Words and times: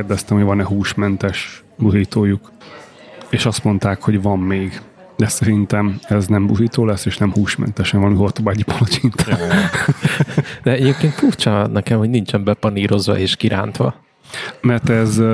megkérdeztem, 0.00 0.36
hogy 0.36 0.46
van-e 0.46 0.64
húsmentes 0.64 1.62
burítójuk. 1.76 2.50
És 3.28 3.46
azt 3.46 3.64
mondták, 3.64 4.02
hogy 4.02 4.22
van 4.22 4.38
még. 4.38 4.80
De 5.16 5.28
szerintem 5.28 5.98
ez 6.08 6.26
nem 6.26 6.46
buhító 6.46 6.84
lesz, 6.84 7.06
és 7.06 7.18
nem 7.18 7.32
húsmentesen 7.32 8.00
van 8.00 8.16
hortobágyi 8.16 8.62
palacsinta. 8.62 9.36
De 10.62 10.72
egyébként 10.72 11.12
furcsa 11.12 11.66
nekem, 11.66 11.98
hogy 11.98 12.10
nincsen 12.10 12.44
bepanírozva 12.44 13.18
és 13.18 13.36
kirántva. 13.36 13.94
Mert 14.62 14.88
ez 14.88 15.18
uh, 15.18 15.26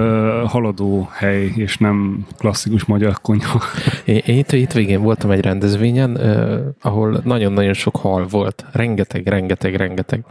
haladó 0.48 1.08
hely, 1.12 1.52
és 1.56 1.76
nem 1.76 2.26
klasszikus 2.38 2.84
magyar 2.84 3.20
konyha. 3.20 3.60
Én, 4.04 4.22
itt, 4.24 4.52
itt 4.52 4.72
végén 4.72 5.02
voltam 5.02 5.30
egy 5.30 5.40
rendezvényen, 5.40 6.10
uh, 6.10 6.58
ahol 6.80 7.20
nagyon-nagyon 7.24 7.72
sok 7.72 7.96
hal 7.96 8.26
volt. 8.26 8.64
Rengeteg, 8.72 9.26
rengeteg, 9.26 9.74
rengeteg. 9.74 10.24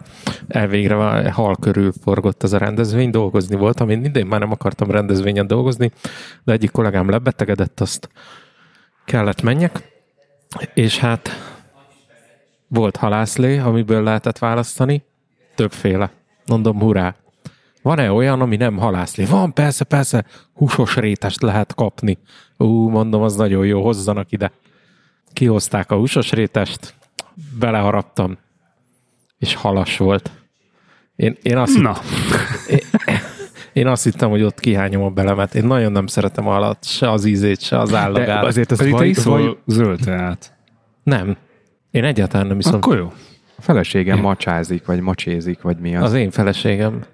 Elvégre 0.48 1.32
hal 1.32 1.56
körül 1.56 1.92
forgott 2.02 2.44
ez 2.44 2.54
a 2.54 2.58
rendezvény, 2.58 3.10
dolgozni 3.10 3.56
voltam. 3.56 3.90
Én 3.90 4.06
idén 4.06 4.26
már 4.26 4.40
nem 4.40 4.52
akartam 4.52 4.92
rendezvényen 4.92 5.48
dolgozni, 5.48 5.92
de 6.44 6.52
egyik 6.52 6.72
kollégám 6.72 7.10
lebetegedett, 7.10 7.80
azt 7.80 8.10
kellett 9.06 9.42
menjek, 9.42 9.92
és 10.74 11.00
hát 11.00 11.30
volt 12.68 12.96
halászlé, 12.96 13.58
amiből 13.58 14.04
lehetett 14.04 14.38
választani, 14.38 15.04
többféle. 15.56 16.12
Mondom, 16.46 16.80
hurrá! 16.80 17.16
Van-e 17.86 18.12
olyan, 18.12 18.42
ami 18.42 18.56
nem 18.56 18.78
halászlé? 18.78 19.26
Van, 19.26 19.54
persze, 19.54 19.84
persze, 19.84 20.26
húsos 20.54 20.96
rétest 20.96 21.42
lehet 21.42 21.76
kapni. 21.76 22.18
Ú, 22.58 22.90
mondom, 22.90 23.22
az 23.22 23.36
nagyon 23.36 23.66
jó, 23.66 23.84
hozzanak 23.84 24.32
ide. 24.32 24.52
Kihozták 25.34 25.92
a 25.92 25.96
húsos 25.96 26.32
rétest, 26.32 26.94
beleharaptam, 27.60 28.38
és 29.38 29.56
halas 29.56 29.98
volt. 29.98 30.32
Én, 31.16 31.38
én 31.42 31.58
azt 31.58 31.82
Na, 31.82 31.98
én, 32.70 32.80
én 33.74 33.88
azt 33.88 34.04
hittem, 34.04 34.30
hogy 34.30 34.44
ott 34.44 34.60
kihányom 34.60 35.04
a 35.04 35.10
belemet. 35.10 35.56
Én 35.56 35.66
nagyon 35.66 35.92
nem 35.92 36.08
szeretem 36.08 36.48
a 36.48 36.52
halat, 36.52 36.86
se 36.86 37.12
az 37.12 37.26
ízét, 37.26 37.62
se 37.62 37.80
az 37.80 37.90
De 37.90 37.98
állagát. 37.98 38.44
azért 38.44 38.72
az 38.72 38.78
pedig 38.78 38.94
te 38.94 38.98
vaj, 38.98 39.10
iszol 39.10 39.40
vaj, 39.40 39.58
zöld 39.66 40.00
teát. 40.00 40.54
Nem. 41.04 41.38
Én 41.92 42.04
egyáltalán 42.04 42.48
nem 42.48 42.60
iszom. 42.60 42.76
Akkor 42.76 42.98
jó. 42.98 43.14
a 43.58 43.62
feleségem 43.62 44.20
macsázik, 44.20 44.86
vagy 44.86 45.00
macsézik, 45.00 45.62
vagy 45.62 45.78
mi 45.78 45.96
az. 45.96 46.04
Az 46.04 46.14
én 46.14 46.32
feleségem. 46.32 47.06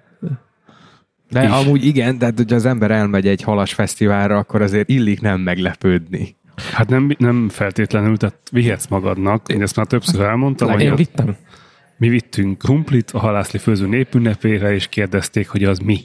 De 1.31 1.43
is. 1.43 1.49
amúgy 1.49 1.85
igen, 1.85 2.17
de 2.17 2.25
hát, 2.25 2.37
hogyha 2.37 2.55
az 2.55 2.65
ember 2.65 2.91
elmegy 2.91 3.27
egy 3.27 3.41
halas 3.41 3.73
fesztiválra, 3.73 4.37
akkor 4.37 4.61
azért 4.61 4.89
illik 4.89 5.21
nem 5.21 5.39
meglepődni. 5.39 6.35
Hát 6.73 6.89
nem, 6.89 7.15
nem 7.17 7.49
feltétlenül, 7.49 8.17
tehát 8.17 8.37
vihetsz 8.51 8.87
magadnak. 8.87 9.47
Én 9.47 9.61
ezt 9.61 9.75
már 9.75 9.85
többször 9.85 10.21
elmondtam, 10.21 10.69
hogy 10.71 10.81
Én 10.81 10.95
vittem. 10.95 11.35
mi 11.97 12.09
vittünk 12.09 12.57
krumplit 12.57 13.11
a 13.11 13.19
halászli 13.19 13.59
főző 13.59 13.87
népünnepére, 13.87 14.73
és 14.73 14.87
kérdezték, 14.87 15.49
hogy 15.49 15.63
az 15.63 15.79
mi. 15.79 15.99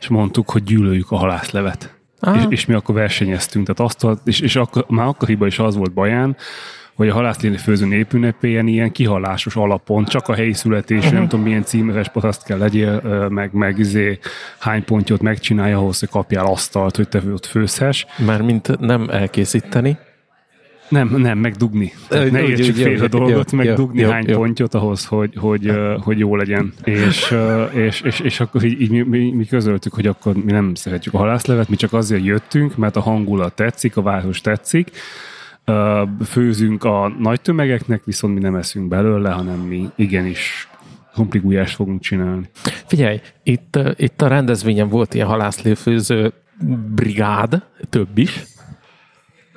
És 0.00 0.08
mondtuk, 0.08 0.50
hogy 0.50 0.62
gyűlöljük 0.62 1.10
a 1.10 1.16
halászlevet. 1.16 1.94
Ah. 2.20 2.36
És, 2.36 2.44
és, 2.48 2.66
mi 2.66 2.74
akkor 2.74 2.94
versenyeztünk. 2.94 3.66
Tehát 3.66 3.92
azt, 3.92 4.20
és, 4.24 4.40
és 4.40 4.56
akkor, 4.56 4.84
már 4.88 5.06
akkor 5.06 5.28
hiba 5.28 5.46
is 5.46 5.58
az 5.58 5.76
volt 5.76 5.92
baján, 5.92 6.36
hogy 7.00 7.08
a 7.08 7.12
halászli 7.12 7.56
főző 7.56 7.86
népünnepélyen 7.86 8.66
ilyen 8.66 8.92
kihalásos 8.92 9.56
alapon, 9.56 10.04
csak 10.04 10.28
a 10.28 10.34
helyi 10.34 10.52
születésű, 10.52 11.06
Mhm. 11.06 11.14
nem 11.14 11.28
tudom 11.28 11.44
milyen 11.44 11.62
címeres 11.64 12.08
paraszt 12.08 12.44
kell 12.44 12.58
legyél, 12.58 13.00
ö, 13.04 13.26
meg, 13.28 13.52
meg 13.52 13.78
izé, 13.78 14.18
hány 14.58 14.84
pontot 14.84 15.20
megcsinálja 15.22 15.78
ahhoz, 15.78 15.98
hogy 15.98 16.08
kapjál 16.08 16.46
asztalt, 16.46 16.96
hogy 16.96 17.08
te 17.08 17.22
ott 17.32 17.46
főzhess. 17.46 18.04
Már 18.26 18.42
mint 18.42 18.78
nem 18.78 19.08
elkészíteni. 19.10 19.98
Nem, 20.88 21.08
nem, 21.16 21.38
megdugni. 21.38 21.92
Úgy, 22.10 22.32
ne 22.32 22.42
úgy, 22.42 22.48
értsük 22.48 22.76
úgy, 22.76 22.82
félre 22.82 23.06
dolgot, 23.06 23.50
jó, 23.50 23.58
megdugni 23.58 24.00
jó, 24.00 24.10
hány 24.10 24.28
jó. 24.28 24.38
pontot 24.38 24.74
ahhoz, 24.74 25.04
hogy, 25.04 25.34
hogy, 25.36 25.66
ö, 25.66 25.96
hogy 26.02 26.18
jó 26.18 26.36
legyen. 26.36 26.72
És, 26.84 27.30
ö, 27.30 27.64
és, 27.64 28.00
és, 28.00 28.20
és 28.20 28.40
akkor 28.40 28.64
így, 28.64 28.80
így 28.80 28.90
mi, 28.90 29.00
mi, 29.00 29.30
mi, 29.32 29.46
közöltük, 29.46 29.94
hogy 29.94 30.06
akkor 30.06 30.34
mi 30.34 30.52
nem 30.52 30.74
szeretjük 30.74 31.14
a 31.14 31.18
halászlevet, 31.18 31.68
mi 31.68 31.76
csak 31.76 31.92
azért 31.92 32.24
jöttünk, 32.24 32.76
mert 32.76 32.96
a 32.96 33.00
hangulat 33.00 33.54
tetszik, 33.54 33.96
a 33.96 34.02
város 34.02 34.40
tetszik, 34.40 34.90
Ö, 34.90 35.29
főzünk 36.24 36.84
a 36.84 37.14
nagy 37.18 37.40
tömegeknek, 37.40 38.04
viszont 38.04 38.34
mi 38.34 38.40
nem 38.40 38.54
eszünk 38.54 38.88
belőle, 38.88 39.30
hanem 39.30 39.58
mi 39.58 39.90
igenis 39.96 40.68
kompligújást 41.14 41.74
fogunk 41.74 42.00
csinálni. 42.00 42.50
Figyelj, 42.86 43.20
itt, 43.42 43.78
itt 43.96 44.22
a 44.22 44.28
rendezvényen 44.28 44.88
volt 44.88 45.14
ilyen 45.14 45.26
halászléfőző 45.26 46.32
brigád, 46.94 47.62
több 47.88 48.18
is. 48.18 48.44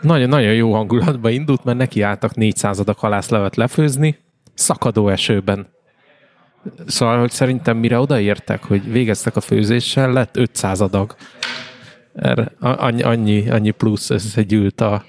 Nagyon, 0.01 0.29
nagyon 0.29 0.53
jó 0.53 0.73
hangulatba 0.73 1.29
indult, 1.29 1.63
mert 1.63 1.77
nekiálltak 1.77 2.35
400 2.35 2.79
adag 2.79 2.97
halászlevet 2.97 3.55
lefőzni, 3.55 4.17
szakadó 4.53 5.09
esőben. 5.09 5.67
Szóval, 6.85 7.19
hogy 7.19 7.31
szerintem 7.31 7.77
mire 7.77 7.99
odaértek, 7.99 8.63
hogy 8.63 8.91
végeztek 8.91 9.35
a 9.35 9.41
főzéssel, 9.41 10.11
lett 10.11 10.37
500 10.37 10.81
adag. 10.81 11.15
Erre 12.13 12.51
annyi, 12.59 13.01
annyi, 13.01 13.49
annyi 13.49 13.71
plusz 13.71 14.09
összegyűlt 14.09 14.81
a, 14.81 15.03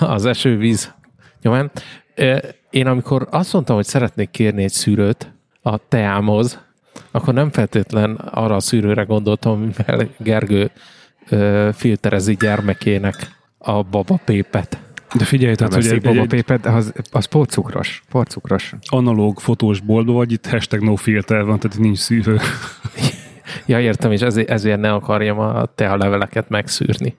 az 0.00 0.26
esővíz 0.26 0.94
nyomán. 1.42 1.70
Én 2.70 2.86
amikor 2.86 3.28
azt 3.30 3.52
mondtam, 3.52 3.76
hogy 3.76 3.84
szeretnék 3.84 4.30
kérni 4.30 4.62
egy 4.62 4.72
szűrőt 4.72 5.32
a 5.62 5.88
teámhoz, 5.88 6.66
akkor 7.10 7.34
nem 7.34 7.50
feltétlen 7.50 8.14
arra 8.14 8.54
a 8.54 8.60
szűrőre 8.60 9.02
gondoltam, 9.02 9.60
mivel 9.60 10.08
Gergő 10.18 10.70
ö, 11.28 11.68
filterezi 11.72 12.36
gyermekének 12.40 13.14
a 13.58 13.82
babapépet. 13.82 14.78
De 15.14 15.24
figyelj, 15.24 15.54
tehát, 15.54 15.74
hogy 15.74 15.86
egy, 15.86 16.00
babapépet, 16.00 16.60
de 16.60 16.70
az, 16.70 16.92
az 17.10 17.24
porcukros. 17.24 18.02
Porcukros. 18.10 18.74
analóg 18.86 19.40
fotós 19.40 19.80
boltban 19.80 20.14
vagy, 20.14 20.32
itt 20.32 20.46
hashtag 20.46 20.82
no 20.82 20.96
filter 20.96 21.44
van, 21.44 21.58
tehát 21.58 21.78
nincs 21.78 21.98
szűrő. 21.98 22.38
Ja, 23.66 23.80
értem, 23.80 24.12
és 24.12 24.20
ezért, 24.20 24.50
ezért 24.50 24.80
ne 24.80 24.92
akarjam 24.92 25.38
a 25.38 25.64
tealeveleket 25.74 26.48
megszűrni. 26.48 27.16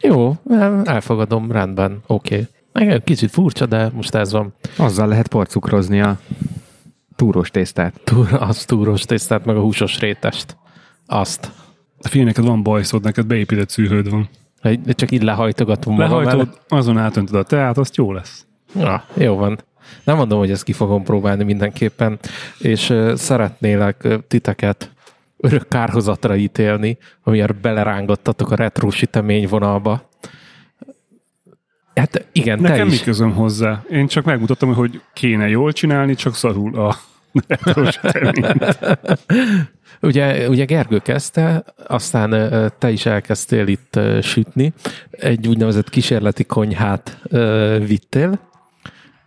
Jó, 0.00 0.36
el- 0.50 0.82
elfogadom, 0.84 1.52
rendben, 1.52 2.02
oké. 2.06 2.48
Okay. 2.72 3.00
Kicsit 3.04 3.30
furcsa, 3.30 3.66
de 3.66 3.90
most 3.94 4.14
ez 4.14 4.32
van. 4.32 4.54
Azzal 4.76 5.08
lehet 5.08 5.28
porcukrozni 5.28 6.00
a 6.00 6.18
túrós 7.16 7.50
tésztát. 7.50 8.00
Túr, 8.04 8.28
az 8.32 8.64
túros 8.64 9.02
tésztát, 9.02 9.44
meg 9.44 9.56
a 9.56 9.60
húsos 9.60 9.98
rétest. 9.98 10.56
Azt. 11.06 11.50
A 12.02 12.08
figyelj, 12.08 12.26
neked 12.26 12.44
van 12.44 12.62
bajszod, 12.62 13.02
neked 13.02 13.26
beépített 13.26 13.68
szűrőd 13.68 14.10
van. 14.10 14.28
Hogy 14.60 14.80
Csak 14.94 15.10
így 15.10 15.22
lehajtogatom. 15.22 15.98
Lehajtod, 15.98 16.60
azon 16.68 16.98
átöntöd 16.98 17.34
a 17.34 17.42
teát, 17.42 17.78
azt 17.78 17.96
jó 17.96 18.12
lesz. 18.12 18.46
Ja, 18.74 19.04
jó 19.14 19.34
van. 19.36 19.58
Nem 20.04 20.16
mondom, 20.16 20.38
hogy 20.38 20.50
ezt 20.50 20.64
ki 20.64 20.72
fogom 20.72 21.02
próbálni 21.02 21.44
mindenképpen, 21.44 22.18
és 22.58 22.94
szeretnélek 23.14 24.08
titeket 24.28 24.90
örök 25.40 25.68
kárhozatra 25.68 26.36
ítélni, 26.36 26.98
amiért 27.22 27.60
belerángottatok 27.60 28.50
a 28.50 28.54
retro 28.54 28.90
sütemény 28.90 29.48
vonalba. 29.48 30.08
Hát 31.94 32.26
igen, 32.32 32.60
te 32.60 32.68
Nekem 32.68 32.86
mi 32.86 32.92
is. 32.92 33.02
közöm 33.02 33.32
hozzá? 33.32 33.82
Én 33.90 34.06
csak 34.06 34.24
megmutattam, 34.24 34.74
hogy 34.74 35.00
kéne 35.12 35.48
jól 35.48 35.72
csinálni, 35.72 36.14
csak 36.14 36.34
szarul 36.34 36.78
a 36.78 36.96
retrosteményt. 37.46 38.78
Ugye, 40.02 40.48
ugye 40.48 40.64
Gergő 40.64 40.98
kezdte, 40.98 41.64
aztán 41.86 42.50
te 42.78 42.90
is 42.90 43.06
elkezdtél 43.06 43.66
itt 43.66 43.98
sütni, 44.22 44.72
egy 45.10 45.48
úgynevezett 45.48 45.90
kísérleti 45.90 46.44
konyhát 46.44 47.22
vittél. 47.86 48.38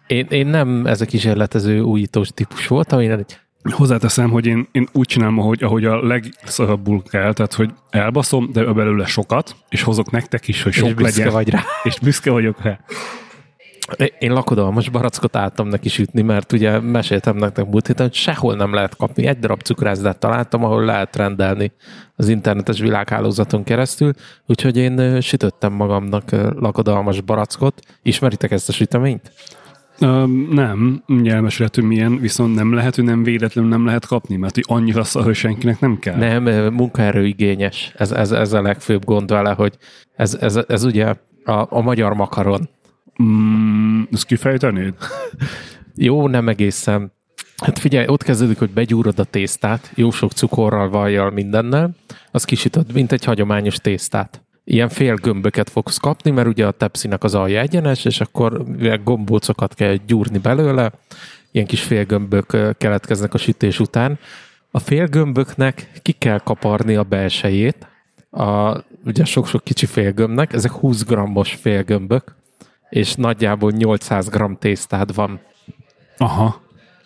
Én, 0.08 0.26
én 0.30 0.48
nem 0.48 0.86
ez 0.86 1.02
a 1.02 1.06
kísérletező 1.06 1.80
újítós 1.80 2.30
típus 2.30 2.68
voltam, 2.68 3.00
én 3.00 3.12
egy 3.12 3.40
Hozzáteszem, 3.72 4.30
hogy 4.30 4.46
én, 4.46 4.68
én 4.72 4.88
úgy 4.92 5.08
csinálom, 5.08 5.40
ahogy, 5.40 5.64
ahogy 5.64 5.86
a 5.86 6.06
legszarabbul 6.06 7.04
kell, 7.10 7.34
tehát 7.34 7.54
hogy 7.54 7.70
elbaszom, 7.90 8.50
de 8.52 8.64
belőle 8.64 9.06
sokat, 9.06 9.56
és 9.70 9.82
hozok 9.82 10.12
nektek 10.12 10.48
is, 10.48 10.64
hogy 10.64 10.72
és 10.72 10.78
sok 10.78 10.94
büszke 10.94 11.18
legyen. 11.18 11.34
vagy 11.34 11.50
rá. 11.50 11.64
És 11.84 12.00
büszke 12.00 12.32
vagyok 12.32 12.62
rá. 12.62 12.80
Én 14.20 14.34
lakodalmas 14.34 14.90
barackot 14.90 15.36
álltam 15.36 15.68
neki 15.68 15.90
sütni, 15.90 16.22
mert 16.22 16.52
ugye 16.52 16.80
meséltem 16.80 17.36
nektek 17.36 17.66
múlt 17.66 17.88
héten, 17.88 18.06
hogy 18.06 18.16
sehol 18.16 18.56
nem 18.56 18.74
lehet 18.74 18.96
kapni. 18.96 19.26
Egy 19.26 19.40
darab 19.40 19.62
cukrászdát 19.62 20.20
találtam, 20.20 20.64
ahol 20.64 20.86
lehet 20.86 21.16
rendelni 21.16 21.72
az 22.16 22.28
internetes 22.28 22.80
világhálózaton 22.80 23.64
keresztül, 23.64 24.14
úgyhogy 24.48 24.78
én 24.78 25.22
sütöttem 25.22 25.74
magamnak 25.74 26.32
lakodalmas 26.60 27.22
barackot. 27.22 27.82
Ismeritek 28.02 28.52
ezt 28.52 28.70
a 28.70 28.72
süteményt? 28.72 29.32
Um, 30.00 30.48
nem, 30.52 31.04
ugye 31.08 31.34
elmesélhető 31.34 31.82
milyen, 31.82 32.20
viszont 32.20 32.56
nem 32.56 32.74
lehet, 32.74 32.96
hogy 32.96 33.04
nem 33.04 33.24
véletlenül 33.24 33.70
nem 33.70 33.86
lehet 33.86 34.06
kapni, 34.06 34.36
mert 34.36 34.56
hogy 34.56 34.64
annyira 34.68 35.04
szar, 35.04 35.24
hogy 35.24 35.36
senkinek 35.36 35.80
nem 35.80 36.00
kell. 36.00 36.18
Nem, 36.18 36.74
munkaerőigényes. 36.74 37.94
Ez, 37.98 38.12
ez, 38.12 38.32
ez 38.32 38.54
a 38.54 38.62
legfőbb 38.62 39.06
gond 39.06 39.30
vele, 39.30 39.52
hogy 39.52 39.78
ez, 40.16 40.34
ez, 40.34 40.60
ez 40.68 40.84
ugye 40.84 41.16
a, 41.46 41.68
a 41.70 41.82
magyar 41.82 42.14
makaron. 42.14 42.70
Mm, 43.24 44.02
ezt 44.12 44.26
kifejtenéd? 44.26 44.94
Jó, 45.96 46.28
nem 46.28 46.50
egészen. 46.50 47.12
Hát 47.64 47.80
figyelj, 47.80 48.08
ott 48.08 48.24
kezdődik, 48.24 48.60
hogy 48.60 48.70
begyúrod 48.70 49.20
a 49.20 49.24
tésztát, 49.24 49.92
jó 49.96 50.12
sok 50.12 50.32
cukorral, 50.32 50.90
vajjal, 50.90 51.32
mindennel, 51.32 51.96
az 52.32 52.46
kisütöd, 52.46 52.94
mint 52.94 53.12
egy 53.12 53.24
hagyományos 53.24 53.76
tésztát. 53.76 54.43
Ilyen 54.66 54.90
fél 54.90 55.16
gömböket 55.16 55.70
fogsz 55.70 55.98
kapni, 55.98 56.32
mert 56.32 56.48
ugye 56.48 56.68
a 56.68 56.72
tepsinek 56.72 57.24
az 57.24 57.36
alja 57.36 57.60
egyenes, 57.60 58.06
és 58.06 58.22
akkor 58.22 58.64
gombócokat 59.04 59.74
kell 59.74 59.96
gyúrni 60.06 60.38
belőle, 60.38 60.92
ilyen 61.52 61.68
kis 61.68 61.82
félgömbök 61.84 62.78
keletkeznek 62.78 63.34
a 63.34 63.38
sütés 63.38 63.80
után, 63.80 64.20
A 64.76 64.80
félgömböknek 64.80 65.92
ki 66.02 66.12
kell 66.12 66.38
kaparni 66.40 66.96
a 66.96 67.04
belsejét, 67.04 67.88
a, 68.30 68.78
ugye 69.06 69.26
sok-sok 69.26 69.64
kicsi 69.64 69.86
félgömbnek, 69.86 70.54
ezek 70.54 70.72
20 70.72 71.04
grammos 71.04 71.54
félgömbök, 71.54 72.36
és 72.90 73.16
nagyjából 73.16 73.72
800 73.72 74.30
gram 74.30 74.58
tésztád 74.58 75.14
van. 75.16 75.40
Aha. 76.18 76.62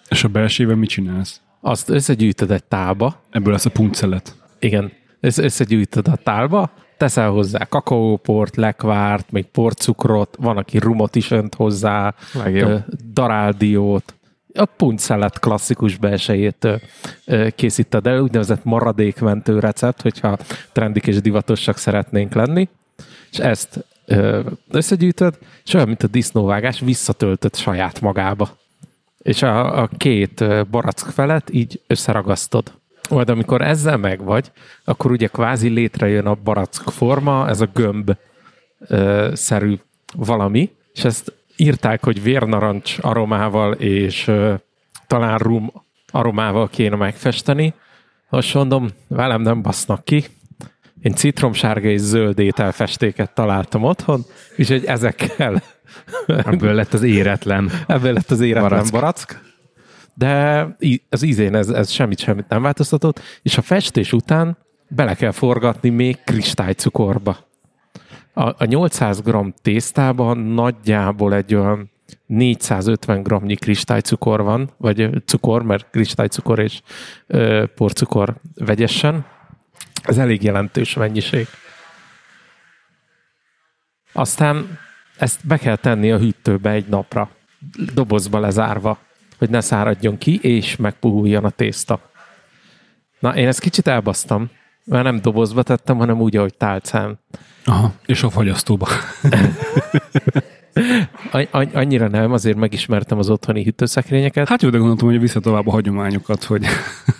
És 0.09 0.23
a 0.23 0.27
belsével 0.27 0.75
mit 0.75 0.89
csinálsz? 0.89 1.41
Azt 1.61 1.89
összegyűjtöd 1.89 2.51
egy 2.51 2.63
tálba, 2.63 3.21
Ebből 3.29 3.51
lesz 3.51 3.65
a 3.65 3.69
puncelet. 3.69 4.35
igen, 4.59 4.91
össze- 5.19 5.43
összegyűjtöd 5.43 6.07
a 6.07 6.15
tálba, 6.15 6.71
teszel 6.97 7.29
hozzá 7.29 7.65
kakaóport, 7.65 8.55
lekvárt, 8.55 9.31
még 9.31 9.45
porcukrot, 9.45 10.35
van, 10.39 10.57
aki 10.57 10.77
rumot 10.77 11.15
is 11.15 11.31
önt 11.31 11.55
hozzá, 11.55 12.13
Legjobb. 12.33 12.83
daráldiót, 13.13 14.13
a 14.53 14.65
puncszelet 14.65 15.39
klasszikus 15.39 15.97
belsejét 15.97 16.67
készíted 17.55 18.07
el, 18.07 18.19
úgynevezett 18.19 18.63
maradékmentő 18.63 19.59
recept, 19.59 20.01
hogyha 20.01 20.37
trendik 20.71 21.07
és 21.07 21.21
divatosak 21.21 21.77
szeretnénk 21.77 22.33
lenni, 22.33 22.69
és 23.31 23.37
ezt 23.37 23.85
összegyűjtöd, 24.71 25.37
és 25.65 25.73
olyan, 25.73 25.87
mint 25.87 26.03
a 26.03 26.07
disznóvágás, 26.07 26.79
visszatöltöd 26.79 27.55
saját 27.55 28.01
magába. 28.01 28.57
És 29.17 29.41
a, 29.41 29.81
a 29.81 29.89
két 29.97 30.43
barack 30.69 31.09
felet 31.09 31.49
így 31.53 31.81
összeragasztod. 31.87 32.71
Majd 33.09 33.29
amikor 33.29 33.61
ezzel 33.61 33.97
megvagy, 33.97 34.51
akkor 34.83 35.11
ugye 35.11 35.27
kvázi 35.27 35.69
létrejön 35.69 36.25
a 36.25 36.37
barack 36.43 36.89
forma, 36.89 37.47
ez 37.47 37.61
a 37.61 37.69
gömb 37.73 38.11
ö, 38.87 39.31
szerű 39.33 39.75
valami, 40.15 40.71
és 40.93 41.03
ezt 41.03 41.33
írták, 41.55 42.03
hogy 42.03 42.23
vérnarancs 42.23 42.97
aromával 43.01 43.73
és 43.73 44.27
ö, 44.27 44.53
talán 45.07 45.37
rum 45.37 45.71
aromával 46.11 46.69
kéne 46.69 46.95
megfesteni. 46.95 47.73
Most 48.29 48.53
mondom, 48.53 48.87
velem 49.07 49.41
nem 49.41 49.61
basznak 49.61 50.03
ki. 50.03 50.25
Én 51.01 51.13
citromsárga 51.13 51.87
és 51.89 51.99
zöld 51.99 52.39
ételfestéket 52.39 53.33
találtam 53.33 53.83
otthon, 53.83 54.25
úgyhogy 54.57 54.85
ezekkel 54.85 55.61
Ebből 56.27 56.73
lett 56.73 56.93
az 56.93 57.03
éretlen. 57.03 57.71
ebből 57.87 58.13
lett 58.13 58.31
az 58.31 58.41
éretlen 58.41 58.69
Barack. 58.69 58.91
barack. 58.91 59.41
De 60.17 60.67
az 61.09 61.21
ízén 61.23 61.55
ez, 61.55 61.69
ez 61.69 61.89
semmit, 61.89 62.19
semmit 62.19 62.47
nem 62.47 62.61
változtatott, 62.61 63.19
és 63.41 63.57
a 63.57 63.61
festés 63.61 64.13
után 64.13 64.57
bele 64.87 65.15
kell 65.15 65.31
forgatni 65.31 65.89
még 65.89 66.17
kristálycukorba. 66.23 67.37
A, 68.33 68.41
a 68.41 68.65
800 68.65 69.21
g 69.21 69.53
tésztában 69.61 70.37
nagyjából 70.37 71.33
egy 71.33 71.55
olyan 71.55 71.91
450 72.25 73.23
g-nyi 73.23 73.55
kristálycukor 73.55 74.41
van, 74.41 74.69
vagy 74.77 75.09
cukor, 75.25 75.63
mert 75.63 75.89
kristálycukor 75.89 76.59
és 76.59 76.81
ö, 77.27 77.65
porcukor 77.75 78.35
vegyesen. 78.55 79.25
Ez 80.03 80.17
elég 80.17 80.43
jelentős 80.43 80.93
mennyiség. 80.93 81.47
Aztán 84.13 84.79
ezt 85.17 85.47
be 85.47 85.57
kell 85.57 85.75
tenni 85.75 86.11
a 86.11 86.17
hűtőbe 86.17 86.69
egy 86.69 86.87
napra, 86.87 87.29
dobozba 87.93 88.39
lezárva, 88.39 89.05
hogy 89.37 89.49
ne 89.49 89.61
száradjon 89.61 90.17
ki, 90.17 90.39
és 90.41 90.75
megpuhuljon 90.75 91.45
a 91.45 91.49
tészta. 91.49 91.99
Na, 93.19 93.35
én 93.35 93.47
ezt 93.47 93.59
kicsit 93.59 93.87
elbasztam, 93.87 94.49
mert 94.85 95.03
nem 95.03 95.21
dobozba 95.21 95.63
tettem, 95.63 95.97
hanem 95.97 96.21
úgy, 96.21 96.37
ahogy 96.37 96.53
tálcán. 96.57 97.19
Aha. 97.65 97.93
És 98.05 98.23
a 98.23 98.29
fagyasztóba. 98.29 98.87
Annyira 101.73 102.07
nem, 102.07 102.31
azért 102.31 102.57
megismertem 102.57 103.17
az 103.17 103.29
otthoni 103.29 103.63
hűtőszekrényeket, 103.63 104.47
Hát 104.47 104.61
jó, 104.61 104.69
de 104.69 104.77
gondoltam, 104.77 105.07
hogy 105.07 105.19
vissza 105.19 105.39
tovább 105.39 105.67
a 105.67 105.71
hagyományokat, 105.71 106.43
hogy 106.43 106.65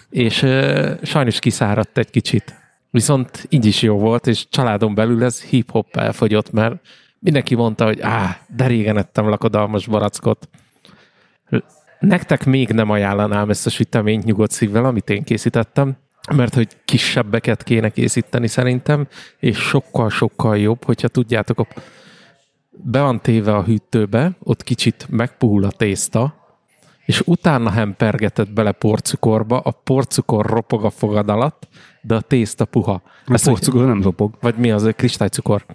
és 0.10 0.42
ö, 0.42 0.94
sajnos 1.04 1.40
kiszáradt 1.40 1.98
egy 1.98 2.10
kicsit. 2.10 2.56
Viszont 2.90 3.46
így 3.50 3.66
is 3.66 3.82
jó 3.82 3.98
volt, 3.98 4.28
és 4.28 4.50
családon 4.50 4.96
belül 4.96 5.24
ez 5.24 5.42
hip-hop 5.42 5.96
elfogyott, 5.96 6.52
mert 6.52 6.76
mindenki 7.20 7.56
mondta, 7.56 7.86
hogy 7.86 8.02
á, 8.02 8.38
de 8.56 8.68
régen 8.68 8.98
ettem 8.98 9.30
lakodalmas 9.30 9.88
barackot. 9.88 10.50
Nektek 12.00 12.46
még 12.46 12.70
nem 12.70 12.90
ajánlanám 12.90 13.50
ezt 13.50 13.66
a 13.66 13.70
süteményt 13.70 14.24
nyugodt 14.24 14.52
szívvel, 14.52 14.86
amit 14.86 15.10
én 15.10 15.24
készítettem, 15.24 15.98
mert 16.36 16.54
hogy 16.54 16.68
kisebbeket 16.86 17.64
kéne 17.64 17.90
készíteni 17.90 18.48
szerintem, 18.48 19.08
és 19.40 19.58
sokkal-sokkal 19.58 20.58
jobb, 20.58 20.84
hogyha 20.84 21.08
tudjátok, 21.08 21.68
be 22.70 23.02
van 23.02 23.22
téve 23.22 23.56
a 23.56 23.64
hűtőbe, 23.64 24.32
ott 24.40 24.64
kicsit 24.64 25.08
megpuhul 25.10 25.64
a 25.64 25.72
tészta, 25.72 26.37
és 27.08 27.22
utána 27.26 27.70
hempergetett 27.70 28.52
bele 28.52 28.72
porcukorba, 28.72 29.60
a 29.60 29.72
porcukor 29.72 30.46
ropog 30.46 30.86
a 30.86 30.90
fogad 30.90 31.30
alatt, 31.30 31.68
de 32.02 32.16
a 32.16 32.22
tészta 32.22 32.66
puha. 32.66 33.02
a 33.26 33.34
Ezt, 33.34 33.46
hogy- 33.46 33.54
porcukor 33.54 33.86
nem 33.86 34.02
zopog. 34.02 34.38
vagy 34.42 34.56
mi 34.56 34.72
az, 34.72 34.90
kristálycukor. 34.96 35.66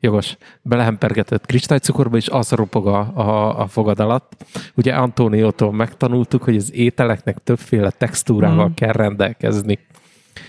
Jogos. 0.00 0.36
Belehempergetett 0.62 1.46
kristálycukorba, 1.46 2.16
és 2.16 2.28
az 2.28 2.50
ropog 2.50 2.86
a, 2.86 2.98
a, 3.14 3.60
a 3.60 3.66
fogad 3.66 4.00
alatt. 4.00 4.32
Ugye 4.74 4.94
Antóniótól 4.94 5.72
megtanultuk, 5.72 6.42
hogy 6.42 6.56
az 6.56 6.74
ételeknek 6.74 7.38
többféle 7.44 7.90
textúrával 7.90 8.68
mm. 8.68 8.74
kell 8.74 8.92
rendelkezni. 8.92 9.78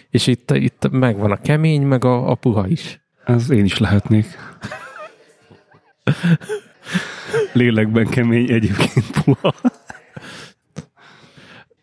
És 0.09 0.27
itt, 0.27 0.51
itt 0.51 0.89
megvan 0.91 1.31
a 1.31 1.41
kemény, 1.41 1.81
meg 1.81 2.05
a, 2.05 2.29
a 2.29 2.35
puha 2.35 2.67
is. 2.67 3.01
Ez 3.25 3.49
én 3.49 3.65
is 3.65 3.77
lehetnék. 3.77 4.25
Lélekben 7.53 8.07
kemény, 8.07 8.51
egyébként 8.51 9.23
puha. 9.23 9.53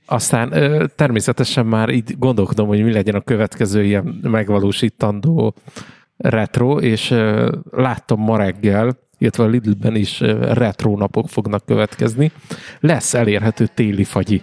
Aztán 0.06 0.52
természetesen 0.96 1.66
már 1.66 1.88
így 1.88 2.18
gondolkodom, 2.18 2.66
hogy 2.66 2.82
mi 2.82 2.92
legyen 2.92 3.14
a 3.14 3.20
következő 3.20 3.84
ilyen 3.84 4.18
megvalósítandó 4.22 5.54
retro, 6.16 6.78
és 6.78 7.14
láttam 7.70 8.20
ma 8.20 8.36
reggel, 8.36 8.98
illetve 9.18 9.44
a 9.44 9.46
Lidlben 9.46 9.94
is 9.94 10.20
retro 10.40 10.96
napok 10.96 11.28
fognak 11.28 11.64
következni. 11.64 12.30
Lesz 12.80 13.14
elérhető 13.14 13.68
téli 13.74 14.04
fagyi. 14.04 14.42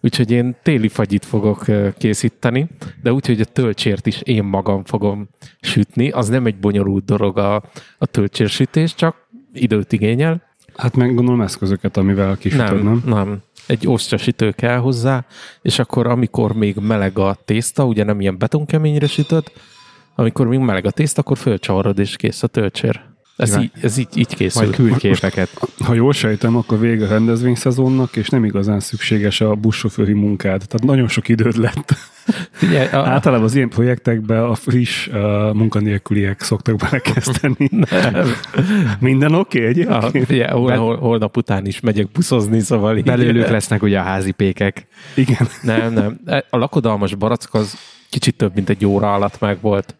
Úgyhogy 0.00 0.30
én 0.30 0.56
téli 0.62 0.88
fagyit 0.88 1.24
fogok 1.24 1.64
készíteni, 1.98 2.68
de 3.02 3.12
úgy, 3.12 3.26
hogy 3.26 3.40
a 3.40 3.44
töltsért 3.44 4.06
is 4.06 4.20
én 4.22 4.44
magam 4.44 4.84
fogom 4.84 5.28
sütni. 5.60 6.10
Az 6.10 6.28
nem 6.28 6.46
egy 6.46 6.58
bonyolult 6.58 7.04
dolog 7.04 7.38
a, 7.38 7.54
a 7.98 8.06
töltsérsütés, 8.06 8.94
csak 8.94 9.28
időt 9.52 9.92
igényel. 9.92 10.42
Hát 10.76 10.96
meg 10.96 11.14
gondolom 11.14 11.40
eszközöket, 11.40 11.96
amivel 11.96 12.36
kisütöd, 12.36 12.82
Nem, 12.82 12.84
nem? 12.84 13.02
nem. 13.04 13.42
Egy 13.66 13.86
osztrasütő 13.86 14.50
kell 14.50 14.76
hozzá, 14.76 15.24
és 15.62 15.78
akkor 15.78 16.06
amikor 16.06 16.52
még 16.52 16.76
meleg 16.76 17.18
a 17.18 17.38
tészta, 17.44 17.84
ugye 17.84 18.04
nem 18.04 18.20
ilyen 18.20 18.38
betonkeményre 18.38 19.06
sütöd, 19.06 19.52
amikor 20.14 20.46
még 20.46 20.58
meleg 20.58 20.86
a 20.86 20.90
tészta, 20.90 21.20
akkor 21.20 21.38
fölcsavarod, 21.38 21.98
és 21.98 22.16
kész 22.16 22.42
a 22.42 22.46
töltsér. 22.46 23.15
Ez, 23.36 23.56
így, 23.56 23.70
ez 23.80 23.96
így, 23.96 24.08
így 24.14 24.34
készül. 24.34 24.62
Majd 24.62 24.74
küld 24.74 24.96
képeket. 24.96 25.50
Ha 25.84 25.94
jól 25.94 26.12
sejtem, 26.12 26.56
akkor 26.56 26.80
vége 26.80 27.04
a 27.04 27.08
rendezvényszezonnak, 27.08 28.16
és 28.16 28.28
nem 28.28 28.44
igazán 28.44 28.80
szükséges 28.80 29.40
a 29.40 29.54
buszsofőri 29.54 30.12
munkád. 30.12 30.62
Tehát 30.66 30.84
nagyon 30.84 31.08
sok 31.08 31.28
időd 31.28 31.56
lett. 31.56 31.94
Figyelj, 32.50 32.88
a, 32.88 33.08
Általában 33.08 33.44
az 33.44 33.54
ilyen 33.54 33.68
projektekben 33.68 34.42
a 34.42 34.54
friss 34.54 35.06
uh, 35.06 35.14
munkanélküliek 35.52 36.40
szoktak 36.40 36.76
belekezdeni. 36.76 37.70
Minden 38.98 39.34
oké 39.34 39.68
okay, 39.68 39.82
a, 39.84 39.96
egyébként? 39.96 40.26
figyelj, 40.26 40.50
hol, 40.50 40.76
hol, 40.76 40.96
holnap 40.96 41.36
után 41.36 41.66
is 41.66 41.80
megyek 41.80 42.10
buszozni, 42.10 42.60
szóval 42.60 42.96
így- 42.96 43.04
Belőlük 43.04 43.48
lesznek 43.48 43.82
ugye 43.82 43.98
a 43.98 44.02
házi 44.02 44.30
pékek. 44.30 44.86
Igen. 45.14 45.48
Nem, 45.62 45.92
nem. 45.92 46.20
A 46.50 46.56
lakodalmas 46.56 47.14
barack 47.14 47.54
az 47.54 47.78
kicsit 48.10 48.36
több, 48.36 48.54
mint 48.54 48.68
egy 48.68 48.86
óra 48.86 49.14
alatt 49.14 49.40
meg 49.40 49.58
volt. 49.60 49.94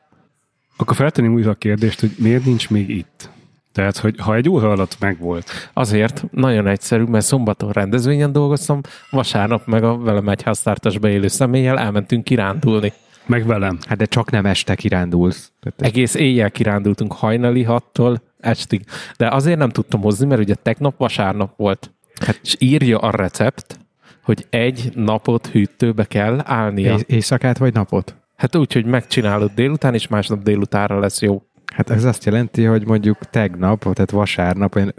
Akkor 0.77 0.97
feltenném 0.97 1.33
újra 1.33 1.51
a 1.51 1.55
kérdést, 1.55 2.01
hogy 2.01 2.11
miért 2.19 2.45
nincs 2.45 2.71
még 2.71 2.89
itt? 2.89 3.31
Tehát, 3.73 3.97
hogy 3.97 4.15
ha 4.19 4.35
egy 4.35 4.49
óra 4.49 4.71
alatt 4.71 4.97
megvolt, 5.01 5.71
Azért 5.73 6.25
nagyon 6.31 6.67
egyszerű, 6.67 7.03
mert 7.03 7.25
szombaton 7.25 7.73
rendezvényen 7.73 8.33
dolgoztam, 8.33 8.81
vasárnap 9.11 9.67
meg 9.67 9.85
a 9.85 9.99
velem 9.99 10.29
egy 10.29 10.43
háztartásba 10.43 11.09
élő 11.09 11.29
személlyel 11.29 11.79
elmentünk 11.79 12.25
kirándulni. 12.25 12.93
meg 13.27 13.47
velem. 13.47 13.79
Hát 13.87 13.99
de 13.99 14.05
csak 14.05 14.31
nem 14.31 14.47
este 14.47 14.75
kirándulsz. 14.75 15.53
Tehát 15.61 15.95
Egész 15.95 16.15
éjjel 16.15 16.51
kirándultunk 16.51 17.13
hajnali 17.13 17.63
hattól 17.63 18.23
estig. 18.41 18.85
De 19.17 19.29
azért 19.29 19.59
nem 19.59 19.69
tudtam 19.71 20.01
hozni, 20.01 20.27
mert 20.27 20.41
ugye 20.41 20.55
tegnap 20.55 20.99
vasárnap 20.99 21.57
volt. 21.57 21.91
Hát, 22.27 22.41
és 22.43 22.57
írja 22.59 22.99
a 22.99 23.11
recept, 23.11 23.79
hogy 24.23 24.47
egy 24.51 24.91
napot 24.95 25.47
hűtőbe 25.47 26.05
kell 26.05 26.41
állnia. 26.45 26.93
éj- 26.93 27.05
éjszakát 27.07 27.59
vagy 27.59 27.73
napot? 27.75 28.15
Hát 28.37 28.57
úgy, 28.57 28.73
hogy 28.73 28.85
megcsinálod 28.85 29.51
délután, 29.55 29.95
és 29.95 30.09
másnap 30.09 30.43
délutánra 30.43 30.99
lesz 30.99 31.23
jó. 31.23 31.43
Hát 31.75 31.91
ez 31.91 32.05
azt 32.05 32.25
jelenti, 32.25 32.65
hogy 32.65 32.87
mondjuk 32.87 33.19
tegnap, 33.31 33.79
tehát 33.83 34.11
vasárnap 34.11 34.77
olyan 34.77 34.95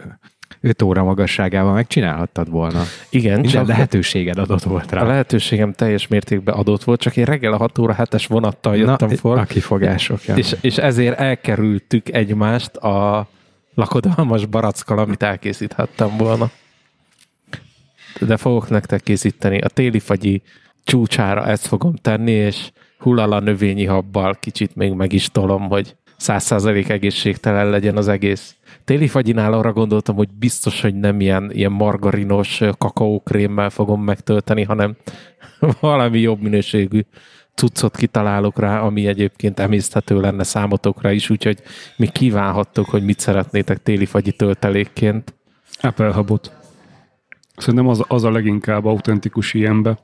5 0.61 0.81
óra 0.81 1.03
magasságában 1.03 1.73
megcsinálhattad 1.73 2.49
volna. 2.49 2.83
Igen, 3.09 3.33
Minden 3.33 3.51
csak 3.51 3.67
lehetőséged 3.67 4.37
adott 4.37 4.63
volt 4.63 4.91
rá. 4.91 5.01
a 5.01 5.05
lehetőségem 5.05 5.73
teljes 5.73 6.07
mértékben 6.07 6.55
adott 6.55 6.83
volt, 6.83 6.99
csak 6.99 7.17
én 7.17 7.25
reggel 7.25 7.53
a 7.53 7.57
6 7.57 7.77
óra 7.77 7.95
7-es 7.97 8.25
vonattal 8.27 8.77
jöttem 8.77 9.09
Na, 9.09 9.15
fel, 9.15 9.31
a 9.31 9.43
kifogások. 9.43 10.25
Ja. 10.25 10.35
és, 10.35 10.55
és 10.61 10.77
ezért 10.77 11.19
elkerültük 11.19 12.09
egymást 12.09 12.75
a 12.75 13.27
lakodalmas 13.73 14.45
barackkal, 14.45 14.99
amit 14.99 15.23
elkészíthettem 15.23 16.17
volna. 16.17 16.49
De 18.19 18.37
fogok 18.37 18.69
nektek 18.69 19.01
készíteni 19.01 19.59
a 19.59 19.67
téli 19.67 19.99
fagyi 19.99 20.41
csúcsára 20.87 21.45
ezt 21.45 21.67
fogom 21.67 21.95
tenni, 21.95 22.31
és 22.31 22.71
hullala 22.99 23.39
növényi 23.39 23.85
habbal 23.85 24.35
kicsit 24.39 24.75
még 24.75 24.93
meg 24.93 25.13
is 25.13 25.29
tolom, 25.29 25.69
hogy 25.69 25.95
száz 26.17 26.43
százalék 26.43 26.89
egészségtelen 26.89 27.69
legyen 27.69 27.97
az 27.97 28.07
egész. 28.07 28.55
Téli 28.85 29.07
fagyinál 29.07 29.53
arra 29.53 29.73
gondoltam, 29.73 30.15
hogy 30.15 30.29
biztos, 30.39 30.81
hogy 30.81 30.95
nem 30.95 31.19
ilyen, 31.19 31.51
ilyen 31.51 31.71
margarinos 31.71 32.61
kakaókrémmel 32.77 33.69
fogom 33.69 34.03
megtölteni, 34.03 34.63
hanem 34.63 34.95
valami 35.79 36.19
jobb 36.19 36.41
minőségű 36.41 37.01
cuccot 37.55 37.95
kitalálok 37.95 38.59
rá, 38.59 38.79
ami 38.79 39.07
egyébként 39.07 39.59
emészthető 39.59 40.19
lenne 40.19 40.43
számotokra 40.43 41.11
is, 41.11 41.29
úgyhogy 41.29 41.61
mi 41.97 42.07
kívánhattok, 42.07 42.89
hogy 42.89 43.03
mit 43.03 43.19
szeretnétek 43.19 43.83
téli 43.83 44.05
fagyi 44.05 44.31
töltelékként. 44.31 45.33
Apple 45.81 46.11
habot. 46.11 46.51
Szerintem 47.57 47.87
az, 47.87 48.03
az 48.07 48.23
a 48.23 48.31
leginkább 48.31 48.85
autentikus 48.85 49.53
ilyenbe. 49.53 49.97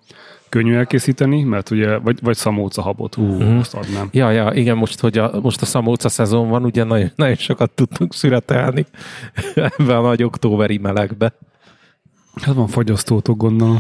Könnyű 0.54 0.76
elkészíteni, 0.76 1.44
mert 1.44 1.70
ugye, 1.70 1.98
vagy, 1.98 2.20
vagy 2.22 2.36
szamóca 2.36 2.82
habot, 2.82 3.18
ú, 3.18 3.24
uh, 3.24 3.58
azt 3.60 3.74
adnám. 3.74 4.10
Ja, 4.12 4.32
ja, 4.32 4.52
igen, 4.54 4.78
most, 4.78 5.00
hogy 5.00 5.18
a, 5.18 5.40
most 5.42 5.62
a 5.62 5.66
szamóca 5.66 6.10
szezon 6.10 6.50
van, 6.50 6.64
ugye 6.64 6.84
nagyon, 6.84 7.12
nagyon 7.16 7.36
sokat 7.36 7.72
tudtunk 7.72 8.14
szüretelni 8.14 8.86
ebbe 9.78 9.98
a 9.98 10.02
nagy 10.02 10.24
októberi 10.24 10.78
melegbe. 10.78 11.34
Hát 12.42 12.56
van 12.56 12.68
fagyasztótok, 12.68 13.38
gondolom. 13.38 13.80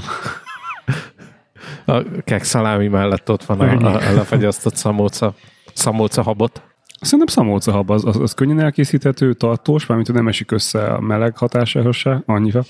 A 1.85 2.01
kek 2.23 2.43
szalámi 2.43 2.87
mellett 2.87 3.29
ott 3.29 3.43
van 3.43 3.59
a, 3.59 3.87
a, 3.87 3.95
a 3.95 4.13
lefagyasztott 4.13 4.75
szamóca, 4.75 5.33
szamóca 5.73 6.21
habot. 6.21 6.61
Szerintem 7.01 7.27
szamóca 7.27 7.71
hab 7.71 7.91
az, 7.91 8.05
az, 8.05 8.17
az 8.17 8.33
könnyen 8.33 8.59
elkészíthető, 8.59 9.33
tartós, 9.33 9.85
mármint 9.85 10.13
nem 10.13 10.27
esik 10.27 10.51
össze 10.51 10.85
a 10.85 10.99
meleg 10.99 11.37
hatásához 11.37 11.95
se, 11.95 12.23
annyira. 12.25 12.63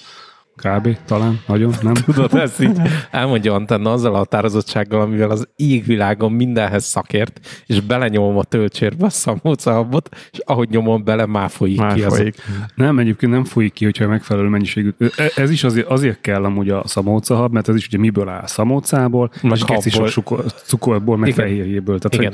Kb. 0.55 0.98
talán, 1.05 1.39
nagyon, 1.48 1.74
nem? 1.81 1.93
Tudod, 2.05 2.33
ezt 2.36 2.62
így 2.62 2.81
elmondja 3.12 3.53
Antenna 3.53 3.91
azzal 3.91 4.13
a 4.13 4.17
határozottsággal, 4.17 5.01
amivel 5.01 5.29
az 5.29 5.48
égvilágon 5.55 6.31
mindenhez 6.31 6.86
szakért, 6.86 7.39
és 7.65 7.79
belenyomom 7.81 8.38
a 8.38 8.43
töltsérbe 8.43 9.05
a 9.05 9.10
szamócahabot, 9.10 10.10
és 10.31 10.39
ahogy 10.45 10.69
nyomom 10.69 11.03
bele, 11.03 11.25
már 11.25 11.50
folyik 11.50 11.77
Már 11.79 11.93
ki. 11.93 12.01
folyik. 12.01 12.36
Az, 12.38 12.65
Nem, 12.75 13.00
egyébként 13.00 13.31
nem 13.31 13.43
folyik 13.43 13.74
ki, 13.74 13.83
hogyha 13.83 14.07
megfelelő 14.07 14.48
mennyiségű. 14.48 14.89
E- 15.17 15.31
Ez 15.36 15.50
is 15.50 15.63
azért, 15.63 15.88
azért 15.88 16.22
kell 16.22 16.43
amúgy 16.43 16.69
a 16.69 16.81
szamócahab, 16.86 17.53
mert 17.53 17.69
ez 17.69 17.75
is 17.75 17.88
ugye 17.88 17.98
miből 17.98 18.29
áll? 18.29 18.45
Szamócából, 18.45 19.31
Meg 19.41 19.57
és 19.83 20.19
cukorból, 20.65 21.17
meg 21.17 21.29
Igen. 21.29 21.45
fehérjéből. 21.45 22.00
Tehát, 22.00 22.25
Igen. 22.25 22.33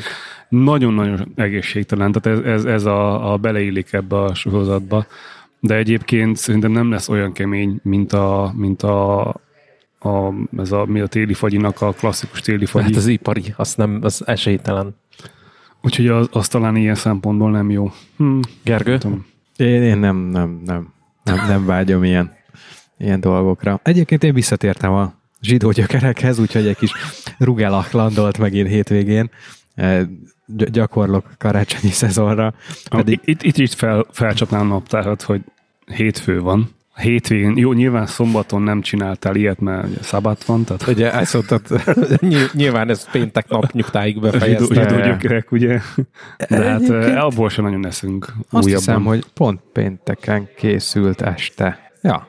nagyon-nagyon 0.50 1.32
egészségtelen. 1.36 2.12
Tehát 2.12 2.40
ez, 2.40 2.46
ez, 2.54 2.66
ez 2.66 2.86
a, 2.86 3.32
a 3.34 3.38
beleillik 3.38 3.94
ebbe 3.94 4.18
a 4.18 4.34
sorozatba. 4.34 5.06
De 5.60 5.76
egyébként 5.76 6.38
szerintem 6.38 6.72
nem 6.72 6.92
lesz 6.92 7.10
olyan 7.10 7.32
kemény, 7.32 7.80
mint 7.84 8.14
a, 8.14 8.54
mint 8.56 8.84
a, 8.84 9.28
a, 10.00 10.34
ez 10.58 10.72
a, 10.72 10.86
mi 10.86 11.00
a 11.00 11.08
téli 11.08 11.34
fagyinak 11.34 11.82
a 11.82 11.92
klasszikus 11.92 12.42
téli 12.42 12.66
fagyi. 12.66 12.86
hát 12.86 12.96
az 12.96 13.08
ipari, 13.08 13.54
az 13.58 13.76
nem, 13.76 14.00
az 14.02 14.28
esélytelen. 14.28 14.96
Úgyhogy 15.82 16.08
az, 16.08 16.30
az 16.32 16.48
talán 16.48 16.76
ilyen 16.76 16.96
szempontból 16.96 17.52
nem 17.52 17.70
jó. 17.70 17.92
Hm, 18.18 18.40
Gergő? 18.64 18.98
tudom. 18.98 19.26
Én, 19.58 19.82
én 19.84 19.98
nem, 19.98 20.18
nem, 20.18 20.62
nem, 20.66 20.94
nem, 21.24 21.48
nem 21.48 21.66
vágyom 21.66 22.04
ilyen, 22.04 22.32
ilyen 22.98 23.20
dolgokra. 23.20 23.80
Egyébként 23.84 24.24
én 24.24 24.34
visszatértem 24.34 24.94
a 24.94 25.14
zsidó 25.42 25.72
gyökerekhez, 25.72 26.40
úgyhogy 26.40 26.68
egy 26.68 26.78
kis 26.78 26.92
rugelak 27.38 27.92
landolt 27.92 28.38
megint 28.38 28.68
hétvégén. 28.68 29.30
Gy- 30.56 30.70
gyakorlok 30.72 31.26
karácsonyi 31.38 31.92
szezonra. 31.94 32.54
Pedig... 32.90 33.20
Itt, 33.24 33.44
itt, 33.44 33.58
itt 33.58 33.74
fel, 33.74 34.06
felcsapnám 34.12 34.62
a 34.62 34.64
naptárat, 34.74 35.22
hogy 35.22 35.42
hétfő 35.86 36.42
van. 36.42 36.78
Hétvégén, 36.96 37.58
jó, 37.58 37.74
nyilván 37.74 38.06
szombaton 38.06 38.62
nem 38.62 38.82
csináltál 38.82 39.36
ilyet, 39.36 39.60
mert 39.60 39.88
ugye 39.88 40.02
szabad 40.02 40.38
van, 40.46 40.64
tehát 40.64 40.88
Ugye 40.88 41.14
ezt 41.14 41.34
mondtad, 41.34 41.62
ny- 42.22 42.54
nyilván 42.54 42.90
ez 42.90 43.10
péntek 43.12 43.50
nap 43.50 43.72
nyugtáig 43.72 44.20
befejezte. 44.22 44.84
zsidó 44.84 45.02
gyökerek, 45.02 45.52
ugye? 45.52 45.80
De 46.50 46.64
hát 46.64 46.82
Egyébként- 46.82 47.04
eh, 47.06 47.24
abból 47.26 47.50
sem 47.50 47.64
nagyon 47.64 47.86
eszünk 47.86 48.26
Azt 48.26 48.66
újabban. 48.66 48.68
hiszem, 48.86 49.04
hogy 49.04 49.24
pont 49.34 49.60
pénteken 49.74 50.48
készült 50.58 51.22
este. 51.22 51.92
Ja. 52.02 52.28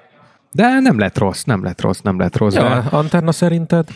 De 0.53 0.79
nem 0.81 0.99
lett 0.99 1.19
rossz, 1.19 1.43
nem 1.43 1.65
lett 1.65 1.81
rossz, 1.81 2.01
nem 2.01 2.19
lett 2.19 2.37
rossz. 2.37 2.55
Ja, 2.55 2.63
De 2.63 2.97
Antenna 2.97 3.33
szerinted? 3.33 3.89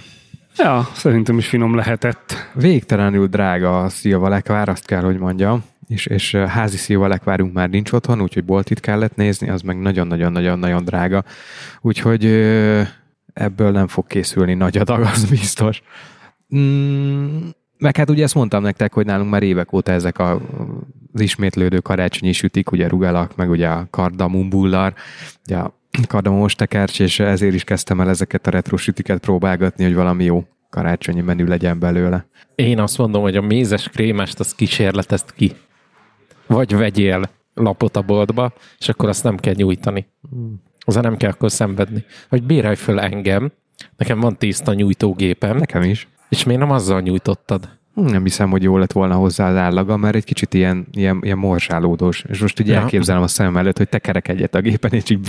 Ja, 0.56 0.88
szerintem 0.94 1.38
is 1.38 1.48
finom 1.48 1.74
lehetett. 1.74 2.34
végtelenül 2.54 3.26
drága 3.26 3.82
a 3.82 3.88
szilvalekvár, 3.88 4.68
azt 4.68 4.86
kell, 4.86 5.02
hogy 5.02 5.18
mondjam. 5.18 5.64
És, 5.88 6.06
és 6.06 6.34
házi 6.34 6.76
szilvalekvárunk 6.76 7.52
már 7.52 7.68
nincs 7.68 7.92
otthon, 7.92 8.20
úgyhogy 8.20 8.44
boltit 8.44 8.80
kellett 8.80 9.16
nézni, 9.16 9.48
az 9.48 9.62
meg 9.62 9.80
nagyon-nagyon-nagyon-nagyon 9.80 10.84
drága. 10.84 11.24
Úgyhogy 11.80 12.24
ebből 13.32 13.70
nem 13.70 13.86
fog 13.86 14.06
készülni 14.06 14.54
nagy 14.54 14.78
adag, 14.78 15.00
az 15.00 15.24
biztos. 15.24 15.82
Mm, 16.56 17.48
meg 17.78 17.96
hát 17.96 18.10
ugye 18.10 18.22
ezt 18.22 18.34
mondtam 18.34 18.62
nektek, 18.62 18.92
hogy 18.92 19.06
nálunk 19.06 19.30
már 19.30 19.42
évek 19.42 19.72
óta 19.72 19.92
ezek 19.92 20.18
a, 20.18 20.40
az 21.12 21.20
ismétlődő 21.20 21.78
karácsonyi 21.78 22.32
sütik, 22.32 22.70
ugye 22.70 22.88
rugalak, 22.88 23.36
meg 23.36 23.50
ugye 23.50 23.68
a 23.68 23.86
kardamumbullar, 23.90 24.94
ugye 25.46 25.56
a 25.56 25.74
kardamomos 26.06 26.54
tekercs, 26.54 27.00
és 27.00 27.18
ezért 27.20 27.54
is 27.54 27.64
kezdtem 27.64 28.00
el 28.00 28.08
ezeket 28.08 28.46
a 28.46 28.50
retro 28.50 28.76
sütiket 28.76 29.18
próbálgatni, 29.20 29.84
hogy 29.84 29.94
valami 29.94 30.24
jó 30.24 30.44
karácsonyi 30.70 31.20
menü 31.20 31.46
legyen 31.46 31.78
belőle. 31.78 32.26
Én 32.54 32.80
azt 32.80 32.98
mondom, 32.98 33.22
hogy 33.22 33.36
a 33.36 33.40
mézes 33.42 33.88
krémest 33.88 34.40
azt 34.40 34.54
kísérletezd 34.56 35.32
ki. 35.32 35.52
Vagy 36.46 36.76
vegyél 36.76 37.30
lapot 37.54 37.96
a 37.96 38.02
boltba, 38.02 38.52
és 38.78 38.88
akkor 38.88 39.08
azt 39.08 39.24
nem 39.24 39.36
kell 39.36 39.54
nyújtani. 39.56 40.06
Azzal 40.78 41.02
nem 41.02 41.16
kell 41.16 41.30
akkor 41.30 41.50
szenvedni. 41.50 42.04
Vagy 42.28 42.42
bérelj 42.42 42.74
föl 42.74 43.00
engem, 43.00 43.52
nekem 43.96 44.20
van 44.20 44.36
tészta 44.38 44.74
nyújtógépem, 44.74 45.56
Nekem 45.56 45.82
is. 45.82 46.08
és 46.28 46.44
miért 46.44 46.60
nem 46.60 46.70
azzal 46.70 47.00
nyújtottad? 47.00 47.68
Hm, 47.94 48.04
Nem 48.04 48.22
hiszem, 48.22 48.50
hogy 48.50 48.62
jó 48.62 48.76
lett 48.78 48.92
volna 48.92 49.14
hozzá 49.14 49.50
az 49.50 49.56
állaga, 49.56 49.96
mert 49.96 50.14
egy 50.14 50.24
kicsit 50.24 50.54
ilyen, 50.54 50.86
ilyen, 50.92 51.18
ilyen 51.22 51.38
morzsálódós. 51.38 52.24
És 52.28 52.38
most 52.40 52.60
ugye 52.60 52.72
Ja. 52.72 52.80
elképzelem 52.80 53.22
a 53.22 53.26
szemem 53.28 53.56
előtt, 53.56 53.76
hogy 53.78 53.88
tekerek 53.88 54.28
egyet 54.28 54.54
a 54.54 54.60
gépen, 54.60 54.92
és 54.92 55.10
így 55.10 55.28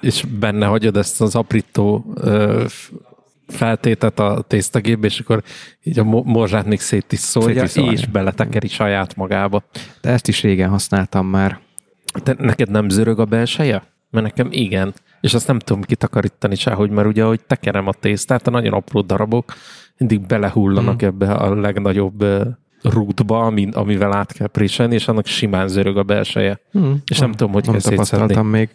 És 0.00 0.24
benne 0.38 0.66
hagyod 0.66 0.96
ezt 0.96 1.20
az 1.20 1.34
aprító 1.34 2.14
feltétet 3.46 4.18
a 4.20 4.44
tésztagépbe, 4.48 5.06
és 5.06 5.18
akkor 5.20 5.42
így 5.82 5.98
a 5.98 6.04
mo- 6.04 6.24
morzsát 6.24 6.66
még 6.66 6.80
szétiszolja, 6.80 7.54
Szétiszolja. 7.66 7.92
és 7.92 8.06
beletekeri 8.06 8.68
saját 8.68 9.16
magába. 9.16 9.62
De 10.00 10.10
ezt 10.10 10.28
is 10.28 10.42
régen 10.42 10.68
használtam 10.70 11.26
már. 11.26 11.58
Te, 12.22 12.34
neked 12.38 12.70
nem 12.70 12.88
zörög 12.88 13.18
a 13.18 13.24
belseje? 13.24 13.82
Mert 14.10 14.24
nekem 14.26 14.48
igen. 14.50 14.94
És 15.24 15.34
azt 15.34 15.46
nem 15.46 15.58
tudom 15.58 15.82
kitakarítani 15.82 16.54
sehogy, 16.54 16.90
mert 16.90 17.08
ugye, 17.08 17.24
ahogy 17.24 17.40
tekerem 17.46 17.86
a 17.86 17.92
tésztát, 17.92 18.46
a 18.46 18.50
nagyon 18.50 18.72
apró 18.72 19.00
darabok 19.00 19.52
mindig 19.98 20.26
belehullanak 20.26 21.00
Hmm. 21.00 21.08
ebbe 21.08 21.32
a 21.32 21.54
legnagyobb 21.54 22.24
rútba, 22.82 23.46
ami, 23.46 23.68
amivel 23.72 24.12
át 24.12 24.32
kell 24.32 24.46
préselni, 24.46 24.94
és 24.94 25.08
annak 25.08 25.26
simán 25.26 25.68
zörög 25.68 25.96
a 25.96 26.02
belseje. 26.02 26.60
Hmm. 26.72 27.02
És 27.06 27.18
nem 27.18 27.32
tudom, 27.32 27.52
hogy 27.52 27.64
nem 27.64 27.72
kell 27.72 27.80
szétszedni. 27.80 28.42
még. 28.42 28.68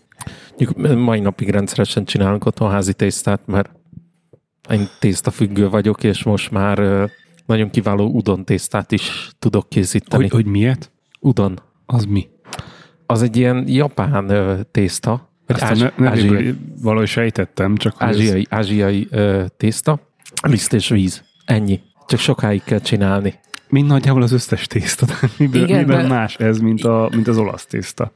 Mai 0.98 1.20
napig 1.20 1.50
rendszeresen 1.50 2.06
csinálunk 2.06 2.46
otthon 2.46 2.72
házi 2.72 2.94
tésztát, 2.94 3.42
mert 3.46 3.70
én 4.70 4.88
tésztafüggő 5.00 5.70
vagyok, 5.70 6.04
és 6.04 6.24
most 6.24 6.52
már 6.52 7.10
nagyon 7.46 7.70
kiváló 7.70 8.08
udon 8.08 8.46
tésztát 8.46 8.92
is 8.92 9.30
tudok 9.40 9.70
készíteni. 9.70 10.24
Hogy, 10.24 10.32
hogy 10.32 10.46
miért? 10.46 10.92
Udon. 11.20 11.60
Az 11.86 12.06
mi? 12.06 12.28
Az 13.06 13.22
egy 13.22 13.38
ilyen 13.38 13.64
japán 13.68 14.68
tészta, 14.72 15.29
vagy 15.54 15.62
Ezt 15.62 15.82
a 15.82 15.92
ne, 15.98 16.10
ázsiai, 16.10 16.30
nevéből 16.30 16.56
valahogy 16.82 17.08
sejtettem, 17.08 17.76
csak 17.76 17.96
hogy 17.98 18.08
ez- 18.08 18.16
ázsiai, 18.18 18.46
ázsiai 18.50 19.08
ö, 19.12 19.46
tészta, 19.58 20.00
liszt 20.42 20.74
és 20.74 20.90
víz. 20.90 21.24
Ennyi. 21.46 21.82
Csak 22.08 22.20
sokáig 22.20 22.64
kell 22.64 22.80
csinálni. 22.80 23.34
Mind 23.70 23.88
nagyjából 23.88 24.22
az 24.22 24.32
összes 24.32 24.68
tészta. 24.68 25.06
Miből, 25.38 25.64
Igen, 25.64 25.78
miben 25.80 26.02
de- 26.02 26.08
más 26.08 26.36
ez, 26.36 26.60
mint, 26.60 26.84
a, 26.84 27.10
mint 27.14 27.28
az 27.28 27.38
olasz 27.38 27.66
tészta? 27.66 28.12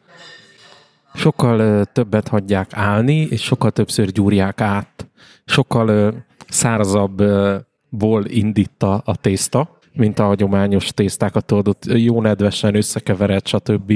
Sokkal 1.16 1.60
ö, 1.60 1.82
többet 1.94 2.28
hagyják 2.28 2.70
állni, 2.74 3.18
és 3.22 3.42
sokkal 3.42 3.72
többször 3.72 4.12
gyúrják 4.12 4.62
át. 4.62 5.08
Sokkal 5.46 5.88
ö, 5.88 6.12
szárazabb 6.50 7.20
ö, 7.20 7.56
ból 7.90 8.26
indít 8.26 8.84
a, 8.84 9.02
a 9.06 9.16
tészta, 9.16 9.80
mint 9.94 10.20
a 10.20 10.24
hagyományos 10.26 10.88
tésztákat 10.94 11.46
tudod, 11.46 11.78
jó 11.86 12.22
nedvesen 12.22 12.76
összekevered, 12.76 13.48
stb. 13.48 13.94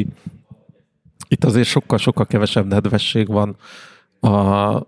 Itt 1.27 1.43
azért 1.43 1.67
sokkal-sokkal 1.67 2.25
kevesebb 2.25 2.67
nedvesség 2.67 3.27
van 3.27 3.55
a, 4.19 4.29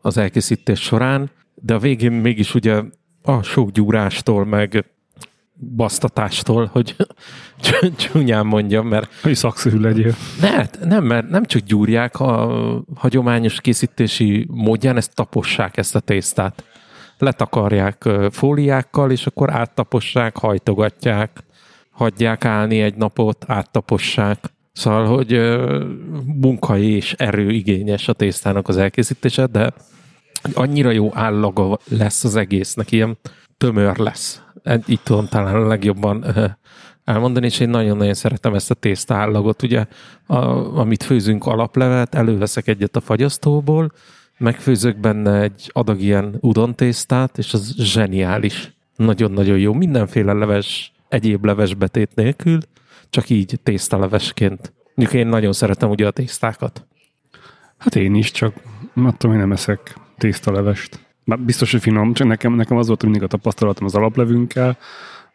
az 0.02 0.18
elkészítés 0.18 0.80
során, 0.80 1.32
de 1.56 1.74
a 1.74 1.80
végén 1.80 2.12
mégis 2.12 2.56
ugye 2.56 2.84
a 3.22 3.42
sok 3.42 3.72
gyúrástól, 3.72 4.46
meg 4.46 4.86
basztatástól, 5.76 6.70
hogy 6.72 6.96
csúnyán 7.98 8.46
mondjam, 8.46 8.88
mert 8.88 9.14
Hogy 9.22 9.36
szakszerű 9.36 9.80
legyél. 9.80 10.16
ne, 10.42 10.66
nem, 10.84 11.04
mert 11.04 11.30
nem 11.30 11.46
csak 11.46 11.62
gyúrják 11.62 12.20
a 12.20 12.52
hagyományos 12.96 13.62
készítési 13.62 14.48
módján, 14.52 14.98
ezt 14.98 15.16
tapossák 15.16 15.78
ezt 15.78 15.96
a 15.96 16.00
tésztát. 16.00 16.64
Letakarják 17.18 18.10
fóliákkal, 18.32 19.12
és 19.12 19.26
akkor 19.26 19.50
áttapossák, 19.50 20.38
hajtogatják, 20.38 21.44
hagyják 21.92 22.46
állni 22.46 22.82
egy 22.82 22.96
napot, 22.96 23.46
áttapossák. 23.48 24.54
Szóval, 24.80 25.06
hogy 25.06 25.34
ö, 25.34 25.84
munkai 26.26 26.92
és 26.92 27.14
erő 27.14 27.50
igényes 27.50 28.08
a 28.08 28.14
tésztának 28.14 28.68
az 28.68 28.78
elkészítése, 28.78 29.46
de 29.46 29.74
annyira 30.54 30.92
jó 30.92 31.10
állaga 31.14 31.80
lesz 31.90 32.24
az 32.24 32.36
egésznek, 32.36 32.92
ilyen 32.92 33.18
tömör 33.58 33.98
lesz. 33.98 34.42
Itt 34.86 35.04
tudom 35.04 35.28
talán 35.28 35.56
a 35.56 35.68
legjobban 35.68 36.26
elmondani, 37.04 37.46
és 37.46 37.60
én 37.60 37.70
nagyon-nagyon 37.70 38.14
szeretem 38.14 38.54
ezt 38.54 38.72
a 38.72 38.74
tészta 38.74 39.16
állagot. 39.16 39.64
Ugye, 39.64 39.86
a, 40.26 40.36
amit 40.80 41.04
főzünk 41.04 41.46
alaplevet, 41.46 42.16
előveszek 42.16 42.68
egyet 42.68 42.96
a 42.96 43.02
fagyasztóból, 43.02 43.92
megfőzök 44.38 45.00
benne 45.00 45.42
egy 45.42 45.70
adag 45.74 46.02
ilyen 46.02 46.38
udon 46.40 46.76
tésztát, 46.76 47.38
és 47.38 47.54
az 47.54 47.76
zseniális. 47.78 48.74
Nagyon-nagyon 48.96 49.58
jó. 49.58 49.74
Mindenféle 49.74 50.34
leves, 50.34 50.92
egyéb 51.10 51.46
levesbetét 51.46 52.16
nélkül, 52.16 52.60
csak 53.10 53.30
így 53.30 53.60
tésztalevesként. 53.64 54.74
Mondjuk 54.96 55.20
én 55.20 55.28
nagyon 55.28 55.54
szeretem 55.54 55.90
ugye 55.90 56.08
a 56.08 56.12
tésztákat. 56.12 56.88
Hát 57.78 57.96
én 57.96 58.16
is, 58.16 58.32
csak 58.32 58.54
attól 58.96 59.32
én 59.32 59.38
nem 59.38 59.52
eszek 59.52 59.96
tésztalevest. 60.18 61.00
Már 61.24 61.40
biztos, 61.40 61.72
hogy 61.72 61.82
finom, 61.82 62.14
csak 62.14 62.28
nekem, 62.28 62.54
nekem 62.54 62.78
az 62.78 62.88
volt 62.88 63.04
mindig 63.04 63.24
a 63.24 63.28
tapasztalatom 63.28 63.86
az 63.86 63.96
alaplevünkkel, 63.96 64.78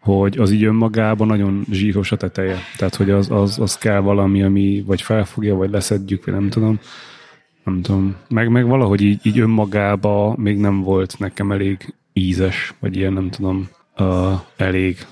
hogy 0.00 0.38
az 0.38 0.50
így 0.50 0.64
önmagában 0.64 1.26
nagyon 1.26 1.64
zsíros 1.70 2.12
a 2.12 2.16
teteje. 2.16 2.58
Tehát, 2.76 2.94
hogy 2.94 3.10
az, 3.10 3.30
az, 3.30 3.58
az 3.58 3.78
kell 3.78 4.00
valami, 4.00 4.42
ami 4.42 4.82
vagy 4.86 5.02
felfogja, 5.02 5.54
vagy 5.54 5.70
leszedjük, 5.70 6.24
vagy 6.24 6.34
nem 6.34 6.48
tudom. 6.48 6.78
Nem 7.64 7.82
tudom. 7.82 8.16
Meg, 8.28 8.48
meg 8.48 8.66
valahogy 8.66 9.00
így, 9.00 9.26
így 9.26 9.38
önmagában 9.38 10.34
még 10.38 10.58
nem 10.58 10.82
volt 10.82 11.18
nekem 11.18 11.52
elég 11.52 11.94
ízes, 12.12 12.74
vagy 12.80 12.96
ilyen, 12.96 13.12
nem 13.12 13.30
tudom, 13.30 13.68
uh, 13.98 14.32
elég, 14.56 15.06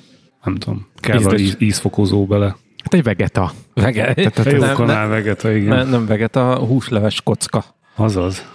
nem 0.44 0.54
tudom, 0.54 0.86
kell 0.94 1.18
Ízdes. 1.18 1.40
íz, 1.40 1.56
ízfokozó 1.58 2.26
bele. 2.26 2.56
Hát 2.82 2.94
egy 2.94 3.02
vegeta. 3.02 3.52
Vege. 3.74 4.14
Tehát, 4.14 4.34
tehát 4.34 4.52
jó 4.52 4.74
kanál 4.74 5.08
vegeta, 5.08 5.52
igen. 5.52 5.76
Nem, 5.76 5.88
nem 5.88 6.06
vegeta, 6.06 6.56
húsleves 6.56 7.20
kocka. 7.20 7.64
Azaz. 7.96 8.46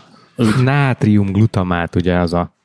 Nátrium 0.64 1.32
glutamát, 1.32 1.96
ugye 1.96 2.18
az 2.18 2.34
a 2.34 2.56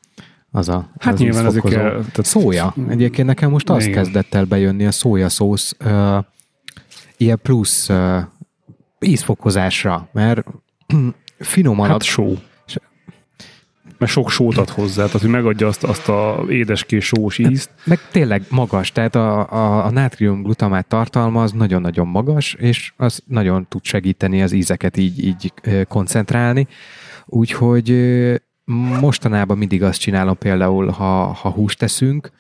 az 0.54 0.68
a 0.68 0.90
Hát 0.98 1.12
az 1.12 1.20
nyilván 1.20 1.46
ezek 1.46 1.62
tehát 1.62 2.24
Szója. 2.24 2.74
Egyébként 2.88 3.26
nekem 3.26 3.50
most 3.50 3.70
az 3.70 3.86
Igen. 3.86 4.02
kezdett 4.02 4.34
el 4.34 4.44
bejönni 4.44 4.86
a 4.86 4.90
szójaszósz 4.90 5.76
uh, 5.84 6.24
ilyen 7.16 7.38
plusz 7.42 7.88
uh, 7.88 8.22
ízfokozásra, 9.00 10.08
mert 10.12 10.44
finom 11.38 11.78
alatt 11.80 11.90
Hát 11.90 12.02
só. 12.02 12.34
Mert 14.02 14.14
sok 14.14 14.30
sót 14.30 14.56
ad 14.56 14.68
hozzá, 14.68 15.04
tehát 15.06 15.20
hogy 15.20 15.30
megadja 15.30 15.66
azt, 15.66 15.84
azt 15.84 16.08
a 16.08 16.44
édeskés 16.48 17.04
sós 17.04 17.38
ízt. 17.38 17.70
Meg 17.84 17.98
tényleg 18.10 18.42
magas, 18.48 18.92
tehát 18.92 19.14
a, 19.14 19.52
a, 19.52 19.84
a 19.84 19.90
nátrium 19.90 20.42
glutamát 20.42 20.86
tartalma 20.86 21.42
az 21.42 21.52
nagyon-nagyon 21.52 22.06
magas, 22.06 22.54
és 22.54 22.92
az 22.96 23.22
nagyon 23.26 23.66
tud 23.68 23.84
segíteni 23.84 24.42
az 24.42 24.52
ízeket 24.52 24.96
így, 24.96 25.24
így 25.24 25.52
koncentrálni. 25.88 26.66
Úgyhogy 27.26 27.90
mostanában 29.00 29.58
mindig 29.58 29.82
azt 29.82 30.00
csinálom 30.00 30.38
például, 30.38 30.88
ha, 30.88 31.24
ha 31.26 31.50
húst 31.50 31.78
teszünk, 31.78 32.30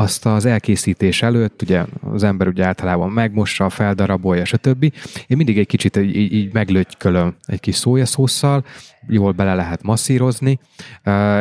azt 0.00 0.26
az 0.26 0.44
elkészítés 0.44 1.22
előtt, 1.22 1.62
ugye 1.62 1.84
az 2.12 2.22
ember 2.22 2.48
ugye 2.48 2.64
általában 2.64 3.10
megmossa, 3.10 3.68
feldarabolja, 3.68 4.44
stb. 4.44 4.82
Én 5.26 5.36
mindig 5.36 5.58
egy 5.58 5.66
kicsit 5.66 5.96
így, 5.96 6.16
így- 6.16 6.52
meglötykölöm 6.52 7.34
egy 7.46 7.60
kis 7.60 7.74
szójaszósszal, 7.74 8.64
jól 9.08 9.32
bele 9.32 9.54
lehet 9.54 9.82
masszírozni, 9.82 10.58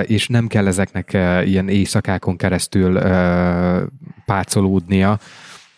és 0.04 0.28
nem 0.28 0.48
kell 0.48 0.68
ezeknek 0.68 1.14
ilyen 1.46 1.70
éjszakákon 1.70 2.38
keresztül 2.38 3.00
pácolódnia. 4.26 5.20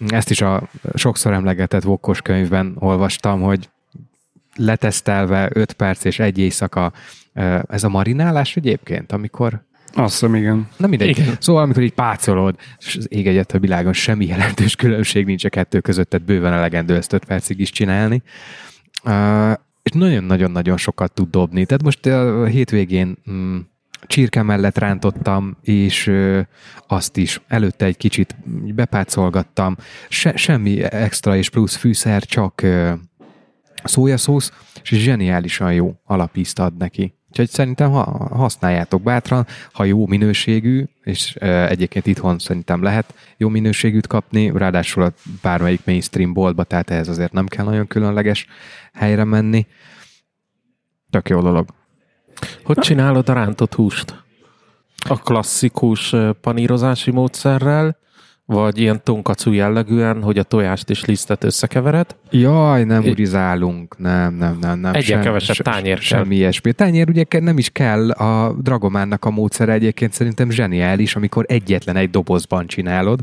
Ezt 0.08 0.30
is 0.30 0.42
a 0.42 0.70
sokszor 0.96 1.34
emlegetett 1.34 1.84
Vokkos 1.84 2.22
könyvben 2.22 2.76
olvastam, 2.80 3.42
hogy 3.42 3.70
letesztelve 4.56 5.50
5 5.54 5.74
perc 5.74 6.04
és 6.04 6.20
egy 6.20 6.38
éjszaka 6.38 6.92
ez 7.68 7.84
a 7.84 7.90
marinálás 7.90 8.56
egyébként, 8.56 9.12
amikor 9.12 9.62
Azt 9.94 10.12
hiszem, 10.12 10.36
igen. 10.36 10.68
nem 10.78 10.90
mindegy. 10.90 11.10
Igen. 11.10 11.36
Szóval, 11.40 11.64
amikor 11.64 11.84
így 11.84 11.94
pácolod, 11.94 12.56
és 12.78 12.96
az 12.96 13.08
ég 13.10 13.28
egyet 13.28 13.52
a 13.52 13.60
világon 13.60 13.94
semmi 13.94 14.26
jelentős 14.26 14.76
különbség 14.76 15.26
nincs 15.26 15.46
a 15.46 15.50
kettő 15.50 15.80
között, 15.80 16.10
tehát 16.10 16.26
bőven 16.26 16.54
elegendő 16.54 16.96
ezt 16.96 17.14
5 17.14 17.26
percig 17.26 17.60
is 17.60 17.72
csinálni. 17.72 18.22
Uh, 19.04 19.54
és 19.84 19.92
nagyon-nagyon-nagyon 19.92 20.78
sokat 20.78 21.14
tud 21.14 21.30
dobni. 21.30 21.66
Tehát 21.66 21.84
most 21.84 22.06
a 22.06 22.46
hétvégén 22.46 23.18
mm, 23.32 23.58
csirke 24.08 24.42
mellett 24.42 24.78
rántottam, 24.78 25.58
és 25.62 26.08
ö, 26.08 26.42
azt 26.88 27.18
is 27.18 27.42
előtte 27.48 27.86
egy 27.86 27.98
kicsit 27.98 28.36
bepácolgattam. 28.76 29.78
Se, 30.10 30.36
semmi 30.36 30.84
extra 30.84 31.36
és 31.36 31.50
plusz 31.50 31.76
fűszer, 31.76 32.24
csak 32.24 32.62
ö, 32.62 32.94
szójaszósz, 33.84 34.52
és 34.82 34.90
zseniálisan 34.90 35.74
jó 35.74 35.94
alapízt 36.04 36.60
ad 36.60 36.78
neki. 36.78 37.16
Úgyhogy 37.32 37.50
szerintem 37.50 37.92
ha, 37.92 38.28
használjátok 38.32 39.02
bátran, 39.02 39.48
ha 39.72 39.84
jó 39.84 40.08
minőségű, 40.08 40.86
és 41.04 41.36
egyébként 41.36 42.06
itthon 42.06 42.40
szerintem 42.40 42.84
lehet 42.84 43.14
jó 43.38 43.50
minőségűt 43.50 44.08
kapni, 44.08 44.52
ráadásul 44.56 45.04
a 45.04 45.12
bármelyik 45.42 45.82
mainstream 45.86 46.34
boltba, 46.34 46.64
tehát 46.64 46.90
ehhez 46.90 47.08
azért 47.08 47.32
nem 47.32 47.48
kell 47.48 47.66
nagyon 47.66 47.88
különleges 47.88 48.48
helyre 48.94 49.24
menni. 49.24 49.68
Tök 51.10 51.30
jó 51.30 51.42
dolog. 51.42 51.70
Hogy 52.64 52.78
csinálod 52.78 53.30
a 53.30 53.34
rántott 53.34 53.74
húst? 53.74 54.24
A 55.10 55.18
klasszikus 55.18 56.16
panírozási 56.42 57.12
módszerrel, 57.12 57.98
vagy 58.52 58.78
ilyen 58.80 59.04
tonkacú 59.04 59.52
jellegűen, 59.52 60.22
hogy 60.24 60.38
a 60.38 60.44
tojást 60.44 60.90
és 60.90 61.06
lisztet 61.06 61.44
összekevered? 61.44 62.16
Jaj, 62.30 62.84
nem 62.84 63.04
urizálunk, 63.04 63.98
nem, 63.98 64.34
nem, 64.34 64.58
nem. 64.62 64.80
nem 64.80 64.94
Egyen 64.94 65.22
kevesebb 65.22 65.56
tányér 65.56 66.00
kell. 66.00 66.20
Semmi 66.20 66.36
ilyesmi. 66.36 66.74
Tányér 66.74 67.10
ugye 67.10 67.26
nem 67.40 67.58
is 67.58 67.70
kell, 67.70 68.12
a 68.12 68.54
Dragománnak 68.54 69.26
a 69.26 69.30
módszere 69.30 69.74
egyébként 69.74 70.14
szerintem 70.14 70.50
zseniális, 70.50 71.16
amikor 71.16 71.46
egyetlen 71.48 71.96
egy 71.96 72.10
dobozban 72.10 72.68
csinálod. 72.68 73.20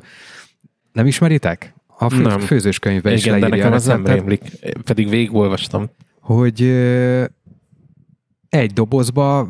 Nem 0.93 1.07
ismeritek? 1.07 1.75
A 1.87 2.11
fő, 2.11 2.23
Nem. 2.23 2.41
főzőskönyvben 2.41 3.13
is 3.13 3.25
Igen, 3.25 3.41
de 3.41 3.49
leírja 3.49 3.65
nekem 3.65 3.77
az 3.77 3.87
nem 3.87 4.07
rémlik. 4.07 4.43
Pedig 4.85 5.09
végigolvastam. 5.09 5.91
hogy 6.21 6.63
egy 8.49 8.73
dobozba 8.73 9.49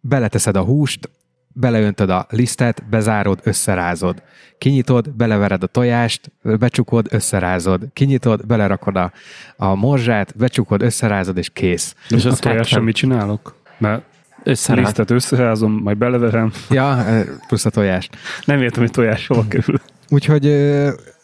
beleteszed 0.00 0.56
a 0.56 0.62
húst, 0.62 1.10
beleöntöd 1.56 2.10
a 2.10 2.26
lisztet, 2.30 2.82
bezárod, 2.90 3.40
összerázod. 3.42 4.22
Kinyitod, 4.58 5.10
belevered 5.10 5.62
a 5.62 5.66
tojást, 5.66 6.32
becsukod, 6.42 7.06
összerázod. 7.10 7.82
Kinyitod, 7.92 8.46
belerakod 8.46 8.96
a, 8.96 9.12
a 9.56 9.74
morzsát, 9.74 10.36
becsukod, 10.36 10.82
összerázod, 10.82 11.36
és 11.36 11.50
kész. 11.52 11.94
És 12.08 12.24
az 12.24 12.32
a 12.32 12.36
tojás 12.36 12.56
70. 12.56 12.64
semmit 12.64 12.94
csinálok? 12.94 13.54
Mert 13.78 14.02
Összeráz. 14.42 14.84
lisztet 14.84 15.10
összerázom, 15.10 15.72
majd 15.72 15.96
beleverem. 15.96 16.52
Ja, 16.70 17.04
plusz 17.46 17.64
a 17.64 17.70
tojást. 17.70 18.16
Nem 18.44 18.62
értem, 18.62 18.82
hogy 18.82 18.90
tojás 18.90 19.26
hova 19.26 19.44
kerül. 19.48 19.80
Úgyhogy 20.08 20.44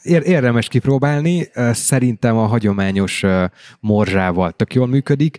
ér- 0.03 0.27
érdemes 0.27 0.69
kipróbálni, 0.69 1.49
szerintem 1.73 2.37
a 2.37 2.47
hagyományos 2.47 3.25
morzsával 3.81 4.51
tök 4.51 4.75
jól 4.75 4.87
működik. 4.87 5.37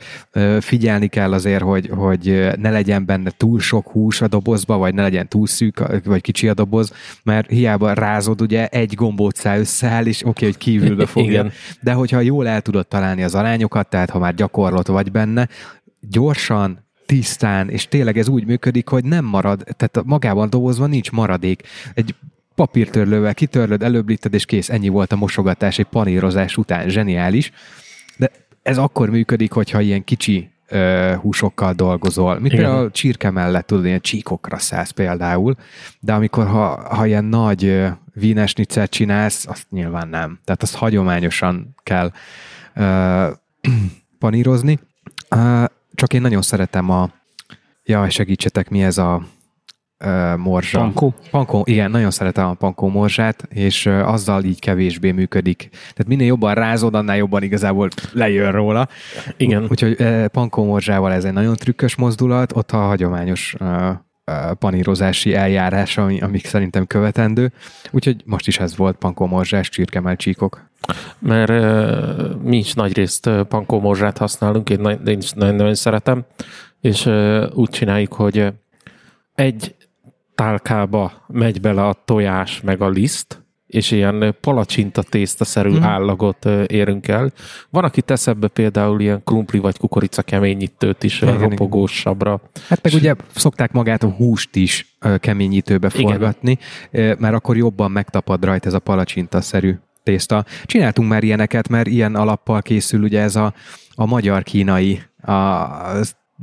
Figyelni 0.59 1.07
kell 1.07 1.33
azért, 1.33 1.61
hogy, 1.61 1.89
hogy 1.95 2.49
ne 2.57 2.69
legyen 2.69 3.05
benne 3.05 3.31
túl 3.37 3.59
sok 3.59 3.87
hús 3.87 4.21
a 4.21 4.27
dobozba, 4.27 4.77
vagy 4.77 4.93
ne 4.93 5.01
legyen 5.01 5.27
túl 5.27 5.47
szűk, 5.47 6.03
vagy 6.05 6.21
kicsi 6.21 6.47
a 6.47 6.53
doboz, 6.53 6.93
mert 7.23 7.49
hiába 7.49 7.93
rázod, 7.93 8.41
ugye 8.41 8.67
egy 8.67 8.93
gombóccal 8.95 9.59
összeáll, 9.59 10.05
és 10.05 10.19
oké, 10.19 10.29
okay, 10.29 10.47
hogy 10.47 10.57
kívülbe 10.57 11.05
fogja. 11.15 11.29
Igen. 11.29 11.51
De 11.81 11.93
hogyha 11.93 12.19
jól 12.19 12.47
el 12.47 12.61
tudod 12.61 12.87
találni 12.87 13.23
az 13.23 13.35
arányokat, 13.35 13.89
tehát 13.89 14.09
ha 14.09 14.19
már 14.19 14.35
gyakorlott 14.35 14.87
vagy 14.87 15.11
benne, 15.11 15.47
gyorsan, 15.99 16.81
tisztán, 17.05 17.69
és 17.69 17.87
tényleg 17.87 18.17
ez 18.17 18.27
úgy 18.27 18.45
működik, 18.45 18.87
hogy 18.87 19.03
nem 19.03 19.25
marad, 19.25 19.63
tehát 19.63 20.01
magában 20.05 20.43
a 20.43 20.49
dobozban 20.49 20.89
nincs 20.89 21.11
maradék. 21.11 21.61
Egy 21.93 22.15
papírtörlővel 22.55 23.33
kitörlöd, 23.33 23.83
előblíted, 23.83 24.33
és 24.33 24.45
kész, 24.45 24.69
ennyi 24.69 24.87
volt 24.87 25.11
a 25.11 25.15
mosogatás 25.15 25.79
egy 25.79 25.85
panírozás 25.85 26.57
után, 26.57 26.89
zseniális. 26.89 27.51
De 28.17 28.31
ez 28.61 28.77
akkor 28.77 29.09
működik, 29.09 29.51
hogyha 29.51 29.81
ilyen 29.81 30.03
kicsi 30.03 30.51
ö, 30.67 31.13
húsokkal 31.21 31.73
dolgozol. 31.73 32.33
Mint 32.39 32.53
Igen. 32.53 32.65
például 32.65 32.85
a 32.85 32.91
csirke 32.91 33.31
mellett 33.31 33.67
tudod, 33.67 33.85
ilyen 33.85 34.01
csíkokra 34.01 34.57
szállsz 34.57 34.89
például, 34.89 35.55
de 35.99 36.13
amikor 36.13 36.47
ha, 36.47 36.95
ha 36.95 37.05
ilyen 37.05 37.25
nagy 37.25 37.83
vínesnicet 38.13 38.89
csinálsz, 38.89 39.47
azt 39.47 39.65
nyilván 39.69 40.07
nem. 40.07 40.39
Tehát 40.43 40.61
azt 40.61 40.75
hagyományosan 40.75 41.75
kell 41.83 42.11
ö, 42.75 43.27
panírozni. 44.19 44.79
Ö, 45.29 45.63
csak 45.95 46.13
én 46.13 46.21
nagyon 46.21 46.41
szeretem 46.41 46.89
a 46.89 47.09
Jaj, 47.85 48.09
segítsetek, 48.09 48.69
mi 48.69 48.83
ez 48.83 48.97
a 48.97 49.25
morzsa? 50.37 50.79
Pankó? 50.79 51.13
Pankó, 51.31 51.63
igen, 51.65 51.91
nagyon 51.91 52.11
szeretem 52.11 52.45
a 52.45 52.53
pankó 52.53 52.87
morzsát, 52.87 53.47
és 53.49 53.85
ö, 53.85 53.99
azzal 54.03 54.43
így 54.43 54.59
kevésbé 54.59 55.11
működik. 55.11 55.69
Tehát 55.71 56.07
minél 56.07 56.27
jobban 56.27 56.53
rázod, 56.53 56.95
annál 56.95 57.17
jobban 57.17 57.43
igazából 57.43 57.89
lejön 58.11 58.51
róla. 58.51 58.87
Igen. 59.37 59.67
Úgyhogy 59.69 59.95
ö, 59.97 60.27
pankó 60.27 60.65
morzsával 60.65 61.11
ez 61.11 61.23
egy 61.23 61.33
nagyon 61.33 61.55
trükkös 61.55 61.95
mozdulat, 61.95 62.55
ott 62.55 62.71
a 62.71 62.77
hagyományos 62.77 63.55
panírozási 64.59 65.35
eljárás, 65.35 65.97
ami, 65.97 66.21
amik 66.21 66.45
szerintem 66.45 66.85
követendő. 66.87 67.51
Úgyhogy 67.91 68.21
most 68.25 68.47
is 68.47 68.59
ez 68.59 68.77
volt 68.77 68.95
pankó 68.95 69.25
morzsás 69.25 69.69
csirkemel 69.69 70.15
csíkok. 70.15 70.69
mert 71.19 71.49
uh, 71.49 72.41
mi 72.41 72.57
is 72.57 72.73
nagy 72.73 72.93
részt 72.93 73.25
uh, 73.25 73.41
pankómorzsát 73.41 74.17
használunk, 74.17 74.69
én, 74.69 74.79
nagy, 74.79 75.07
én 75.07 75.17
is 75.17 75.31
nagyon-nagyon 75.31 75.75
szeretem. 75.75 76.23
és 76.81 77.05
ö, 77.05 77.47
úgy 77.53 77.69
csináljuk, 77.69 78.13
hogy 78.13 78.53
egy 79.35 79.75
tálkába 80.35 81.11
megy 81.27 81.61
bele 81.61 81.85
a 81.85 81.95
tojás 82.05 82.61
meg 82.61 82.81
a 82.81 82.89
liszt, 82.89 83.41
és 83.67 83.91
ilyen 83.91 84.35
palacsinta 84.41 85.03
tésztaszerű 85.03 85.69
Mhm. 85.69 85.77
mm. 85.79 85.83
állagot 85.83 86.45
érünk 86.67 87.07
el. 87.07 87.31
Van, 87.69 87.83
aki 87.83 88.01
tesz 88.01 88.27
ebbe 88.27 88.47
például 88.47 89.01
ilyen 89.01 89.21
krumpli 89.23 89.59
vagy 89.59 89.77
kukorica 89.77 90.21
keményítőt 90.21 91.03
is, 91.03 91.21
Igen, 91.21 91.35
igen, 91.35 91.49
ropogósabbra. 91.49 92.41
Hát 92.67 92.83
meg 92.83 92.93
ugye 92.93 93.13
szokták 93.35 93.71
magát 93.71 94.03
a 94.03 94.09
húst 94.09 94.55
is 94.55 94.97
keményítőbe 95.17 95.89
Igen. 95.93 96.07
forgatni, 96.07 96.57
ö, 96.91 97.13
mert 97.17 97.35
akkor 97.35 97.57
jobban 97.57 97.91
megtapad 97.91 98.43
rajta 98.43 98.67
ez 98.67 98.73
a 98.73 98.79
palacsintaszerű 98.79 99.75
tészta. 100.03 100.45
Csináltunk 100.65 101.09
már 101.09 101.23
ilyeneket, 101.23 101.67
mert 101.69 101.87
ilyen 101.87 102.15
alappal 102.15 102.61
készül 102.61 103.03
ugye 103.03 103.21
ez 103.21 103.35
a, 103.35 103.53
a 103.95 104.05
magyar-kínai, 104.05 105.01
a, 105.21 105.31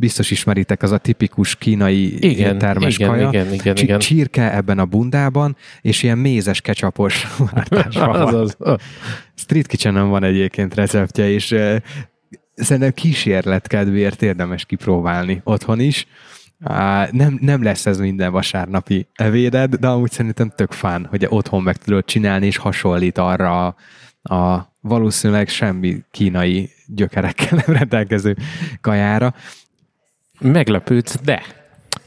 biztos 0.00 0.30
ismeritek, 0.30 0.82
az 0.82 0.90
a 0.90 0.98
tipikus 0.98 1.56
kínai 1.56 2.24
Igen, 2.30 2.58
termes 2.58 2.94
igen, 2.98 3.08
kaja. 3.08 3.28
igen, 3.28 3.52
igen, 3.52 3.74
Csi- 3.74 3.84
igen. 3.84 3.98
Csirke 3.98 4.54
ebben 4.54 4.78
a 4.78 4.84
bundában, 4.84 5.56
és 5.80 6.02
ilyen 6.02 6.18
mézes 6.18 6.60
kecsapos 6.60 7.26
váltása 7.52 8.06
van. 8.06 8.20
Azaz. 8.20 8.56
Street 9.34 9.66
kitchen 9.66 10.08
van 10.08 10.24
egyébként 10.24 10.74
receptje, 10.74 11.30
és 11.30 11.50
uh, 11.50 11.76
szerintem 12.54 12.92
kísérlet 12.92 13.66
kedvéért 13.66 14.22
érdemes 14.22 14.64
kipróbálni 14.64 15.40
otthon 15.44 15.80
is. 15.80 16.06
Nem, 17.10 17.38
nem 17.40 17.62
lesz 17.62 17.86
ez 17.86 17.98
minden 17.98 18.32
vasárnapi 18.32 19.06
evéded, 19.14 19.74
de 19.74 19.86
amúgy 19.88 20.10
szerintem 20.10 20.52
tök 20.56 20.72
fán, 20.72 21.06
hogy 21.10 21.26
otthon 21.28 21.62
meg 21.62 21.76
tudod 21.76 22.04
csinálni, 22.04 22.46
és 22.46 22.56
hasonlít 22.56 23.18
arra 23.18 23.66
a, 23.66 23.74
a 24.34 24.72
valószínűleg 24.80 25.48
semmi 25.48 26.02
kínai 26.10 26.70
gyökerekkel 26.86 27.62
nem 27.66 27.76
rendelkező 27.76 28.36
kajára. 28.80 29.34
Meglepődsz, 30.40 31.20
de 31.24 31.42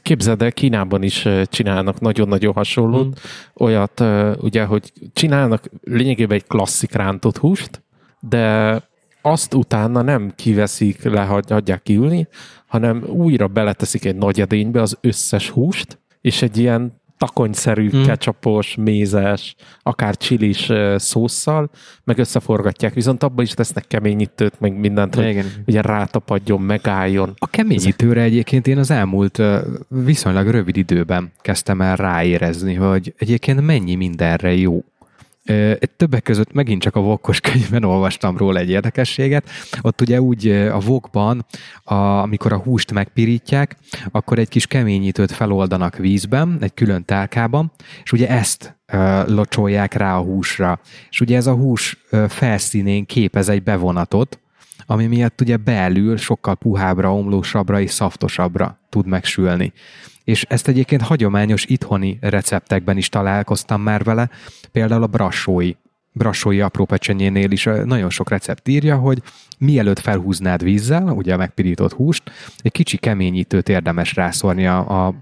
képzeld 0.01 0.41
el, 0.41 0.51
Kínában 0.51 1.03
is 1.03 1.27
csinálnak 1.45 1.99
nagyon-nagyon 1.99 2.53
hasonlót. 2.53 3.07
Mm. 3.07 3.11
Olyat, 3.53 4.03
ugye, 4.41 4.63
hogy 4.65 4.91
csinálnak 5.13 5.69
lényegében 5.83 6.37
egy 6.37 6.47
klasszik 6.47 6.91
rántott 6.91 7.37
húst, 7.37 7.83
de 8.19 8.77
azt 9.21 9.53
utána 9.53 10.01
nem 10.01 10.33
kiveszik, 10.35 11.03
lehagyják 11.03 11.81
kiülni, 11.83 12.27
hanem 12.67 13.03
újra 13.07 13.47
beleteszik 13.47 14.05
egy 14.05 14.15
nagy 14.15 14.41
edénybe 14.41 14.81
az 14.81 14.97
összes 15.01 15.49
húst, 15.49 15.99
és 16.21 16.41
egy 16.41 16.57
ilyen 16.57 17.01
takonyszerű, 17.25 17.89
Mm. 17.95 18.03
ketchupos, 18.03 18.75
mézes, 18.75 19.55
akár 19.83 20.17
csilis 20.17 20.71
szósszal, 20.95 21.69
meg 22.03 22.17
összeforgatják, 22.17 22.93
viszont 22.93 23.23
abban 23.23 23.45
is 23.45 23.51
tesznek 23.51 23.87
keményítőt, 23.87 24.59
meg 24.59 24.79
mindent, 24.79 25.15
hogy 25.15 25.27
Igen. 25.27 25.45
ugye 25.65 25.81
rátapadjon, 25.81 26.61
megálljon. 26.61 27.33
A 27.37 27.47
keményítőre 27.47 28.21
egyébként 28.21 28.67
én 28.67 28.77
az 28.77 28.91
elmúlt 28.91 29.41
viszonylag 29.87 30.47
rövid 30.47 30.77
időben 30.77 31.31
kezdtem 31.41 31.81
el 31.81 31.95
ráérezni, 31.95 32.73
hogy 32.73 33.13
egyébként 33.17 33.61
mennyi 33.65 33.95
mindenre 33.95 34.53
jó. 34.55 34.83
Többek 35.97 36.23
között 36.23 36.53
megint 36.53 36.81
csak 36.81 36.95
a 36.95 36.99
Vokkos 36.99 37.39
könyvben 37.39 37.83
olvastam 37.83 38.37
róla 38.37 38.59
egy 38.59 38.69
érdekességet. 38.69 39.49
Ott 39.81 40.01
ugye 40.01 40.21
úgy 40.21 40.47
a 40.49 40.79
Vokban, 40.79 41.45
a, 41.83 41.93
amikor 41.93 42.53
a 42.53 42.57
húst 42.57 42.91
megpirítják, 42.91 43.77
akkor 44.11 44.39
egy 44.39 44.49
kis 44.49 44.67
keményítőt 44.67 45.31
feloldanak 45.31 45.97
vízben, 45.97 46.57
egy 46.61 46.73
külön 46.73 47.05
tálkában, 47.05 47.71
és 48.03 48.11
ugye 48.11 48.29
ezt 48.29 48.77
locsolják 49.25 49.93
rá 49.93 50.17
a 50.17 50.21
húsra. 50.21 50.79
És 51.09 51.21
ugye 51.21 51.35
ez 51.35 51.47
a 51.47 51.53
hús 51.53 51.97
felszínén 52.27 53.05
képez 53.05 53.49
egy 53.49 53.63
bevonatot, 53.63 54.42
ami 54.85 55.05
miatt 55.05 55.41
ugye 55.41 55.57
belül 55.57 56.17
sokkal 56.17 56.55
puhábbra, 56.55 57.15
omlósabbra 57.15 57.79
és 57.79 57.91
szaftosabbra 57.91 58.79
tud 58.89 59.07
megsülni. 59.07 59.73
És 60.23 60.43
ezt 60.49 60.67
egyébként 60.67 61.01
hagyományos 61.01 61.65
itthoni 61.65 62.17
receptekben 62.21 62.97
is 62.97 63.09
találkoztam 63.09 63.81
már 63.81 64.03
vele, 64.03 64.29
például 64.71 65.03
a 65.03 65.07
brassói, 65.07 65.73
brassói 66.11 66.61
apró 66.61 66.85
pecsenyénél 66.85 67.51
is 67.51 67.63
nagyon 67.63 68.09
sok 68.09 68.29
recept 68.29 68.67
írja, 68.67 68.97
hogy 68.97 69.21
mielőtt 69.57 69.99
felhúznád 69.99 70.63
vízzel, 70.63 71.03
ugye 71.07 71.33
a 71.33 71.37
megpirított 71.37 71.93
húst, 71.93 72.31
egy 72.57 72.71
kicsi 72.71 72.97
keményítőt 72.97 73.69
érdemes 73.69 74.15
rászórni 74.15 74.67
a, 74.67 75.05
a 75.07 75.13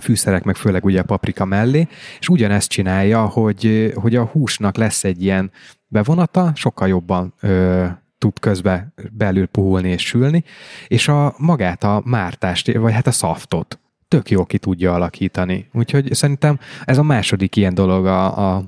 fűszerek, 0.00 0.44
meg 0.44 0.56
főleg 0.56 0.84
ugye 0.84 1.00
a 1.00 1.04
paprika 1.04 1.44
mellé, 1.44 1.88
és 2.18 2.28
ugyanezt 2.28 2.70
csinálja, 2.70 3.26
hogy, 3.26 3.92
hogy 3.94 4.16
a 4.16 4.24
húsnak 4.24 4.76
lesz 4.76 5.04
egy 5.04 5.22
ilyen 5.22 5.50
bevonata, 5.88 6.52
sokkal 6.54 6.88
jobban 6.88 7.34
ö, 7.40 7.86
tud 8.26 8.38
közbe 8.40 8.92
belül 9.12 9.46
puhulni 9.46 9.88
és 9.88 10.02
sülni, 10.06 10.44
és 10.88 11.08
a 11.08 11.34
magát 11.38 11.84
a 11.84 12.02
mártást, 12.04 12.72
vagy 12.72 12.92
hát 12.92 13.06
a 13.06 13.10
szaftot 13.10 13.80
tök 14.08 14.30
jól 14.30 14.46
ki 14.46 14.58
tudja 14.58 14.94
alakítani. 14.94 15.68
Úgyhogy 15.72 16.14
szerintem 16.14 16.58
ez 16.84 16.98
a 16.98 17.02
második 17.02 17.56
ilyen 17.56 17.74
dolog 17.74 18.06
a, 18.06 18.54
a, 18.54 18.64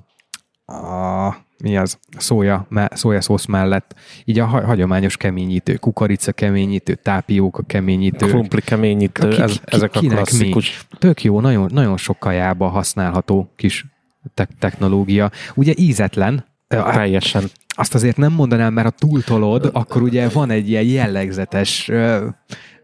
a 0.73 1.47
mi 1.62 1.77
az, 1.77 1.99
szója, 2.18 2.68
szójaszósz 2.90 3.47
mellett, 3.47 3.94
így 4.25 4.38
a 4.38 4.44
ha- 4.47 4.64
hagyományos 4.64 5.16
keményítő, 5.16 5.77
kukorica 5.77 6.33
keményítő, 6.33 6.94
tápióka 6.94 7.62
keményítő, 7.62 8.27
Krumpli 8.27 8.61
keményítő, 8.61 9.29
Ki- 9.29 9.40
ez, 9.40 9.53
ki- 9.53 9.61
ezek 9.64 9.94
a 9.94 10.01
klasszikus. 10.01 10.87
tök 10.99 11.25
jó, 11.25 11.40
nagyon, 11.40 11.71
nagyon 11.73 11.97
sok 11.97 12.18
kajába 12.18 12.68
használható 12.68 13.53
kis 13.57 13.87
te- 14.35 14.49
technológia. 14.59 15.31
Ugye 15.55 15.73
ízetlen, 15.77 16.44
Teljesen. 16.68 17.44
Azt 17.79 17.95
azért 17.95 18.17
nem 18.17 18.33
mondanám, 18.33 18.73
mert 18.73 18.87
ha 18.87 19.09
túltolod, 19.09 19.71
akkor 19.73 20.03
ugye 20.03 20.29
van 20.29 20.51
egy 20.51 20.69
ilyen 20.69 20.85
jellegzetes 20.85 21.91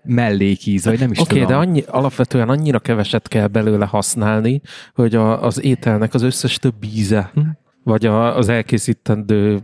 mellékíz, 0.03 0.85
vagy 0.85 0.99
nem 0.99 1.11
is 1.11 1.19
okay, 1.19 1.39
tudom. 1.39 1.53
de 1.53 1.57
annyi, 1.57 1.83
alapvetően 1.87 2.49
annyira 2.49 2.79
keveset 2.79 3.29
kell 3.29 3.47
belőle 3.47 3.85
használni, 3.85 4.61
hogy 4.95 5.15
a, 5.15 5.43
az 5.43 5.63
ételnek 5.65 6.15
az 6.15 6.23
összes 6.23 6.57
több 6.57 6.85
íze, 6.95 7.31
Hm. 7.35 7.41
vagy 7.83 8.07
a, 8.07 8.37
az 8.37 8.49
elkészítendő 8.49 9.61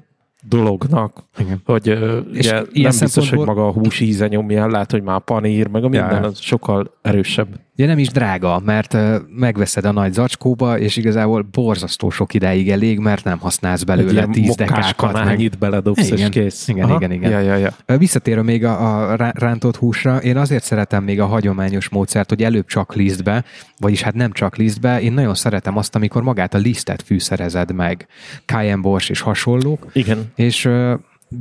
dolognak, 0.49 1.25
Igen. 1.39 1.61
hogy 1.65 1.87
És 2.33 2.47
ugye, 2.47 2.63
nem 2.73 2.99
biztos, 2.99 3.31
hogy 3.31 3.39
maga 3.39 3.67
a 3.67 3.73
hús 3.73 4.01
íze 4.01 4.27
nyomja, 4.27 4.67
lehet, 4.67 4.91
hogy 4.91 5.03
már 5.03 5.17
a 5.17 5.19
panír, 5.19 5.67
meg 5.69 5.85
a 5.85 5.89
minden, 5.89 6.23
Ja. 6.23 6.29
az 6.29 6.39
sokkal 6.41 6.99
erősebb. 7.03 7.49
Ugye 7.81 7.89
nem 7.89 7.99
is 7.99 8.09
drága, 8.09 8.63
mert 8.65 8.97
megveszed 9.37 9.85
a 9.85 9.93
nagy 9.93 10.13
zacskóba, 10.13 10.79
és 10.79 10.97
igazából 10.97 11.43
borzasztó 11.43 12.11
sok 12.11 12.35
ideig 12.35 12.71
elég, 12.71 12.99
mert 12.99 13.25
nem 13.25 13.39
használsz 13.39 13.81
Egy 13.81 13.87
belőle 13.87 14.13
ilyen 14.13 14.31
tíz 14.31 14.55
dekákat. 14.55 15.13
Meg. 15.25 15.51
beledobsz, 15.59 16.11
Igen, 16.11 16.19
és 16.19 16.29
kész. 16.29 16.69
igen, 16.69 16.91
igen, 16.91 17.13
igen. 17.13 17.31
Ja, 17.31 17.39
ja, 17.41 17.57
ja. 17.57 17.97
Visszatérve 17.99 18.43
még 18.43 18.65
a, 18.65 19.11
a 19.11 19.17
rá- 19.17 19.39
rántott 19.39 19.77
húsra, 19.77 20.17
én 20.17 20.37
azért 20.37 20.65
szeretem 20.65 21.05
még 21.05 21.21
a 21.21 21.27
hagyományos 21.27 21.89
módszert, 21.89 22.29
hogy 22.29 22.43
előbb 22.43 22.67
csak 22.67 22.95
lisztbe, 22.95 23.45
vagyis 23.79 24.03
hát 24.03 24.15
nem 24.15 24.33
csak 24.33 24.57
lisztbe, 24.57 25.01
én 25.01 25.13
nagyon 25.13 25.35
szeretem 25.35 25.77
azt, 25.77 25.95
amikor 25.95 26.23
magát 26.23 26.55
a 26.55 26.59
lisztet 26.59 27.03
fűszerezed 27.03 27.75
meg, 27.75 28.07
cayenne 28.45 28.81
bors 28.81 29.09
és 29.09 29.21
hasonlók, 29.21 29.87
Igen. 29.93 30.33
és 30.35 30.69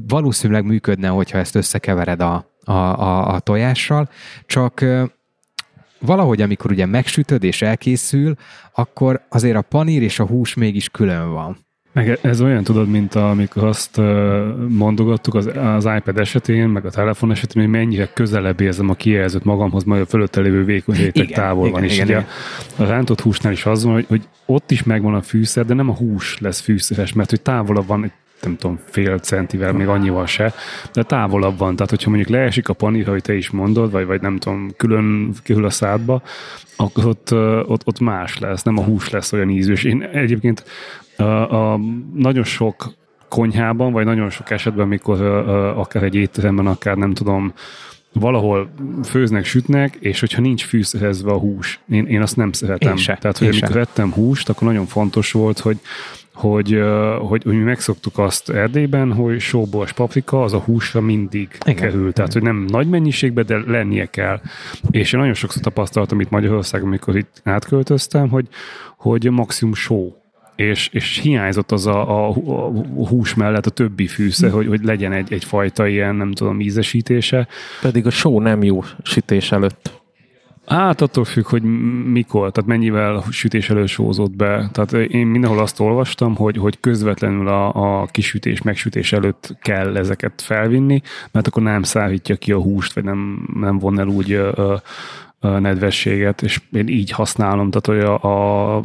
valószínűleg 0.07 0.65
működne, 0.65 1.07
hogyha 1.07 1.37
ezt 1.37 1.55
összekevered 1.55 2.21
a, 2.21 2.51
a, 2.63 2.71
a, 2.71 3.33
a 3.33 3.39
tojással, 3.39 4.09
csak 4.45 4.85
valahogy 5.99 6.41
amikor 6.41 6.71
ugye 6.71 6.85
megsütöd 6.85 7.43
és 7.43 7.61
elkészül, 7.61 8.35
akkor 8.73 9.21
azért 9.29 9.55
a 9.55 9.61
panír 9.61 10.01
és 10.01 10.19
a 10.19 10.25
hús 10.25 10.53
mégis 10.53 10.89
külön 10.89 11.31
van. 11.31 11.57
Meg 11.93 12.19
ez 12.21 12.41
olyan, 12.41 12.63
tudod, 12.63 12.89
mint 12.89 13.15
amikor 13.15 13.63
azt 13.63 13.97
mondogattuk 14.67 15.35
az, 15.35 15.49
az 15.55 15.89
iPad 15.97 16.17
esetén, 16.17 16.67
meg 16.67 16.85
a 16.85 16.89
telefon 16.89 17.31
esetén, 17.31 17.61
hogy 17.61 17.71
mennyire 17.71 18.09
közelebb 18.13 18.61
érzem 18.61 18.89
a 18.89 18.93
kijelzőt 18.93 19.43
magamhoz, 19.43 19.83
majd 19.83 20.01
a 20.01 20.05
fölötte 20.05 20.41
lévő 20.41 20.63
vékony 20.63 20.95
réteg 20.95 21.23
Igen, 21.23 21.43
távol 21.43 21.67
igen, 21.67 21.71
van. 21.71 21.83
És 21.83 21.93
igen, 21.93 22.05
ugye 22.05 22.17
igen. 22.17 22.27
a 22.87 22.89
rántott 22.89 23.21
húsnál 23.21 23.53
is 23.53 23.65
az 23.65 23.83
van, 23.83 23.93
hogy, 23.93 24.05
hogy 24.07 24.27
ott 24.45 24.71
is 24.71 24.83
megvan 24.83 25.13
a 25.13 25.21
fűszer, 25.21 25.65
de 25.65 25.73
nem 25.73 25.89
a 25.89 25.93
hús 25.93 26.37
lesz 26.39 26.59
fűszeres, 26.59 27.13
mert 27.13 27.29
hogy 27.29 27.41
távolabb 27.41 27.87
van 27.87 28.03
egy 28.03 28.11
nem 28.41 28.57
tudom, 28.57 28.79
fél 28.85 29.19
centivel, 29.19 29.73
még 29.73 29.87
annyival 29.87 30.25
se, 30.25 30.53
de 30.93 31.03
távolabb 31.03 31.57
van. 31.57 31.75
Tehát, 31.75 31.89
hogyha 31.89 32.09
mondjuk 32.09 32.29
leesik 32.29 32.69
a 32.69 32.73
panír, 32.73 33.07
ahogy 33.07 33.21
te 33.21 33.35
is 33.35 33.49
mondod, 33.49 33.91
vagy, 33.91 34.05
vagy 34.05 34.21
nem 34.21 34.37
tudom, 34.37 34.69
külön 34.77 35.33
kerül 35.43 35.65
a 35.65 35.69
szádba, 35.69 36.21
akkor 36.75 37.05
ott, 37.05 37.33
ott, 37.67 37.87
ott 37.87 37.99
más 37.99 38.39
lesz, 38.39 38.63
nem 38.63 38.77
a 38.77 38.83
hús 38.83 39.09
lesz 39.09 39.33
olyan 39.33 39.49
ízű. 39.49 39.71
És 39.71 39.83
én 39.83 40.01
egyébként 40.01 40.63
a, 41.17 41.23
a, 41.23 41.79
nagyon 42.13 42.43
sok 42.43 42.93
konyhában, 43.29 43.91
vagy 43.91 44.05
nagyon 44.05 44.29
sok 44.29 44.51
esetben, 44.51 44.87
mikor 44.87 45.21
akár 45.77 46.03
egy 46.03 46.15
étteremben, 46.15 46.67
akár 46.67 46.95
nem 46.95 47.13
tudom, 47.13 47.53
valahol 48.13 48.69
főznek, 49.03 49.45
sütnek, 49.45 49.97
és 49.99 50.19
hogyha 50.19 50.41
nincs 50.41 50.63
fűszerezve 50.63 51.31
a 51.31 51.37
hús, 51.37 51.79
én, 51.89 52.05
én 52.05 52.21
azt 52.21 52.35
nem 52.35 52.51
szeretem. 52.51 52.91
Én 52.91 52.97
se, 52.97 53.17
Tehát, 53.21 53.37
hogy 53.37 53.47
én 53.47 53.53
amikor 53.53 53.69
se. 53.69 53.79
vettem 53.79 54.11
húst, 54.11 54.49
akkor 54.49 54.67
nagyon 54.67 54.85
fontos 54.85 55.31
volt, 55.31 55.59
hogy 55.59 55.79
hogy, 56.39 56.81
hogy, 57.19 57.43
hogy 57.43 57.53
mi 57.57 57.63
megszoktuk 57.63 58.17
azt 58.17 58.49
Erdélyben, 58.49 59.13
hogy 59.13 59.39
sóbors 59.39 59.93
paprika 59.93 60.43
az 60.43 60.53
a 60.53 60.59
húsra 60.59 61.01
mindig 61.01 61.47
Igen. 61.65 61.75
Kerül. 61.75 62.13
Tehát, 62.13 62.33
hogy 62.33 62.41
nem 62.41 62.65
nagy 62.67 62.89
mennyiségben, 62.89 63.45
de 63.45 63.61
lennie 63.67 64.05
kell. 64.05 64.41
És 64.91 65.13
én 65.13 65.19
nagyon 65.19 65.35
sokszor 65.35 65.61
tapasztaltam 65.61 66.19
itt 66.19 66.29
Magyarországon, 66.29 66.87
amikor 66.87 67.17
itt 67.17 67.41
átköltöztem, 67.43 68.29
hogy, 68.29 68.47
hogy 68.97 69.31
maximum 69.31 69.73
só 69.73 70.13
és, 70.55 70.89
és 70.91 71.19
hiányzott 71.19 71.71
az 71.71 71.87
a, 71.87 72.25
a, 72.25 72.29
a 72.97 73.07
hús 73.07 73.33
mellett 73.33 73.65
a 73.65 73.69
többi 73.69 74.07
fűszer, 74.07 74.51
hogy, 74.51 74.67
hogy 74.67 74.83
legyen 74.83 75.11
egy, 75.11 75.33
egyfajta 75.33 75.87
ilyen, 75.87 76.15
nem 76.15 76.31
tudom, 76.31 76.59
ízesítése. 76.59 77.47
Pedig 77.81 78.05
a 78.05 78.09
só 78.09 78.41
nem 78.41 78.63
jó 78.63 78.83
sütés 79.03 79.51
előtt. 79.51 79.98
Hát 80.69 81.01
attól 81.01 81.25
függ, 81.25 81.45
hogy 81.45 81.63
mikor, 82.03 82.51
tehát 82.51 82.69
mennyivel 82.69 83.23
sütés 83.29 83.69
elősózott 83.69 84.35
be. 84.35 84.69
Tehát 84.71 84.93
én 84.93 85.27
mindenhol 85.27 85.59
azt 85.59 85.79
olvastam, 85.79 86.35
hogy, 86.35 86.57
hogy 86.57 86.79
közvetlenül 86.79 87.47
a, 87.47 88.01
a 88.01 88.05
kisütés, 88.05 88.61
megsütés 88.61 89.13
előtt 89.13 89.57
kell 89.61 89.97
ezeket 89.97 90.41
felvinni, 90.41 91.01
mert 91.31 91.47
akkor 91.47 91.63
nem 91.63 91.83
szállítja 91.83 92.35
ki 92.35 92.51
a 92.51 92.61
húst, 92.61 92.93
vagy 92.93 93.03
nem, 93.03 93.47
nem 93.53 93.79
von 93.79 93.99
el 93.99 94.07
úgy 94.07 94.31
ö, 94.31 94.75
nedvességet, 95.39 96.41
és 96.41 96.61
én 96.71 96.87
így 96.87 97.11
használom, 97.11 97.71
tehát 97.71 97.85
hogy 97.85 98.09
a, 98.09 98.23
a, 98.23 98.83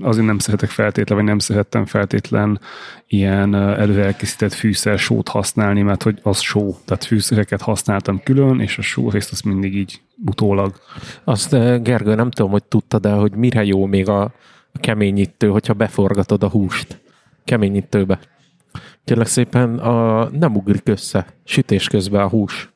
azért 0.00 0.26
nem 0.26 0.38
szeretek 0.38 0.70
feltétlen, 0.70 1.18
vagy 1.18 1.26
nem 1.26 1.38
szerettem 1.38 1.84
feltétlen 1.84 2.60
ilyen 3.06 3.54
előre 3.54 4.04
elkészített 4.04 4.52
fűszersót 4.52 5.28
használni, 5.28 5.82
mert 5.82 6.02
hogy 6.02 6.18
az 6.22 6.40
só, 6.40 6.76
tehát 6.84 7.04
fűszereket 7.04 7.62
használtam 7.62 8.22
külön, 8.22 8.60
és 8.60 8.78
a 8.78 8.82
só 8.82 9.10
részt 9.10 9.32
azt 9.32 9.44
mindig 9.44 9.74
így 9.74 10.00
utólag. 10.24 10.74
Azt 11.24 11.50
Gergő, 11.82 12.14
nem 12.14 12.30
tudom, 12.30 12.50
hogy 12.50 12.64
tudtad 12.64 13.06
el, 13.06 13.18
hogy 13.18 13.32
mire 13.32 13.64
jó 13.64 13.86
még 13.86 14.08
a 14.08 14.32
keményítő, 14.80 15.48
hogyha 15.48 15.74
beforgatod 15.74 16.42
a 16.42 16.48
húst 16.48 17.00
keményítőbe. 17.44 18.18
Kérlek 19.04 19.26
szépen 19.26 19.78
a, 19.78 20.28
nem 20.30 20.56
ugrik 20.56 20.88
össze 20.88 21.26
sütés 21.44 21.88
közben 21.88 22.20
a 22.20 22.28
hús 22.28 22.74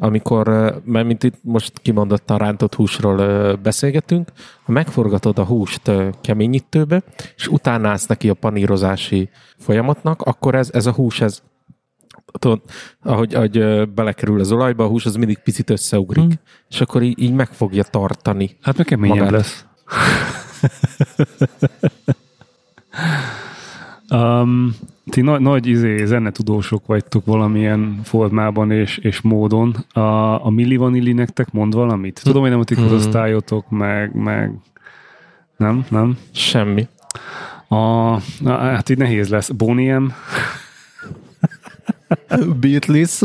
amikor, 0.00 0.46
mert 0.84 1.06
mint 1.06 1.22
itt 1.22 1.34
most 1.42 1.78
kimondott 1.78 2.30
a 2.30 2.36
rántott 2.36 2.74
húsról 2.74 3.56
beszélgetünk, 3.56 4.28
ha 4.64 4.72
megforgatod 4.72 5.38
a 5.38 5.44
húst 5.44 5.90
keményítőbe, 6.20 7.02
és 7.36 7.48
utána 7.48 7.88
állsz 7.88 8.06
neki 8.06 8.28
a 8.28 8.34
panírozási 8.34 9.28
folyamatnak, 9.56 10.22
akkor 10.22 10.54
ez, 10.54 10.70
ez 10.72 10.86
a 10.86 10.92
hús, 10.92 11.20
ez 11.20 11.42
tudod, 12.38 12.60
ahogy, 13.02 13.34
ahogy 13.34 13.88
belekerül 13.90 14.40
az 14.40 14.52
olajba, 14.52 14.84
a 14.84 14.88
hús 14.88 15.06
az 15.06 15.14
mindig 15.14 15.38
picit 15.38 15.70
összeugrik, 15.70 16.24
hmm. 16.24 16.40
és 16.68 16.80
akkor 16.80 17.02
így, 17.02 17.22
így 17.22 17.32
meg 17.32 17.48
fogja 17.48 17.82
tartani. 17.82 18.56
Hát 18.62 18.76
meg 18.76 18.86
keményebb 18.86 19.30
lesz. 19.30 19.64
um, 24.10 24.74
ti 25.10 25.20
nagy, 25.20 25.40
nagy 25.40 25.66
izé, 25.66 26.04
zenetudósok 26.04 26.86
vagytok 26.86 27.24
valamilyen 27.24 28.00
formában 28.04 28.70
és, 28.70 28.98
és 28.98 29.20
módon. 29.20 29.76
A, 29.92 30.00
a 30.46 30.50
Milli 30.50 30.76
Vanilli 30.76 31.12
nektek 31.12 31.52
mond 31.52 31.74
valamit? 31.74 32.20
Tudom, 32.22 32.40
hogy 32.40 32.50
nem 32.50 32.60
a 32.60 32.64
ti 32.64 32.74
hmm. 32.74 32.92
osztályotok, 32.92 33.70
meg, 33.70 34.14
meg 34.14 34.52
nem, 35.56 35.84
nem? 35.88 36.18
Semmi. 36.32 36.86
A, 37.68 37.76
na, 38.40 38.56
hát 38.56 38.88
így 38.88 38.98
nehéz 38.98 39.28
lesz. 39.28 39.50
Boniem? 39.50 40.12
Beatles? 42.60 43.20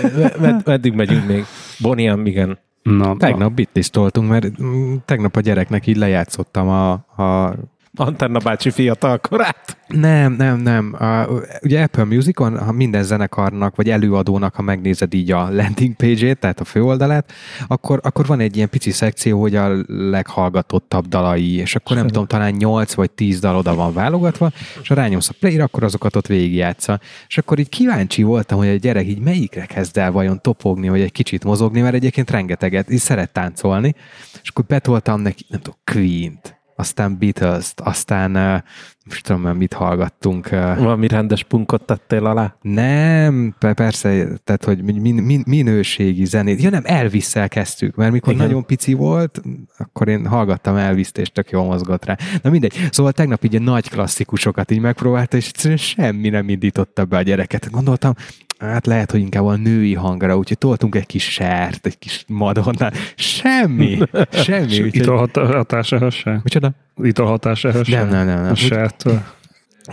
Meddig 0.64 0.92
megyünk 0.92 1.26
még? 1.26 1.44
Boniem, 1.80 2.26
igen. 2.26 2.58
Na, 2.82 3.16
tegnap 3.16 3.52
Beatles-toltunk, 3.52 4.28
mert 4.28 4.62
mm, 4.62 4.94
tegnap 5.04 5.36
a 5.36 5.40
gyereknek 5.40 5.86
így 5.86 5.96
lejátszottam 5.96 6.68
a, 6.68 6.92
a 6.92 7.54
Antenna 7.96 8.38
bácsi 8.38 8.70
fiatal 8.70 9.18
korát? 9.18 9.76
Nem, 9.86 10.32
nem, 10.32 10.58
nem. 10.58 10.96
Uh, 11.00 11.42
ugye 11.62 11.82
Apple 11.82 12.04
Music-on 12.04 12.58
ha 12.58 12.72
minden 12.72 13.02
zenekarnak, 13.02 13.76
vagy 13.76 13.90
előadónak, 13.90 14.54
ha 14.54 14.62
megnézed 14.62 15.14
így 15.14 15.30
a 15.30 15.50
landing 15.50 15.94
page-ét, 15.94 16.38
tehát 16.38 16.60
a 16.60 16.64
főoldalát, 16.64 17.32
akkor, 17.66 18.00
akkor 18.02 18.26
van 18.26 18.40
egy 18.40 18.56
ilyen 18.56 18.68
pici 18.68 18.90
szekció, 18.90 19.40
hogy 19.40 19.56
a 19.56 19.84
leghallgatottabb 19.86 21.06
dalai, 21.06 21.56
és 21.56 21.74
akkor 21.74 21.96
nem 21.96 22.06
tudom, 22.06 22.26
talán 22.26 22.52
8 22.52 22.94
vagy 22.94 23.10
10 23.10 23.40
dal 23.40 23.56
oda 23.56 23.74
van 23.74 23.92
válogatva, 23.92 24.50
és 24.82 24.88
ha 24.88 24.94
rányomsz 24.94 25.28
a 25.28 25.34
play 25.40 25.60
akkor 25.60 25.82
azokat 25.84 26.16
ott 26.16 26.26
végigjátsza. 26.26 27.00
És 27.26 27.38
akkor 27.38 27.58
így 27.58 27.68
kíváncsi 27.68 28.22
voltam, 28.22 28.58
hogy 28.58 28.68
a 28.68 28.74
gyerek 28.74 29.06
így 29.06 29.20
melyikre 29.20 29.64
kezd 29.64 29.96
el 29.96 30.12
vajon 30.12 30.40
topogni, 30.40 30.88
vagy 30.88 31.00
egy 31.00 31.12
kicsit 31.12 31.44
mozogni, 31.44 31.80
mert 31.80 31.94
egyébként 31.94 32.30
rengeteget, 32.30 32.90
így 32.90 32.98
szeret 32.98 33.32
táncolni, 33.32 33.94
és 34.42 34.48
akkor 34.48 34.64
betoltam 34.64 35.20
neki, 35.20 35.44
nem 35.48 35.60
tudom, 35.60 35.78
Queen-t 35.84 36.53
aztán 36.76 37.18
Beatles-t, 37.18 37.80
aztán 37.80 38.62
most 39.04 39.24
tudom 39.24 39.42
már 39.42 39.54
mit 39.54 39.72
hallgattunk. 39.72 40.48
Valami 40.48 41.08
rendes 41.08 41.42
punkot 41.42 41.82
tettél 41.82 42.26
alá? 42.26 42.56
Nem, 42.60 43.54
persze, 43.58 44.26
tehát 44.44 44.64
hogy 44.64 44.82
min, 44.82 45.14
min, 45.14 45.42
minőségi 45.46 46.24
zenét. 46.24 46.62
Ja 46.62 46.70
nem, 46.70 46.82
elvis 46.84 47.32
kezdtük, 47.48 47.94
mert 47.94 48.12
mikor 48.12 48.32
Igen. 48.32 48.46
nagyon 48.46 48.66
pici 48.66 48.92
volt, 48.92 49.42
akkor 49.78 50.08
én 50.08 50.26
hallgattam 50.26 50.76
elvis 50.76 51.10
és 51.14 51.28
tök 51.28 51.50
jól 51.50 51.64
mozgott 51.64 52.04
rá. 52.04 52.16
Na 52.42 52.50
mindegy, 52.50 52.88
szóval 52.90 53.12
tegnap 53.12 53.44
így 53.44 53.56
a 53.56 53.60
nagy 53.60 53.88
klasszikusokat 53.90 54.70
így 54.70 54.80
megpróbálta, 54.80 55.36
és 55.36 55.48
egyszerűen 55.48 55.78
semmi 55.78 56.28
nem 56.28 56.48
indította 56.48 57.04
be 57.04 57.16
a 57.16 57.22
gyereket. 57.22 57.70
Gondoltam, 57.70 58.14
hát 58.58 58.86
lehet, 58.86 59.10
hogy 59.10 59.20
inkább 59.20 59.44
a 59.44 59.56
női 59.56 59.94
hangra, 59.94 60.36
úgyhogy 60.36 60.58
toltunk 60.58 60.94
egy 60.94 61.06
kis 61.06 61.32
sert, 61.32 61.86
egy 61.86 61.98
kis 61.98 62.24
madonnál. 62.28 62.92
Semmi, 63.14 63.98
semmi. 64.30 64.82
Úgyhogy... 64.82 64.94
Ital 64.94 65.30
hatásához 65.32 66.14
se? 66.14 66.40
Micsoda? 66.42 66.72
Ital 67.02 67.26
hatásához 67.26 67.88
Nem, 67.88 68.08
nem, 68.08 68.26
nem. 68.26 68.42
nem. 68.42 68.50
A 68.50 68.54
sertől. 68.54 69.22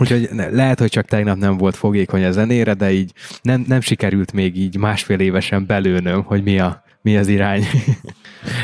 Úgyhogy 0.00 0.28
lehet, 0.50 0.78
hogy 0.78 0.88
csak 0.88 1.06
tegnap 1.06 1.36
nem 1.36 1.56
volt 1.56 1.76
fogékony 1.76 2.24
a 2.24 2.30
zenére, 2.30 2.74
de 2.74 2.92
így 2.92 3.12
nem, 3.42 3.64
nem 3.68 3.80
sikerült 3.80 4.32
még 4.32 4.56
így 4.56 4.76
másfél 4.76 5.18
évesen 5.18 5.66
belőnöm, 5.66 6.22
hogy 6.22 6.42
mi, 6.42 6.58
a, 6.58 6.82
mi 7.02 7.16
az 7.16 7.28
irány. 7.28 7.64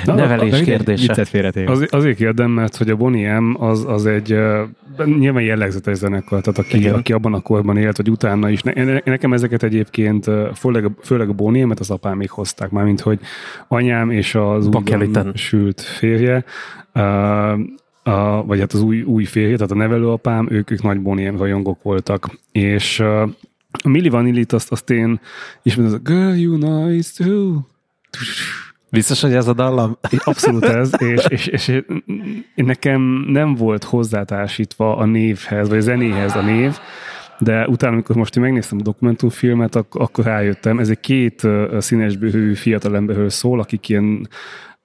Na, 0.04 0.14
Nevelés 0.14 0.60
kérdése. 0.60 1.26
Az, 1.66 1.86
azért 1.90 2.16
kérdem, 2.16 2.50
mert 2.50 2.76
hogy 2.76 2.90
a 2.90 2.96
Bonnie 2.96 3.38
M 3.38 3.56
az, 3.62 3.84
az 3.86 4.06
egy 4.06 4.32
uh, 4.32 5.06
nyilván 5.18 5.42
jellegzetes 5.42 5.96
zenekar, 5.96 6.40
tehát 6.40 6.58
aki, 6.58 6.88
aki 6.88 7.12
abban 7.12 7.34
a 7.34 7.40
korban 7.40 7.76
élt, 7.76 7.96
vagy 7.96 8.10
utána 8.10 8.48
is. 8.48 8.62
Ne, 8.62 9.00
nekem 9.04 9.32
ezeket 9.32 9.62
egyébként, 9.62 10.30
főleg, 10.54 10.90
főleg 11.02 11.28
a 11.28 11.32
Bonnie 11.32 11.66
M-et 11.66 11.80
az 11.80 11.90
apám 11.90 12.16
még 12.16 12.30
hozták, 12.30 12.70
mármint, 12.70 13.00
hogy 13.00 13.18
anyám 13.68 14.10
és 14.10 14.34
az 14.34 14.66
újon 14.66 15.32
sült 15.34 15.80
férje, 15.80 16.44
uh, 16.94 17.02
a, 18.02 18.44
vagy 18.46 18.58
hát 18.58 18.72
az 18.72 18.82
új, 18.82 19.02
új 19.02 19.24
férje, 19.24 19.56
tehát 19.56 19.70
a 19.70 19.74
nevelőapám, 19.74 20.46
ők, 20.50 20.70
ők 20.70 20.82
nagy 20.82 21.00
Bonnie 21.00 21.30
M 21.30 21.38
rajongók 21.38 21.82
voltak. 21.82 22.30
És 22.52 22.98
uh, 22.98 23.28
a 23.82 23.88
Milli 23.88 24.08
Vanillit 24.08 24.52
azt, 24.52 24.72
azt 24.72 24.90
én 24.90 25.20
ismerem, 25.62 25.92
az 25.92 26.00
a 26.04 26.10
Girl 26.10 26.34
You 26.34 26.58
Know 26.58 26.88
It's 26.90 27.12
True 27.16 27.58
Biztos, 28.90 29.20
hogy 29.20 29.35
ez 29.35 29.48
a 29.48 29.53
dallam? 29.53 29.98
Abszolút 30.24 30.64
ez, 30.64 30.90
és, 30.98 31.24
és, 31.27 31.46
és 31.46 31.83
nekem 32.55 33.24
nem 33.29 33.55
volt 33.55 33.85
hozzátársítva 33.85 34.96
a 34.96 35.05
névhez, 35.05 35.68
vagy 35.68 35.79
a 35.79 35.81
zenéhez 35.81 36.37
a 36.37 36.42
név, 36.42 36.79
de 37.38 37.66
utána, 37.66 37.92
amikor 37.92 38.16
most 38.16 38.37
én 38.37 38.42
megnéztem 38.42 38.79
a 38.79 38.83
dokumentumfilmet, 38.83 39.74
akkor, 39.74 40.01
akkor 40.01 40.24
rájöttem, 40.24 40.79
ez 40.79 40.88
egy 40.88 41.01
két 41.01 41.46
színesbőhű 41.79 42.55
fiatalemberről 42.55 43.31
szól, 43.31 43.61
akik 43.61 43.88
ilyen 43.88 44.29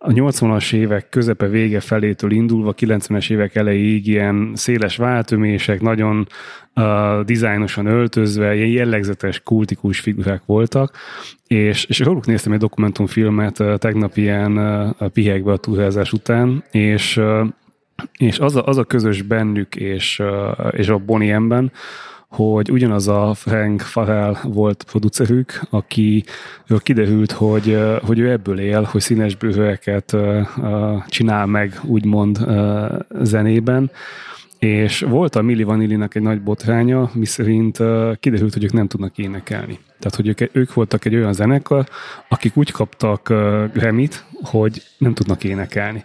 a 0.06 0.12
80-as 0.12 0.74
évek 0.74 1.10
közepe 1.10 1.48
vége 1.48 1.80
felétől 1.80 2.32
indulva, 2.32 2.74
90-es 2.78 3.32
évek 3.32 3.56
elejéig 3.56 4.08
ilyen 4.08 4.52
széles 4.56 4.96
váltömések, 4.98 5.82
nagyon 5.82 6.28
uh, 6.76 7.22
dizájnosan 7.26 7.86
öltözve, 7.86 8.56
ilyen 8.56 8.70
jellegzetes, 8.70 9.40
kultikus 9.40 10.00
figurák 10.00 10.42
voltak, 10.46 10.98
és, 11.48 11.86
és 11.86 12.00
róluk 12.00 12.26
néztem 12.26 12.52
egy 12.52 12.60
dokumentumfilmet 12.60 13.60
uh, 13.60 13.76
tegnap 13.76 14.18
ilyen 14.18 14.58
uh, 14.58 15.08
pihegbe 15.08 15.52
a 15.52 15.58
túrázás 15.58 16.12
után, 16.12 16.64
és, 16.72 17.18
uh, 17.18 17.48
és 18.18 18.40
az, 18.40 18.56
a, 18.56 18.66
az 18.66 18.78
a 18.78 18.84
közös 18.84 19.22
bennük 19.22 19.76
és, 19.76 20.20
uh, 20.20 20.68
és 20.72 20.88
a 20.88 20.98
Bonnie 20.98 21.40
M-ben, 21.40 21.72
hogy 22.36 22.72
ugyanaz 22.72 23.08
a 23.08 23.34
Frank 23.34 23.82
Farrell 23.82 24.36
volt 24.44 24.84
producerük, 24.84 25.62
aki 25.70 26.24
kiderült, 26.78 27.32
hogy, 27.32 27.80
hogy 28.04 28.20
ő 28.20 28.30
ebből 28.32 28.60
él, 28.60 28.82
hogy 28.82 29.02
színes 29.02 29.36
bőhőeket 29.36 30.18
csinál 31.08 31.46
meg, 31.46 31.80
úgymond 31.84 32.46
zenében, 33.22 33.92
és 34.60 35.00
volt 35.00 35.36
a 35.36 35.42
Milli 35.42 35.64
Vanillinak 35.64 36.16
egy 36.16 36.22
nagy 36.22 36.42
botránya, 36.42 37.10
miszerint 37.14 37.80
kiderült, 38.20 38.54
hogy 38.54 38.64
ők 38.64 38.74
nem 38.74 38.88
tudnak 38.88 39.18
énekelni. 39.18 39.80
Tehát, 40.00 40.16
hogy 40.16 40.28
ők, 40.28 40.56
ők 40.56 40.74
voltak 40.74 41.06
egy 41.06 41.16
olyan 41.16 41.34
zenekar, 41.34 41.88
akik 42.30 42.58
úgy 42.58 42.72
kaptak 42.72 43.30
remit, 43.74 44.26
hogy 44.44 44.82
nem 44.98 45.14
tudnak 45.14 45.44
énekelni. 45.44 46.04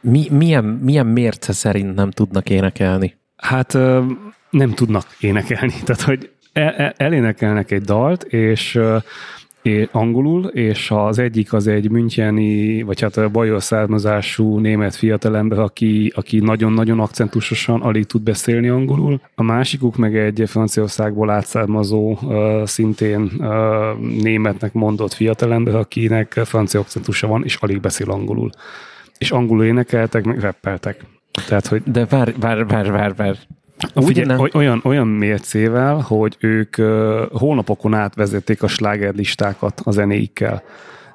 Mi, 0.00 0.28
milyen, 0.30 0.64
milyen 0.64 1.06
mérce 1.06 1.52
szerint 1.52 1.94
nem 1.94 2.10
tudnak 2.10 2.50
énekelni? 2.50 3.19
Hát 3.40 3.72
nem 4.50 4.70
tudnak 4.74 5.06
énekelni. 5.20 5.72
Tehát, 5.84 6.02
hogy 6.02 6.30
el, 6.52 6.94
elénekelnek 6.96 7.70
egy 7.70 7.82
dalt, 7.82 8.22
és 8.22 8.80
angolul, 9.90 10.44
és 10.44 10.90
az 10.90 11.18
egyik 11.18 11.52
az 11.52 11.66
egy 11.66 11.90
müncheni, 11.90 12.82
vagy 12.82 13.00
hát 13.00 13.30
bajor 13.30 13.62
származású 13.62 14.58
német 14.58 14.94
fiatalember, 14.94 15.58
aki, 15.58 16.12
aki 16.14 16.38
nagyon-nagyon 16.38 17.00
akcentusosan 17.00 17.80
alig 17.80 18.06
tud 18.06 18.22
beszélni 18.22 18.68
angolul. 18.68 19.20
A 19.34 19.42
másikuk 19.42 19.96
meg 19.96 20.16
egy 20.16 20.42
Franciaországból 20.46 21.30
átszármazó, 21.30 22.18
szintén 22.64 23.30
németnek 24.22 24.72
mondott 24.72 25.12
fiatalember, 25.12 25.74
akinek 25.74 26.32
francia 26.44 26.80
akcentusa 26.80 27.26
van, 27.26 27.44
és 27.44 27.54
alig 27.54 27.80
beszél 27.80 28.10
angolul. 28.10 28.50
És 29.18 29.30
angolul 29.30 29.64
énekeltek, 29.64 30.24
meg 30.24 30.40
rappeltek. 30.40 31.04
Tehát, 31.48 31.66
hogy... 31.66 31.82
De 31.84 32.06
vár, 32.06 32.34
vár, 32.40 32.66
vár, 32.66 32.90
vár, 32.90 33.14
vár. 33.14 33.36
Figyelj, 33.94 34.48
olyan, 34.52 34.80
olyan 34.84 35.06
mércével, 35.06 35.98
hogy 35.98 36.36
ők 36.38 36.74
uh, 36.78 37.20
hónapokon 37.32 37.94
át 37.94 38.14
vezették 38.14 38.62
a 38.62 38.68
slágerlistákat 38.68 39.80
a 39.84 39.90
zenéikkel. 39.90 40.62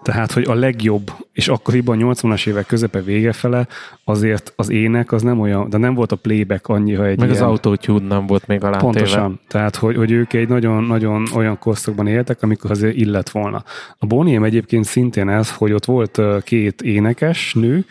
Tehát, 0.05 0.31
hogy 0.31 0.43
a 0.47 0.53
legjobb, 0.53 1.11
és 1.33 1.47
akkoriban 1.47 1.97
80-as 2.01 2.47
évek 2.47 2.65
közepe 2.65 3.01
vége 3.01 3.33
fele, 3.33 3.67
azért 4.03 4.53
az 4.55 4.69
ének 4.69 5.11
az 5.11 5.21
nem 5.21 5.39
olyan, 5.39 5.69
de 5.69 5.77
nem 5.77 5.93
volt 5.93 6.11
a 6.11 6.15
playback 6.15 6.67
annyira 6.67 7.05
egy 7.05 7.19
Meg 7.19 7.29
ilyen, 7.29 7.41
az 7.41 7.49
autótyúd 7.49 8.07
nem 8.07 8.27
volt 8.27 8.47
még 8.47 8.63
alá 8.63 8.77
Pontosan. 8.77 9.39
Tehát, 9.47 9.75
hogy, 9.75 9.95
hogy 9.95 10.11
ők 10.11 10.33
egy 10.33 10.47
nagyon-nagyon 10.47 11.27
olyan 11.35 11.59
korszakban 11.59 12.07
éltek, 12.07 12.43
amikor 12.43 12.71
azért 12.71 12.95
illet 12.95 13.29
volna. 13.29 13.63
A 13.97 14.05
Boniem 14.05 14.43
egyébként 14.43 14.85
szintén 14.85 15.29
ez, 15.29 15.51
hogy 15.51 15.71
ott 15.71 15.85
volt 15.85 16.21
két 16.43 16.81
énekes 16.81 17.53
nő, 17.53 17.85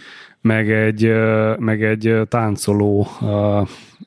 meg 0.44 0.70
egy, 0.70 1.12
meg 1.58 1.82
egy 1.82 2.20
táncoló 2.28 3.06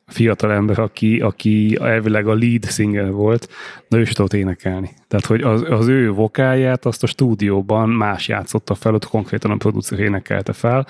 ö, 0.05 0.11
fiatalember, 0.11 0.79
aki, 0.79 1.19
aki 1.19 1.77
elvileg 1.81 2.27
a 2.27 2.33
lead 2.33 2.65
singer 2.65 3.11
volt, 3.11 3.49
de 3.89 3.97
ő 3.97 4.01
is 4.01 4.11
tudott 4.11 4.33
énekelni. 4.33 4.89
Tehát, 5.07 5.25
hogy 5.25 5.41
az, 5.41 5.65
az 5.69 5.87
ő 5.87 6.11
vokáját 6.11 6.85
azt 6.85 7.03
a 7.03 7.07
stúdióban 7.07 7.89
más 7.89 8.27
játszotta 8.27 8.75
fel, 8.75 8.93
ott 8.93 9.05
konkrétan 9.05 9.51
a 9.51 9.55
producer 9.55 9.99
énekelte 9.99 10.53
fel. 10.53 10.87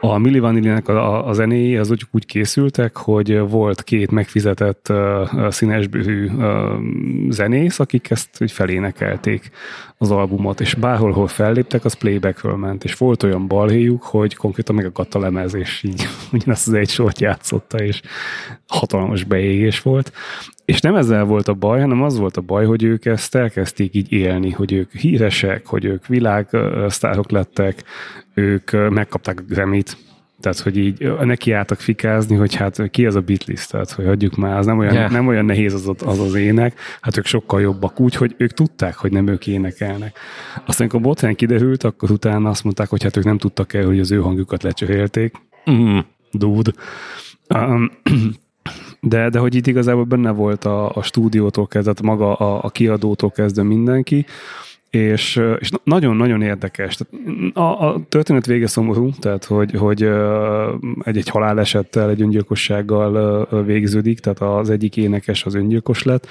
A 0.00 0.18
Milli 0.18 0.38
Vanillinek 0.38 0.88
a, 0.88 1.28
a 1.28 1.32
zenéi 1.32 1.76
az 1.76 1.90
úgy, 1.90 2.06
úgy 2.10 2.26
készültek, 2.26 2.96
hogy 2.96 3.38
volt 3.38 3.82
két 3.82 4.10
megfizetett 4.10 4.88
uh, 4.90 5.50
színesbőrű 5.50 6.28
uh, 6.28 6.72
zenész, 7.28 7.78
akik 7.78 8.10
ezt 8.10 8.28
úgy 8.40 8.52
felénekelték 8.52 9.50
az 9.98 10.10
albumot, 10.10 10.60
és 10.60 10.74
bárhol, 10.74 11.12
hol 11.12 11.28
felléptek, 11.28 11.84
az 11.84 11.94
playbackről 11.94 12.56
ment, 12.56 12.84
és 12.84 12.94
volt 12.94 13.22
olyan 13.22 13.46
balhéjuk, 13.46 14.02
hogy 14.02 14.36
konkrétan 14.36 14.74
megakadt 14.74 15.14
a 15.14 15.18
lemez, 15.18 15.54
és 15.54 15.82
így 15.82 16.08
ugyanazt 16.32 16.68
az 16.68 16.74
egy 16.74 16.90
sort 16.90 17.20
játszotta, 17.20 17.78
és 17.78 18.00
hatalmas 18.66 19.24
beégés 19.24 19.82
volt. 19.82 20.12
És 20.64 20.80
nem 20.80 20.94
ezzel 20.94 21.24
volt 21.24 21.48
a 21.48 21.54
baj, 21.54 21.80
hanem 21.80 22.02
az 22.02 22.18
volt 22.18 22.36
a 22.36 22.40
baj, 22.40 22.64
hogy 22.66 22.82
ők 22.82 23.04
ezt 23.04 23.34
elkezdték 23.34 23.94
így 23.94 24.12
élni, 24.12 24.50
hogy 24.50 24.72
ők 24.72 24.92
híresek, 24.92 25.66
hogy 25.66 25.84
ők 25.84 26.06
világsztárok 26.06 27.30
lettek, 27.30 27.84
ők 28.34 28.90
megkapták 28.90 29.40
a 29.40 29.42
Grammy-t, 29.48 29.96
tehát, 30.40 30.58
hogy 30.58 30.76
így 30.76 31.12
nekiálltak 31.20 31.80
fikázni, 31.80 32.36
hogy 32.36 32.54
hát 32.54 32.90
ki 32.90 33.06
az 33.06 33.14
a 33.14 33.20
Beatles, 33.20 33.66
tehát, 33.66 33.90
hogy 33.90 34.06
adjuk 34.06 34.36
már, 34.36 34.58
az 34.58 34.66
nem 34.66 34.78
olyan, 34.78 34.94
Yeah. 34.94 35.10
nem 35.10 35.26
olyan 35.26 35.44
nehéz 35.44 35.74
az, 35.74 35.90
az 36.04 36.18
az 36.18 36.34
ének, 36.34 36.78
hát 37.00 37.16
ők 37.16 37.26
sokkal 37.26 37.60
jobbak 37.60 38.00
úgy, 38.00 38.14
hogy 38.14 38.34
ők 38.36 38.52
tudták, 38.52 38.94
hogy 38.94 39.12
nem 39.12 39.26
ők 39.26 39.46
énekelnek. 39.46 40.18
Aztán, 40.54 40.76
amikor 40.78 41.00
a 41.00 41.02
botrány 41.02 41.34
kiderült, 41.34 41.84
akkor 41.84 42.10
utána 42.10 42.48
azt 42.48 42.64
mondták, 42.64 42.88
hogy 42.88 43.02
hát 43.02 43.16
ők 43.16 43.24
nem 43.24 43.38
tudtak 43.38 43.72
el, 43.72 43.84
hogy 43.84 44.00
az 44.00 44.10
ő 44.10 44.20
hangjukat 44.20 44.62
lecsöhélték. 44.62 45.34
Mm. 45.70 45.98
Dude. 46.32 46.72
De, 49.00 49.28
de 49.28 49.38
hogy 49.38 49.54
itt 49.54 49.66
igazából 49.66 50.04
benne 50.04 50.30
volt 50.30 50.64
a, 50.64 50.90
a 50.96 51.02
stúdiótól 51.02 51.66
kezdve, 51.66 51.94
maga 52.02 52.34
a, 52.34 52.64
a 52.64 52.70
kiadótól 52.70 53.30
kezdve 53.30 53.62
mindenki, 53.62 54.26
és, 54.90 55.40
és 55.58 55.70
nagyon-nagyon 55.84 56.42
érdekes. 56.42 56.96
Tehát 56.96 57.56
a, 57.56 57.86
a 57.88 58.00
történet 58.08 58.46
vége 58.46 58.66
szomorú, 58.66 59.10
tehát 59.18 59.44
hogy, 59.44 59.72
hogy 59.72 60.02
egy, 61.02 61.16
egy 61.16 61.28
halálesettel, 61.28 62.10
egy 62.10 62.20
öngyilkossággal 62.20 63.46
végződik, 63.64 64.18
tehát 64.18 64.40
az 64.40 64.70
egyik 64.70 64.96
énekes 64.96 65.44
az 65.44 65.54
öngyilkos 65.54 66.02
lett, 66.02 66.26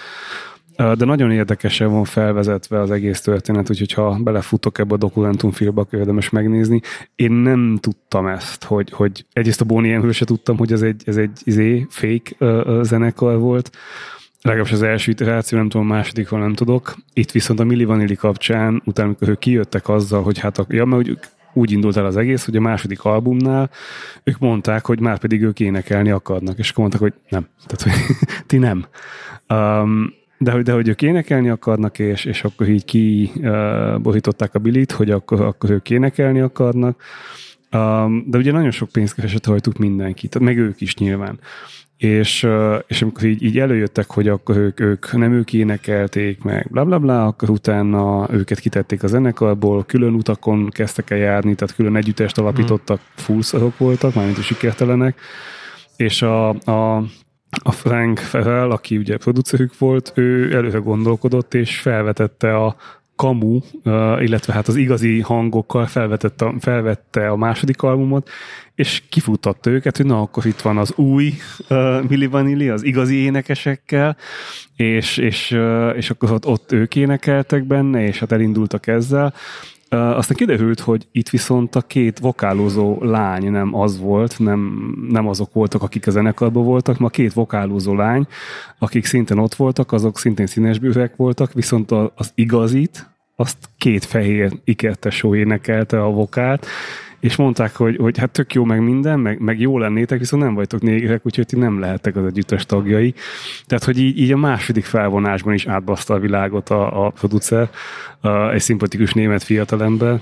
de 0.75 1.05
nagyon 1.05 1.31
érdekesen 1.31 1.91
van 1.91 2.03
felvezetve 2.03 2.79
az 2.79 2.91
egész 2.91 3.21
történet, 3.21 3.69
úgyhogy 3.69 3.93
ha 3.93 4.17
belefutok 4.23 4.77
ebbe 4.77 4.93
a 4.93 4.97
dokumentumfilmbe, 4.97 5.81
akkor 5.81 5.99
érdemes 5.99 6.29
megnézni. 6.29 6.81
Én 7.15 7.31
nem 7.31 7.77
tudtam 7.81 8.27
ezt, 8.27 8.63
hogy, 8.63 8.91
hogy 8.91 9.25
egyrészt 9.33 9.61
a 9.61 9.65
Bonnie 9.65 9.97
M-ről 9.97 10.11
se 10.11 10.25
tudtam, 10.25 10.57
hogy 10.57 10.71
ez 10.71 10.81
egy, 10.81 11.01
ez 11.05 11.17
egy 11.17 11.39
izé, 11.43 11.85
fake 11.89 12.31
uh, 12.39 12.83
zenekar 12.83 13.39
volt, 13.39 13.71
legalábbis 14.43 14.71
az 14.71 14.81
első 14.81 15.11
iteráció, 15.11 15.57
nem 15.57 15.69
tudom, 15.69 15.91
a 15.91 15.93
másodikról 15.93 16.39
nem 16.39 16.53
tudok. 16.53 16.95
Itt 17.13 17.31
viszont 17.31 17.59
a 17.59 17.63
Milli 17.63 17.85
Vanilli 17.85 18.15
kapcsán, 18.15 18.81
utána, 18.85 19.07
amikor 19.07 19.29
ők 19.29 19.39
kijöttek 19.39 19.89
azzal, 19.89 20.23
hogy 20.23 20.39
hát, 20.39 20.57
a, 20.57 20.65
ja, 20.69 20.85
mert 20.85 21.09
úgy, 21.09 21.19
úgy 21.53 21.71
indult 21.71 21.97
el 21.97 22.05
az 22.05 22.17
egész, 22.17 22.45
hogy 22.45 22.55
a 22.55 22.61
második 22.61 23.03
albumnál 23.03 23.69
ők 24.23 24.37
mondták, 24.37 24.85
hogy 24.85 24.99
már 24.99 25.19
pedig 25.19 25.41
ők 25.41 25.59
énekelni 25.59 26.09
akarnak, 26.09 26.57
és 26.57 26.69
akkor 26.69 26.79
mondták, 26.79 27.01
hogy 27.01 27.13
nem. 27.29 27.47
Tehát, 27.65 27.97
hogy 27.97 28.15
ti 28.47 28.57
nem. 28.57 28.85
Um, 29.49 30.13
de 30.43 30.51
hogy, 30.51 30.63
de 30.63 30.71
hogy 30.71 30.87
ők 30.87 31.01
énekelni 31.01 31.49
akarnak, 31.49 31.99
és, 31.99 32.25
és 32.25 32.43
akkor 32.43 32.69
így 32.69 32.85
kiborították 32.85 34.55
a 34.55 34.59
bilit, 34.59 34.91
hogy 34.91 35.11
akkor, 35.11 35.41
akkor 35.41 35.69
ők 35.69 35.89
énekelni 35.89 36.39
akarnak. 36.39 37.01
Um, 37.71 38.23
de 38.27 38.37
ugye 38.37 38.51
nagyon 38.51 38.71
sok 38.71 38.89
pénzt 38.89 39.15
keresett 39.15 39.47
rajtuk 39.47 39.77
mindenki, 39.77 40.27
tehát 40.27 40.47
meg 40.47 40.57
ők 40.57 40.81
is 40.81 40.95
nyilván. 40.95 41.39
És, 41.97 42.47
és 42.87 43.01
amikor 43.01 43.23
így, 43.23 43.43
így 43.43 43.59
előjöttek, 43.59 44.11
hogy 44.11 44.27
akkor 44.27 44.57
ők, 44.57 44.79
ők 44.79 45.13
nem 45.17 45.33
ők 45.33 45.53
énekelték 45.53 46.43
meg, 46.43 46.67
bla 46.71 46.85
bla 46.85 46.99
bla, 46.99 47.25
akkor 47.25 47.49
utána 47.49 48.27
őket 48.31 48.59
kitették 48.59 49.03
a 49.03 49.07
zenekarból, 49.07 49.83
külön 49.85 50.13
utakon 50.13 50.69
kezdtek 50.69 51.09
el 51.09 51.17
járni, 51.17 51.55
tehát 51.55 51.75
külön 51.75 51.95
együttest 51.95 52.37
alapítottak, 52.37 53.01
fullszarok 53.15 53.77
voltak, 53.77 54.13
mármint 54.13 54.37
a 54.37 54.41
sikertelenek, 54.41 55.19
és 55.95 56.21
a, 56.21 56.49
a 56.49 57.03
a 57.63 57.71
Frank 57.71 58.19
Ferrell, 58.19 58.71
aki 58.71 58.97
ugye 58.97 59.17
producerük 59.17 59.77
volt, 59.77 60.11
ő 60.15 60.55
előre 60.55 60.77
gondolkodott, 60.77 61.53
és 61.53 61.79
felvetette 61.79 62.55
a 62.55 62.75
kamu, 63.15 63.59
illetve 64.19 64.53
hát 64.53 64.67
az 64.67 64.75
igazi 64.75 65.21
hangokkal 65.21 65.85
felvetette, 65.85 66.53
felvette 66.59 67.27
a 67.27 67.35
második 67.35 67.81
albumot, 67.81 68.29
és 68.75 69.03
kifutatta 69.09 69.69
őket, 69.69 69.97
hogy 69.97 70.05
na, 70.05 70.21
akkor 70.21 70.45
itt 70.45 70.61
van 70.61 70.77
az 70.77 70.93
új 70.95 71.33
uh, 71.69 72.03
Milli 72.07 72.27
Vanilli, 72.27 72.69
az 72.69 72.83
igazi 72.83 73.15
énekesekkel, 73.15 74.17
és, 74.75 75.17
és, 75.17 75.51
uh, 75.51 75.93
és 75.95 76.09
akkor 76.09 76.31
ott, 76.31 76.45
ott 76.45 76.71
ők 76.71 76.95
énekeltek 76.95 77.63
benne, 77.63 78.05
és 78.05 78.19
hát 78.19 78.31
elindultak 78.31 78.87
ezzel. 78.87 79.33
Aztán 79.93 80.37
kiderült, 80.37 80.79
hogy 80.79 81.07
itt 81.11 81.29
viszont 81.29 81.75
a 81.75 81.81
két 81.81 82.19
vokálózó 82.19 82.97
lány 83.01 83.51
nem 83.51 83.75
az 83.75 83.99
volt, 83.99 84.39
nem, 84.39 84.89
nem 85.09 85.27
azok 85.27 85.53
voltak, 85.53 85.81
akik 85.81 86.07
a 86.07 86.11
zenekarban 86.11 86.63
voltak, 86.63 86.97
ma 86.97 87.09
két 87.09 87.33
vokálózó 87.33 87.95
lány, 87.95 88.27
akik 88.79 89.05
szintén 89.05 89.37
ott 89.37 89.55
voltak, 89.55 89.91
azok 89.91 90.19
szintén 90.19 90.47
színesbőrek 90.47 91.15
voltak, 91.15 91.53
viszont 91.53 91.91
az 91.91 92.31
igazit, 92.35 93.09
azt 93.35 93.57
két 93.77 94.05
fehér 94.05 94.51
ikertesó 94.63 95.35
énekelte 95.35 96.03
a 96.03 96.09
vokált, 96.09 96.65
és 97.23 97.35
mondták, 97.35 97.75
hogy, 97.75 97.95
hogy 97.95 98.17
hát 98.17 98.31
tök 98.31 98.53
jó 98.53 98.63
meg 98.63 98.81
minden, 98.81 99.19
meg, 99.19 99.39
meg 99.39 99.59
jó 99.59 99.77
lennétek, 99.77 100.19
viszont 100.19 100.43
nem 100.43 100.53
vagytok 100.53 100.81
négerek, 100.81 101.25
úgyhogy 101.25 101.45
ti 101.45 101.55
nem 101.55 101.79
lehettek 101.79 102.15
az 102.15 102.25
együttes 102.25 102.65
tagjai. 102.65 103.13
Tehát, 103.65 103.83
hogy 103.83 103.99
így, 103.99 104.19
így 104.19 104.31
a 104.31 104.37
második 104.37 104.85
felvonásban 104.85 105.53
is 105.53 105.65
átbaszta 105.65 106.13
a 106.13 106.19
világot 106.19 106.69
a, 106.69 107.05
a 107.05 107.09
producer, 107.09 107.69
a, 108.21 108.51
egy 108.51 108.61
szimpatikus 108.61 109.13
német 109.13 109.43
fiatalember. 109.43 110.19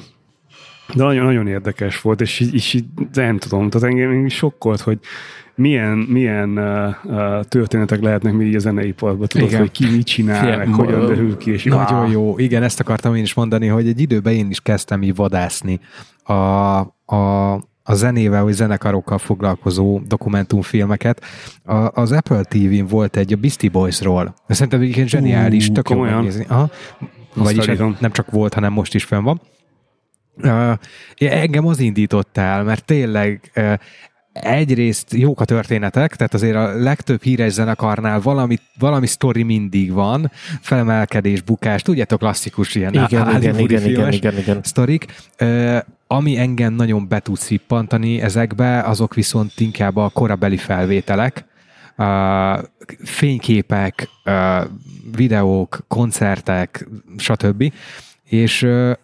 De 0.95 1.03
nagyon-nagyon 1.03 1.47
érdekes 1.47 2.01
volt, 2.01 2.21
és 2.21 2.39
így, 2.39 2.53
és 2.53 2.73
így 2.73 2.85
nem 3.13 3.37
tudom, 3.37 3.69
tehát 3.69 3.87
engem 3.87 4.27
sokkolt, 4.27 4.79
hogy 4.79 4.99
milyen, 5.55 5.97
milyen 5.97 6.57
uh, 6.57 6.95
uh, 7.03 7.43
történetek 7.43 8.01
lehetnek 8.01 8.33
még 8.33 8.47
így 8.47 8.55
a 8.55 8.59
zeneiparban, 8.59 9.27
tudod, 9.27 9.47
Igen. 9.47 9.59
hogy 9.59 9.71
ki 9.71 9.89
mit 9.89 10.05
csinál, 10.05 10.43
Fie- 10.43 10.57
meg 10.57 10.73
hogyan 10.73 11.05
derül 11.05 11.37
ki, 11.37 11.51
és 11.51 11.63
Nagyon 11.63 12.09
jó. 12.09 12.37
Igen, 12.37 12.63
ezt 12.63 12.79
akartam 12.79 13.15
én 13.15 13.23
is 13.23 13.33
mondani, 13.33 13.67
hogy 13.67 13.87
egy 13.87 14.01
időben 14.01 14.33
én 14.33 14.49
is 14.49 14.59
kezdtem 14.59 15.01
így 15.03 15.15
vadászni 15.15 15.79
a, 16.23 16.33
a, 17.15 17.53
a 17.83 17.93
zenével, 17.93 18.43
vagy 18.43 18.53
zenekarokkal 18.53 19.17
foglalkozó 19.17 19.99
dokumentumfilmeket. 20.07 21.25
A, 21.63 22.01
az 22.01 22.11
Apple 22.11 22.43
TV-n 22.43 22.85
volt 22.85 23.17
egy 23.17 23.33
a 23.33 23.35
Beastie 23.35 23.69
Boys-ról. 23.69 24.33
Szerintem 24.47 24.81
egyébként 24.81 25.07
zseniális, 25.07 25.69
Ú, 25.69 25.73
tök 25.73 25.89
jó 25.89 25.99
megnézni. 25.99 26.45
Aha. 26.47 26.69
Vagyis 27.33 27.65
nem 27.99 28.11
csak 28.11 28.31
volt, 28.31 28.53
hanem 28.53 28.73
most 28.73 28.95
is 28.95 29.03
fönn 29.03 29.23
van. 29.23 29.41
Uh, 30.43 30.73
engem 31.31 31.67
az 31.67 31.79
indított 31.79 32.37
el, 32.37 32.63
mert 32.63 32.85
tényleg 32.85 33.51
uh, 33.55 33.73
egyrészt 34.33 35.13
jók 35.13 35.41
a 35.41 35.45
történetek, 35.45 36.15
tehát 36.15 36.33
azért 36.33 36.55
a 36.55 36.75
legtöbb 36.75 37.23
híres 37.23 37.51
zenekarnál 37.51 38.19
valami, 38.21 38.57
valami 38.79 39.07
sztori 39.07 39.43
mindig 39.43 39.91
van, 39.91 40.31
felemelkedés, 40.61 41.41
bukás, 41.41 41.81
tudjátok, 41.81 42.19
klasszikus 42.19 42.75
ilyen 42.75 42.93
Igen, 42.93 43.05
igen, 43.09 43.23
hollywoodi 43.23 43.63
igen, 43.63 43.65
igen, 43.65 43.81
filmes 43.81 44.15
igen, 44.15 44.37
igen. 44.37 44.59
sztorik. 44.63 45.05
Ö, 45.37 45.77
ami 46.07 46.37
engem 46.37 46.73
nagyon 46.73 47.07
be 47.07 47.19
tud 47.19 47.37
szippantani 47.37 48.21
ezekbe, 48.21 48.81
azok 48.81 49.13
viszont 49.13 49.51
inkább 49.57 49.95
a 49.95 50.09
korabeli 50.09 50.57
felvételek, 50.57 51.45
ö, 51.97 52.03
fényképek, 53.03 54.07
ö, 54.23 54.61
videók, 55.15 55.83
koncertek, 55.87 56.87
stb. 57.17 57.73
És 58.23 58.63
egy- 58.63 58.97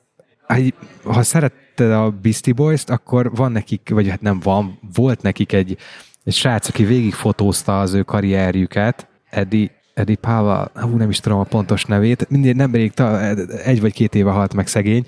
ha 1.03 1.23
szeretted 1.23 1.91
a 1.91 2.09
Beastie 2.09 2.53
Boys-t, 2.53 2.89
akkor 2.89 3.35
van 3.35 3.51
nekik, 3.51 3.89
vagy 3.89 4.09
hát 4.09 4.21
nem 4.21 4.39
van, 4.39 4.79
volt 4.93 5.21
nekik 5.21 5.51
egy, 5.53 5.77
egy 6.23 6.33
srác, 6.33 6.67
aki 6.67 6.83
végigfotózta 6.83 7.79
az 7.79 7.93
ő 7.93 8.03
karrierjüket, 8.03 9.07
Eddie, 9.29 9.71
Eddie 9.93 10.15
Powell, 10.15 10.71
hú, 10.73 10.97
nem 10.97 11.09
is 11.09 11.19
tudom 11.19 11.39
a 11.39 11.43
pontos 11.43 11.85
nevét, 11.85 12.29
mindig 12.29 12.55
nemrég, 12.55 12.91
ta- 12.91 13.21
egy 13.63 13.81
vagy 13.81 13.93
két 13.93 14.15
éve 14.15 14.31
halt 14.31 14.53
meg 14.53 14.67
szegény, 14.67 15.05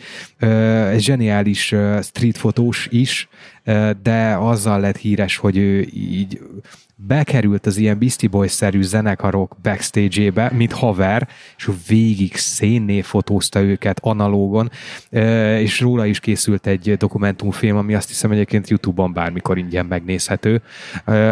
egy 0.90 1.02
zseniális 1.02 1.72
ö, 1.72 2.00
street 2.02 2.38
fotós 2.38 2.88
is, 2.92 3.28
de 4.02 4.36
azzal 4.40 4.80
lett 4.80 4.98
híres, 4.98 5.38
hogy 5.38 5.58
ő 5.58 5.88
így 5.94 6.40
bekerült 7.08 7.66
az 7.66 7.78
ilyen 7.78 8.00
Beastie 8.00 8.30
Boys-szerű 8.30 8.82
zenekarok 8.82 9.56
backstage-ébe, 9.62 10.52
mint 10.54 10.72
haver, 10.72 11.28
és 11.58 11.70
végig 11.88 12.36
szénné 12.36 13.02
fotózta 13.02 13.62
őket 13.62 14.00
analógon, 14.02 14.70
és 15.60 15.80
róla 15.80 16.06
is 16.06 16.20
készült 16.20 16.68
egy 16.68 16.98
dokumentumfilm, 16.98 17.78
ami 17.78 17.94
azt 17.94 18.08
hiszem 18.08 18.32
egyébként 18.32 18.70
YouTube-on 18.70 19.14
bármikor 19.14 19.58
ingyen 19.58 19.86
megnézhető. 19.86 20.62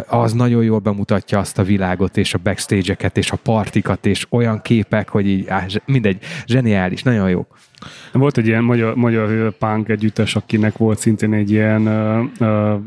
Az 0.07 0.33
nagyon 0.33 0.63
jól 0.63 0.79
bemutatja 0.79 1.39
azt 1.39 1.57
a 1.57 1.63
világot, 1.63 2.17
és 2.17 2.33
a 2.33 2.39
backstage-eket, 2.43 3.17
és 3.17 3.31
a 3.31 3.37
partikat, 3.37 4.05
és 4.05 4.25
olyan 4.29 4.61
képek, 4.61 5.09
hogy 5.09 5.27
így, 5.27 5.49
mindegy, 5.85 6.17
zseniális, 6.45 7.03
nagyon 7.03 7.29
jó. 7.29 7.47
Volt 8.11 8.37
egy 8.37 8.47
ilyen 8.47 8.63
magyar, 8.63 8.95
magyar 8.95 9.51
punk 9.57 9.89
együttes, 9.89 10.35
akinek 10.35 10.77
volt 10.77 10.99
szintén 10.99 11.33
egy 11.33 11.51
ilyen 11.51 11.87
uh, 12.39 12.81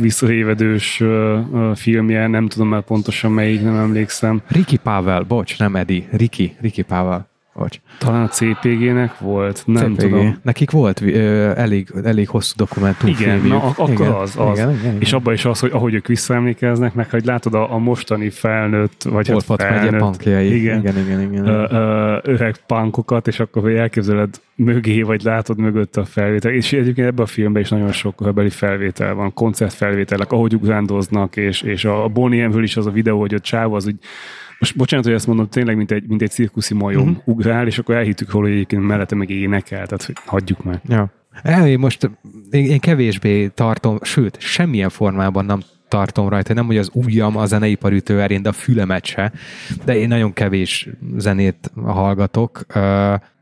visszaévedős 0.00 1.00
uh, 1.00 1.74
filmje, 1.74 2.26
nem 2.26 2.48
tudom 2.48 2.68
már 2.68 2.82
pontosan 2.82 3.32
melyik, 3.32 3.62
nem 3.62 3.76
emlékszem. 3.76 4.42
Ricky 4.48 4.76
Pavel, 4.76 5.22
bocs, 5.22 5.58
nem 5.58 5.76
Edi, 5.76 6.06
Ricky, 6.10 6.56
Ricky 6.60 6.82
Pavel. 6.82 7.32
Bocs. 7.54 7.80
Talán 7.98 8.22
a 8.22 8.28
CPG-nek 8.28 9.18
volt, 9.18 9.62
nem 9.66 9.94
CPG. 9.94 10.00
tudom. 10.00 10.38
Nekik 10.42 10.70
volt 10.70 11.00
ö, 11.00 11.52
elég, 11.56 11.88
elég 12.04 12.28
hosszú 12.28 12.52
dokumentum. 12.56 13.08
Igen, 13.08 13.40
na, 13.40 13.62
akkor 13.62 13.90
igen, 13.90 14.12
az, 14.12 14.36
az. 14.36 14.58
Igen, 14.58 14.70
igen, 14.70 14.84
igen. 14.84 15.00
És 15.00 15.12
abban 15.12 15.34
is 15.34 15.44
az, 15.44 15.60
hogy 15.60 15.70
ahogy 15.72 15.94
ők 15.94 16.06
visszaemlékeznek, 16.06 16.94
meg 16.94 17.10
hogy 17.10 17.24
látod 17.24 17.54
a, 17.54 17.72
a 17.72 17.78
mostani 17.78 18.30
felnőtt, 18.30 19.02
vagy 19.02 19.28
hát 19.28 19.44
felnőtt, 19.44 20.20
igen, 20.20 20.42
igen, 20.42 20.78
igen, 20.78 20.96
igen, 20.96 21.20
igen. 21.20 21.46
Ö, 21.46 21.66
ö, 21.70 22.18
öreg 22.22 22.56
punkokat, 22.66 23.26
és 23.26 23.40
akkor 23.40 23.70
elképzeled 23.70 24.40
mögé, 24.54 25.02
vagy 25.02 25.22
látod 25.22 25.58
mögött 25.58 25.96
a 25.96 26.04
felvétel. 26.04 26.52
És 26.52 26.72
egyébként 26.72 27.06
ebben 27.06 27.24
a 27.24 27.28
filmben 27.28 27.62
is 27.62 27.68
nagyon 27.68 27.92
sok 27.92 28.32
beli 28.34 28.50
felvétel 28.50 29.14
van, 29.14 29.34
koncertfelvételek, 29.34 30.32
ahogy 30.32 30.54
ugrándoznak, 30.54 31.36
és, 31.36 31.62
és 31.62 31.84
a 31.84 32.08
Bonnie 32.08 32.48
M-ből 32.48 32.62
is 32.62 32.76
az 32.76 32.86
a 32.86 32.90
videó, 32.90 33.20
hogy 33.20 33.34
a 33.34 33.38
csáv 33.38 33.74
az 33.74 33.86
úgy 33.86 33.96
most 34.64 34.76
bocsánat, 34.76 35.04
hogy 35.04 35.14
ezt 35.14 35.26
mondom, 35.26 35.48
tényleg 35.48 35.76
mint 35.76 35.90
egy, 35.90 36.04
mint 36.06 36.22
egy 36.22 36.30
cirkuszi 36.30 36.74
majom 36.74 37.08
uh-huh. 37.08 37.28
ugrál, 37.28 37.66
és 37.66 37.78
akkor 37.78 37.94
elhittük, 37.94 38.30
hogy 38.30 38.50
egyébként 38.50 38.86
mellette 38.86 39.14
meg 39.14 39.30
énekel, 39.30 39.86
tehát 39.86 40.04
hogy 40.04 40.16
hagyjuk 40.24 40.64
meg. 40.64 40.80
Ja. 40.88 41.12
Én 41.66 41.78
most 41.78 42.10
én, 42.50 42.64
én 42.64 42.80
kevésbé 42.80 43.48
tartom, 43.48 43.98
sőt, 44.02 44.40
semmilyen 44.40 44.88
formában 44.88 45.44
nem 45.44 45.60
tartom 45.88 46.28
rajta, 46.28 46.54
nem 46.54 46.66
hogy 46.66 46.78
az 46.78 46.90
ujjam 46.92 47.36
a 47.36 47.46
zeneipar 47.46 48.02
erén, 48.06 48.42
de 48.42 48.48
a 48.48 48.52
fülemet 48.52 49.04
se, 49.04 49.32
de 49.84 49.96
én 49.96 50.08
nagyon 50.08 50.32
kevés 50.32 50.88
zenét 51.16 51.70
hallgatok, 51.84 52.66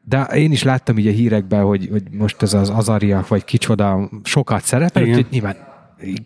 de 0.04 0.22
én 0.34 0.52
is 0.52 0.62
láttam 0.62 0.98
így 0.98 1.06
a 1.06 1.10
hírekben, 1.10 1.62
hogy, 1.62 1.88
hogy 1.90 2.02
most 2.10 2.42
ez 2.42 2.54
az 2.54 2.70
azariak, 2.70 3.28
vagy 3.28 3.44
kicsoda 3.44 4.10
sokat 4.22 4.62
szerepel, 4.62 5.06
hogy 5.06 5.26
nyilván 5.30 5.56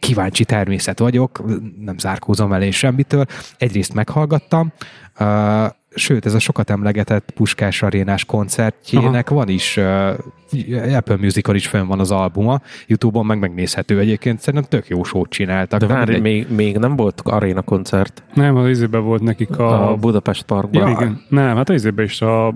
kíváncsi 0.01 0.45
természet 0.45 0.99
vagyok, 0.99 1.45
nem 1.81 1.99
zárkózom 1.99 2.53
elé 2.53 2.71
semmitől. 2.71 3.25
Egyrészt 3.59 3.95
meghallgattam, 3.95 4.73
uh, 5.21 5.67
sőt, 5.95 6.27
ez 6.27 6.35
a 6.35 6.39
sokat 6.39 6.71
emlegetett 6.71 7.31
Puskás 7.31 7.83
arénás 7.83 8.25
koncertjének 8.25 9.27
Aha. 9.27 9.37
van 9.37 9.49
is, 9.49 9.77
uh, 9.77 10.95
Apple 10.95 11.17
Musical 11.17 11.55
is 11.55 11.67
fönn 11.67 11.87
van 11.87 12.01
az 12.01 12.11
albuma, 12.11 12.61
Youtube-on 12.87 13.27
meg 13.27 13.39
megnézhető 13.39 13.99
egyébként, 13.99 14.41
szerintem 14.41 14.69
tök 14.71 14.89
jó 14.89 15.05
sót 15.05 15.31
csináltak. 15.31 15.81
De 15.81 15.87
várj, 15.87 16.19
még, 16.19 16.47
még 16.51 16.77
nem 16.77 16.97
volt 16.97 17.21
aréna 17.25 17.63
koncert? 17.63 18.23
Nem, 18.35 18.57
az 18.57 18.69
izében 18.69 19.05
volt 19.05 19.23
nekik 19.23 19.59
a... 19.59 19.91
A 19.91 19.97
Budapest 19.97 20.43
Parkban. 20.43 20.89
Ja, 20.89 20.97
igen. 20.97 21.21
Nem, 21.29 21.57
hát 21.57 21.69
az 21.69 21.75
izében 21.75 22.05
is 22.05 22.21
a... 22.21 22.55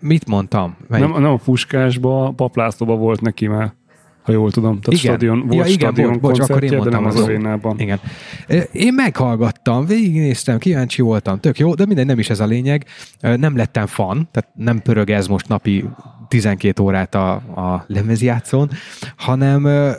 Mit 0.00 0.26
mondtam? 0.26 0.76
Nem, 0.88 1.10
nem 1.10 1.24
a 1.24 1.36
Puskásba, 1.36 2.32
Paplászlóba 2.36 2.96
volt 2.96 3.20
neki 3.20 3.46
már 3.46 3.72
ha 4.22 4.32
jól 4.32 4.50
tudom. 4.50 4.80
Tehát 4.80 5.00
igen. 5.00 5.14
stadion, 5.14 5.40
volt 5.46 5.54
ja, 5.54 5.64
igen, 5.64 5.92
stadion 5.92 6.18
bocs, 6.20 6.38
bocs, 6.38 6.50
akkor 6.50 6.62
én 6.62 6.76
mondtam 6.76 6.90
de 6.90 6.98
nem 6.98 7.06
az, 7.06 7.14
az 7.14 7.22
arénában. 7.22 7.78
Igen. 7.78 8.00
Én 8.72 8.94
meghallgattam, 8.94 9.86
végignéztem, 9.86 10.58
kíváncsi 10.58 11.02
voltam, 11.02 11.40
tök 11.40 11.58
jó, 11.58 11.74
de 11.74 11.86
minden 11.86 12.06
nem 12.06 12.18
is 12.18 12.30
ez 12.30 12.40
a 12.40 12.46
lényeg. 12.46 12.84
Nem 13.20 13.56
lettem 13.56 13.86
fan, 13.86 14.28
tehát 14.30 14.50
nem 14.54 14.80
pörög 14.80 15.10
ez 15.10 15.26
most 15.26 15.48
napi 15.48 15.84
12 16.28 16.82
órát 16.82 17.14
a, 17.14 17.32
a 17.34 17.84
lemezjátszón, 17.86 18.70
hanem 19.16 19.92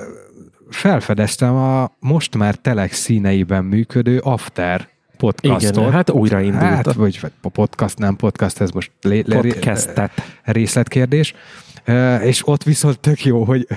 felfedeztem 0.69 1.55
a 1.55 1.91
most 1.99 2.37
már 2.37 2.55
Telex 2.55 2.97
színeiben 2.97 3.63
működő 3.63 4.17
After 4.17 4.87
podcastot. 5.17 5.77
Igen, 5.77 5.91
hát 5.91 6.09
újraindult. 6.09 6.61
Hát, 6.61 6.93
vagy 6.93 7.19
podcast, 7.41 7.97
nem 7.97 8.15
podcast, 8.15 8.61
ez 8.61 8.69
most 8.69 8.91
lé, 9.01 9.23
lé, 9.25 9.35
Podcastet. 9.35 10.11
részletkérdés 10.43 11.33
és 12.23 12.47
ott 12.47 12.63
viszont 12.63 12.99
tök 12.99 13.25
jó, 13.25 13.43
hogy 13.43 13.67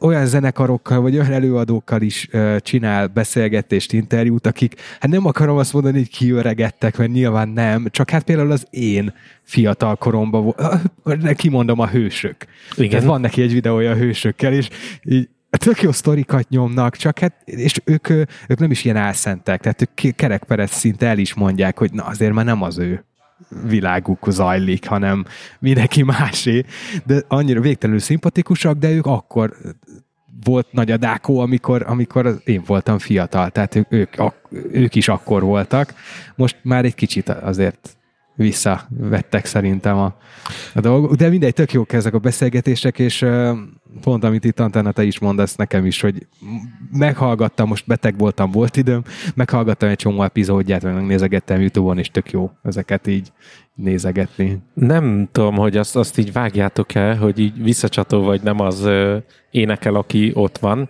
olyan 0.00 0.26
zenekarokkal, 0.26 1.00
vagy 1.00 1.14
olyan 1.14 1.32
előadókkal 1.32 2.02
is 2.02 2.28
csinál 2.58 3.06
beszélgetést, 3.06 3.92
interjút, 3.92 4.46
akik, 4.46 4.80
hát 5.00 5.10
nem 5.10 5.26
akarom 5.26 5.56
azt 5.56 5.72
mondani, 5.72 5.98
hogy 5.98 6.08
kiöregettek, 6.08 6.96
mert 6.96 7.10
nyilván 7.10 7.48
nem, 7.48 7.86
csak 7.90 8.10
hát 8.10 8.24
például 8.24 8.50
az 8.50 8.66
én 8.70 9.14
fiatal 9.42 9.96
koromban, 9.96 10.54
kimondom 11.34 11.78
a 11.80 11.88
hősök. 11.88 12.36
Igen. 12.76 12.90
Tehát 12.90 13.04
van 13.04 13.20
neki 13.20 13.42
egy 13.42 13.52
videója 13.52 13.90
a 13.90 13.96
hősökkel, 13.96 14.52
és 14.52 14.68
így 15.02 15.28
tök 15.50 15.82
jó 15.82 15.92
sztorikat 15.92 16.48
nyomnak, 16.48 16.96
csak 16.96 17.18
hát, 17.18 17.34
és 17.44 17.80
ők, 17.84 18.08
ők 18.48 18.58
nem 18.58 18.70
is 18.70 18.84
ilyen 18.84 18.96
álszentek, 18.96 19.60
tehát 19.60 19.82
ők 19.82 20.14
kerekperec 20.14 20.76
szinte 20.76 21.06
el 21.06 21.18
is 21.18 21.34
mondják, 21.34 21.78
hogy 21.78 21.92
na 21.92 22.04
azért 22.04 22.32
már 22.32 22.44
nem 22.44 22.62
az 22.62 22.78
ő 22.78 23.04
világuk 23.68 24.26
zajlik, 24.30 24.86
hanem 24.86 25.24
mindenki 25.58 26.02
másé, 26.02 26.64
de 27.04 27.22
annyira 27.28 27.60
végtelenül 27.60 28.00
szimpatikusak, 28.00 28.78
de 28.78 28.90
ők 28.90 29.06
akkor 29.06 29.56
volt 30.44 30.72
nagy 30.72 30.90
a 30.90 30.96
dákó, 30.96 31.38
amikor, 31.38 31.84
amikor 31.86 32.40
én 32.44 32.62
voltam 32.66 32.98
fiatal, 32.98 33.50
tehát 33.50 33.74
ők, 33.74 33.92
ők, 33.92 34.14
ők 34.72 34.94
is 34.94 35.08
akkor 35.08 35.42
voltak. 35.42 35.94
Most 36.34 36.56
már 36.62 36.84
egy 36.84 36.94
kicsit 36.94 37.28
azért 37.28 37.96
visszavettek 38.36 39.44
szerintem 39.44 39.96
a, 39.96 40.16
a 40.74 40.80
dolgok, 40.80 41.14
de 41.14 41.28
mindegy, 41.28 41.54
tök 41.54 41.72
jók 41.72 41.92
ezek 41.92 42.14
a 42.14 42.18
beszélgetések, 42.18 42.98
és 42.98 43.26
pont 44.00 44.24
amit 44.24 44.44
itt 44.44 44.60
Antenna, 44.60 44.92
te 44.92 45.02
is 45.02 45.18
mondasz 45.18 45.56
nekem 45.56 45.86
is, 45.86 46.00
hogy 46.00 46.26
meghallgattam, 46.90 47.68
most 47.68 47.86
beteg 47.86 48.18
voltam, 48.18 48.50
volt 48.50 48.76
időm, 48.76 49.02
meghallgattam 49.34 49.88
egy 49.88 49.96
csomó 49.96 50.22
epizódját, 50.22 50.82
meg 50.82 50.94
megnézegettem 50.94 51.60
Youtube-on, 51.60 51.98
és 51.98 52.10
tök 52.10 52.30
jó 52.30 52.50
ezeket 52.62 53.06
így 53.06 53.32
nézegetni. 53.74 54.58
Nem 54.74 55.28
tudom, 55.32 55.54
hogy 55.54 55.76
azt, 55.76 55.96
azt 55.96 56.18
így 56.18 56.32
vágjátok-e, 56.32 57.16
hogy 57.16 57.38
így 57.38 57.62
visszacsató 57.62 58.22
vagy 58.22 58.42
nem 58.42 58.60
az 58.60 58.88
énekel, 59.50 59.94
aki 59.94 60.30
ott 60.34 60.58
van, 60.58 60.88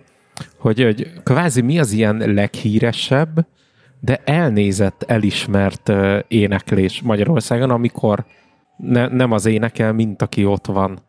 hogy, 0.57 0.83
hogy 0.83 1.11
kvázi 1.23 1.61
mi 1.61 1.79
az 1.79 1.91
ilyen 1.91 2.17
leghíresebb, 2.17 3.45
de 3.99 4.21
elnézett, 4.25 5.03
elismert 5.07 5.89
ö, 5.89 6.19
éneklés 6.27 7.01
Magyarországon, 7.01 7.69
amikor 7.69 8.25
ne, 8.77 9.07
nem 9.07 9.31
az 9.31 9.45
énekel, 9.45 9.93
mint 9.93 10.21
aki 10.21 10.45
ott 10.45 10.65
van. 10.65 10.99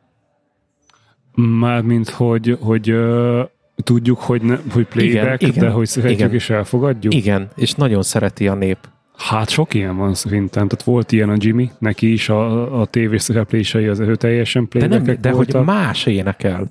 Mármint, 1.35 2.09
hogy, 2.09 2.59
hogy 2.61 2.93
uh, 2.93 3.41
tudjuk, 3.77 4.19
hogy, 4.19 4.43
ne, 4.43 4.57
hogy 4.73 4.87
playback, 4.87 5.43
igen, 5.43 5.65
de 5.65 5.71
hogy 5.71 5.87
szeretjük 5.87 6.19
igen. 6.19 6.33
és 6.33 6.51
elfogadjuk? 6.51 7.15
Igen, 7.15 7.49
és 7.57 7.75
nagyon 7.75 8.03
szereti 8.03 8.49
a 8.49 8.55
nép. 8.55 8.79
Hát 9.17 9.49
sok 9.49 9.75
ilyen 9.75 9.97
van 9.97 10.15
szerintem. 10.15 10.69
Tehát 10.69 10.85
volt 10.85 11.13
ilyen 11.13 11.29
a 11.29 11.35
Jimmy, 11.39 11.71
neki 11.79 12.13
is 12.13 12.29
a, 12.29 12.81
a 12.81 12.87
tévés 12.87 13.23
szereplései 13.23 13.87
az 13.87 13.99
ő 13.99 14.17
teljesen 14.17 14.69
playback 14.69 15.03
De, 15.03 15.13
nem, 15.13 15.21
de 15.21 15.31
voltak. 15.33 15.57
hogy 15.57 15.65
más 15.65 16.07
énekel. 16.07 16.67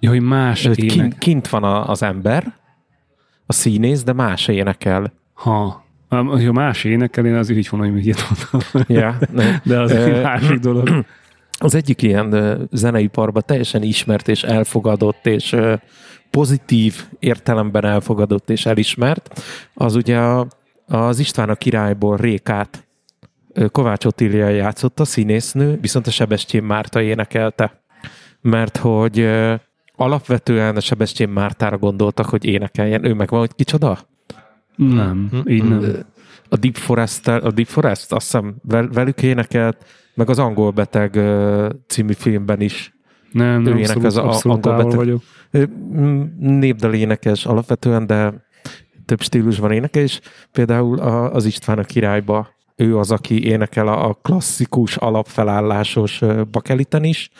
Ja, 0.00 0.10
hogy 0.10 0.20
más 0.20 0.64
ének. 0.64 0.76
Kint, 0.76 1.18
kint 1.18 1.48
van 1.48 1.64
a, 1.64 1.88
az 1.88 2.02
ember, 2.02 2.54
a 3.46 3.52
színész, 3.52 4.02
de 4.02 4.12
más 4.12 4.48
énekel. 4.48 5.12
Ha. 5.40 5.84
Ha 6.08 6.52
más 6.52 6.84
énekel, 6.84 7.26
én 7.26 7.34
az 7.34 7.50
így 7.50 7.68
mondom, 7.70 7.92
hogy 7.92 8.04
mit 8.04 8.24
mondtam. 8.28 8.82
Ja, 8.96 9.18
de 9.62 9.80
az 9.80 9.90
egy 9.90 10.22
másik 10.22 10.58
dolog. 10.58 11.04
Az 11.58 11.74
egyik 11.74 12.02
ilyen 12.02 12.58
zeneiparban 12.72 13.42
teljesen 13.46 13.82
ismert 13.82 14.28
és 14.28 14.42
elfogadott, 14.42 15.26
és 15.26 15.56
pozitív 16.30 17.04
értelemben 17.18 17.84
elfogadott 17.84 18.50
és 18.50 18.66
elismert, 18.66 19.42
az 19.74 19.94
ugye 19.94 20.18
a, 20.18 20.46
az 20.86 21.18
István 21.18 21.48
a 21.48 21.54
királyból 21.54 22.16
Rékát 22.16 22.88
Kovács 23.72 24.04
Otília 24.04 24.48
játszott 24.48 25.00
a 25.00 25.04
színésznő, 25.04 25.78
viszont 25.80 26.06
a 26.06 26.10
Sebestyén 26.10 26.62
Márta 26.62 27.02
énekelte. 27.02 27.82
Mert 28.40 28.76
hogy 28.76 29.28
alapvetően 29.96 30.76
a 30.76 30.80
Sebestyén 30.80 31.28
Mártára 31.28 31.78
gondoltak, 31.78 32.26
hogy 32.26 32.44
énekeljen. 32.44 33.04
Ő 33.04 33.14
meg 33.14 33.28
van, 33.28 33.40
hogy 33.40 33.54
kicsoda? 33.54 33.98
Nem, 34.88 35.28
hm? 35.30 35.48
így 35.48 35.64
nem. 35.64 36.06
A 36.48 36.56
Deep 36.56 36.76
Forest, 36.76 37.28
a 37.28 37.50
Deep 37.50 37.66
Forest, 37.66 38.12
azt 38.12 38.24
hiszem 38.24 38.54
velük 38.92 39.22
énekelt, 39.22 39.84
meg 40.14 40.28
az 40.28 40.38
Angol 40.38 40.70
Beteg 40.70 41.20
című 41.86 42.12
filmben 42.12 42.60
is. 42.60 42.94
Nem, 43.32 43.62
nem, 43.62 43.76
abszolút, 43.76 44.04
az 44.04 44.16
abszolút 44.16 44.66
angol 44.66 44.84
beteg. 44.84 44.96
vagyok. 44.98 45.22
Népdal 46.38 46.94
énekes 46.94 47.46
alapvetően, 47.46 48.06
de 48.06 48.32
több 49.04 49.22
stílusban 49.22 49.72
énekel, 49.72 50.02
és 50.02 50.20
például 50.52 50.98
az 51.32 51.44
István 51.44 51.78
a 51.78 51.84
királyba 51.84 52.48
ő 52.76 52.98
az, 52.98 53.10
aki 53.10 53.44
énekel 53.44 53.88
a 53.88 54.18
klasszikus, 54.22 54.96
alapfelállásos 54.96 56.20
bakeliten 56.50 57.04
is, 57.04 57.30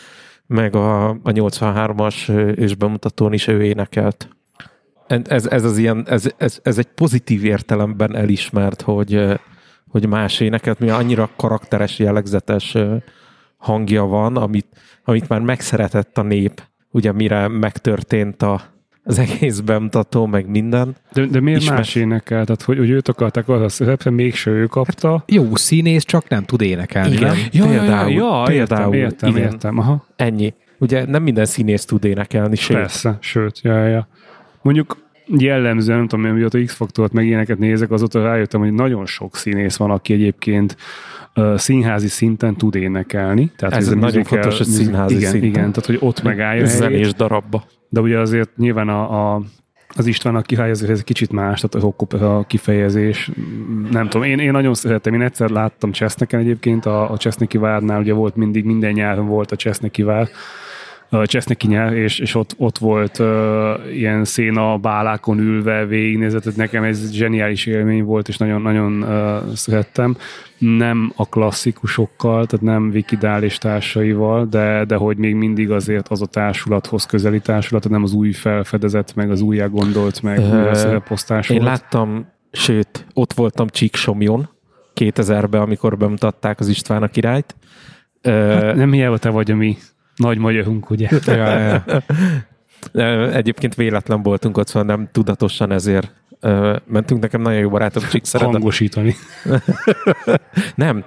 meg 0.46 0.74
a, 0.74 1.08
a 1.08 1.16
83-as 1.24 2.54
és 2.56 2.74
bemutatón 2.74 3.32
is 3.32 3.46
ő 3.46 3.62
énekelt. 3.62 4.28
Ez, 5.10 5.46
ez, 5.46 5.64
az 5.64 5.78
ilyen, 5.78 6.04
ez, 6.08 6.30
ez, 6.36 6.58
ez 6.62 6.78
egy 6.78 6.86
pozitív 6.86 7.44
értelemben 7.44 8.16
elismert, 8.16 8.82
hogy, 8.82 9.40
hogy 9.88 10.08
más 10.08 10.40
énekelt, 10.40 10.78
mi 10.78 10.90
annyira 10.90 11.30
karakteres, 11.36 11.98
jellegzetes 11.98 12.76
hangja 13.56 14.04
van, 14.04 14.36
amit, 14.36 14.66
amit 15.04 15.28
már 15.28 15.40
megszeretett 15.40 16.18
a 16.18 16.22
nép, 16.22 16.62
ugye 16.90 17.12
mire 17.12 17.48
megtörtént 17.48 18.42
a, 18.42 18.60
az 19.04 19.18
egész 19.18 19.60
bemutató, 19.60 20.26
meg 20.26 20.48
minden. 20.48 20.96
De, 21.12 21.26
de 21.26 21.40
miért 21.40 21.60
Ismer... 21.60 21.76
más 21.76 21.94
énekel? 21.94 22.44
Tehát, 22.44 22.62
hogy, 22.62 22.78
hogy 22.78 22.90
őt 22.90 23.08
akarták 23.08 23.48
az 23.48 23.60
a 23.60 23.68
szerepre, 23.68 24.10
mégse 24.10 24.50
ő 24.50 24.66
kapta. 24.66 25.10
Hát 25.10 25.32
jó 25.32 25.54
színész, 25.54 26.04
csak 26.04 26.28
nem 26.28 26.44
tud 26.44 26.60
énekelni. 26.60 27.14
Igen? 27.14 27.36
Ja, 27.52 27.66
például. 27.66 28.10
Ja, 28.10 28.18
ja, 28.18 28.42
például 28.42 28.94
értem, 28.94 29.10
értem, 29.10 29.30
igen. 29.30 29.42
értem. 29.42 29.78
Aha. 29.78 30.06
Ennyi. 30.16 30.54
Ugye 30.78 31.06
nem 31.06 31.22
minden 31.22 31.44
színész 31.44 31.84
tud 31.84 32.04
énekelni, 32.04 32.56
sőt. 32.56 32.76
Persze, 32.76 33.16
sőt, 33.20 33.60
ja, 33.62 33.86
ja. 33.86 34.08
Mondjuk 34.62 34.96
jellemzően, 35.26 35.98
nem 35.98 36.08
tudom, 36.08 36.34
mióta 36.34 36.62
X-faktort 36.64 37.12
meg 37.12 37.26
ilyeneket 37.26 37.58
nézek, 37.58 37.90
azóta 37.90 38.22
rájöttem, 38.22 38.60
hogy 38.60 38.72
nagyon 38.72 39.06
sok 39.06 39.36
színész 39.36 39.76
van, 39.76 39.90
aki 39.90 40.12
egyébként 40.12 40.76
uh, 41.36 41.56
színházi 41.56 42.08
szinten 42.08 42.56
tud 42.56 42.74
énekelni. 42.74 43.52
Tehát 43.56 43.76
ez, 43.76 43.88
ez 43.88 43.94
nagyon 43.94 44.24
fontos, 44.24 44.56
hogy 44.56 44.66
színházi 44.66 45.16
igen, 45.16 45.30
szinten. 45.30 45.48
Igen, 45.48 45.72
tehát 45.72 45.86
hogy 45.86 45.98
ott 46.00 46.22
megállja 46.22 46.66
Zenés 46.66 47.14
darabba. 47.14 47.64
De 47.88 48.00
ugye 48.00 48.18
azért 48.18 48.56
nyilván 48.56 48.88
a, 48.88 49.34
a 49.34 49.42
az 49.96 50.06
István 50.06 50.42
király 50.42 50.70
azért 50.70 50.90
ez 50.90 50.98
egy 50.98 51.04
kicsit 51.04 51.32
más, 51.32 51.60
tehát 51.60 51.86
a, 52.12 52.24
a 52.24 52.44
kifejezés, 52.44 53.30
nem 53.90 54.08
tudom, 54.08 54.26
én, 54.26 54.38
én 54.38 54.50
nagyon 54.50 54.74
szeretem, 54.74 55.14
én 55.14 55.22
egyszer 55.22 55.50
láttam 55.50 55.92
Cseszneken 55.92 56.40
egyébként, 56.40 56.86
a, 56.86 57.10
a 57.10 57.16
Cseszneki 57.16 57.58
várnál 57.58 58.00
ugye 58.00 58.12
volt 58.12 58.36
mindig, 58.36 58.64
minden 58.64 58.92
nyáron 58.92 59.26
volt 59.26 59.52
a 59.52 59.56
Cseszneki 59.56 60.02
vár, 60.02 60.28
Cseszneki 61.24 61.66
nyár, 61.66 61.92
és, 61.92 62.18
és 62.18 62.34
ott, 62.34 62.54
ott 62.56 62.78
volt 62.78 63.18
uh, 63.18 63.26
ilyen 63.92 64.24
széna 64.24 64.76
bálákon 64.76 65.38
ülve 65.38 65.86
végignézett, 65.86 66.42
tehát 66.42 66.58
nekem 66.58 66.82
ez 66.82 67.12
zseniális 67.12 67.66
élmény 67.66 68.04
volt, 68.04 68.28
és 68.28 68.36
nagyon-nagyon 68.36 69.02
uh, 69.02 69.54
szerettem. 69.54 70.16
Nem 70.58 71.12
a 71.16 71.28
klasszikusokkal, 71.28 72.46
tehát 72.46 72.64
nem 72.64 72.90
Vikidál 72.90 73.42
és 73.42 73.58
társaival, 73.58 74.46
de, 74.46 74.84
de 74.84 74.96
hogy 74.96 75.16
még 75.16 75.34
mindig 75.34 75.70
azért 75.70 76.08
az 76.08 76.22
a 76.22 76.26
társulathoz 76.26 77.06
közeli 77.06 77.40
társulat, 77.40 77.88
nem 77.88 78.02
az 78.02 78.12
új 78.12 78.32
felfedezett, 78.32 79.14
meg 79.14 79.30
az 79.30 79.40
újjá 79.40 79.66
gondolt, 79.66 80.22
meg 80.22 80.38
uh, 80.38 80.72
szereposztás 80.72 81.48
Én 81.50 81.62
láttam, 81.62 82.26
sőt, 82.52 83.06
ott 83.14 83.32
voltam 83.32 83.68
Csíksomjon 83.68 84.48
2000-ben, 84.94 85.60
amikor 85.60 85.96
bemutatták 85.96 86.60
az 86.60 86.68
István 86.68 87.02
a 87.02 87.08
királyt. 87.08 87.54
Hát 88.22 88.74
nem 88.74 88.92
hiába 88.92 89.18
te 89.18 89.28
vagy 89.28 89.50
a 89.50 89.54
mi 89.54 89.76
nagy 90.20 90.38
magyarunk, 90.38 90.90
ugye? 90.90 91.08
ja, 91.26 91.58
ja. 92.92 93.32
Egyébként 93.32 93.74
véletlen 93.74 94.22
voltunk 94.22 94.56
ott, 94.56 94.66
szóval 94.66 94.96
nem 94.96 95.08
tudatosan 95.12 95.72
ezért 95.72 96.12
mentünk, 96.84 97.20
nekem 97.20 97.40
nagyon 97.40 97.58
jó 97.58 97.68
barátom, 97.68 98.02
Csik 98.10 98.24
szeretett. 98.24 98.52
Hangosítani. 98.52 99.14
nem, 100.74 101.02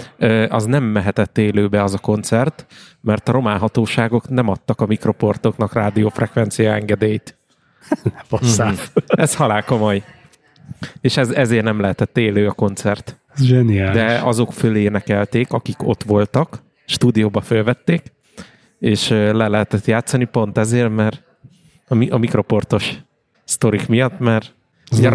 az 0.50 0.66
nem 0.66 0.84
mehetett 0.84 1.38
élőbe 1.38 1.84
az 1.84 1.94
a 1.94 1.98
koncert, 1.98 2.66
mert 3.02 3.30
a 3.30 3.32
román 3.32 3.60
hatóságok 3.60 4.30
nem 4.30 4.50
adtak 4.50 4.82
a 4.82 4.86
mikroportoknak 4.86 5.74
rádiófrekvencia 5.74 6.74
engedélyt. 6.74 7.38
Basszál. 8.30 8.72
Mm. 8.72 8.76
Ez 9.06 9.36
halál 9.36 9.64
komoly. 9.64 10.04
És 11.02 11.18
ez, 11.18 11.30
ezért 11.30 11.64
nem 11.64 11.80
lehetett 11.80 12.18
élő 12.18 12.48
a 12.48 12.52
koncert. 12.52 13.18
Zseniális. 13.38 14.02
De 14.02 14.20
azok 14.24 14.54
fölénekelték, 14.54 15.52
akik 15.52 15.88
ott 15.88 16.04
voltak, 16.04 16.64
stúdióba 16.86 17.42
fölvették, 17.42 18.04
és 18.84 19.10
le 19.10 19.48
lehetett 19.48 19.86
játszani 19.86 20.26
pont 20.26 20.58
ezért, 20.58 20.96
mert 20.96 21.24
a, 21.88 21.96
mi, 21.96 22.10
a 22.10 22.18
mikroportos 22.18 22.94
sztorik 23.44 23.88
miatt, 23.88 24.20
mert 24.20 24.54
ugye, 24.92 25.10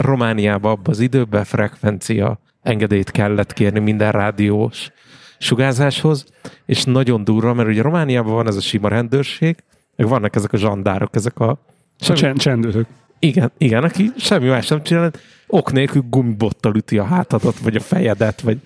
Romániában 0.00 0.70
abban 0.70 0.86
az 0.86 1.00
időben 1.00 1.44
frekvencia 1.44 2.38
engedélyt 2.62 3.10
kellett 3.10 3.52
kérni 3.52 3.78
minden 3.78 4.12
rádiós 4.12 4.90
sugárzáshoz, 5.38 6.24
és 6.66 6.84
nagyon 6.84 7.24
durva, 7.24 7.52
mert 7.54 7.68
ugye 7.68 7.82
Romániában 7.82 8.34
van 8.34 8.46
ez 8.46 8.56
a 8.56 8.60
sima 8.60 8.88
rendőrség, 8.88 9.56
meg 9.96 10.08
vannak 10.08 10.36
ezek 10.36 10.52
a 10.52 10.56
zsandárok, 10.56 11.16
ezek 11.16 11.38
a... 11.38 11.58
Semmi, 12.00 12.18
Csend, 12.18 12.38
csendőrök. 12.38 12.86
Igen, 13.18 13.50
igen, 13.58 13.84
aki 13.84 14.10
semmi 14.16 14.48
más 14.48 14.68
nem 14.68 14.82
csinál, 14.82 15.10
ok 15.46 15.72
nélkül 15.72 16.02
gumibottal 16.10 16.74
üti 16.76 16.98
a 16.98 17.04
hátadat, 17.04 17.58
vagy 17.58 17.76
a 17.76 17.80
fejedet, 17.80 18.40
vagy 18.40 18.58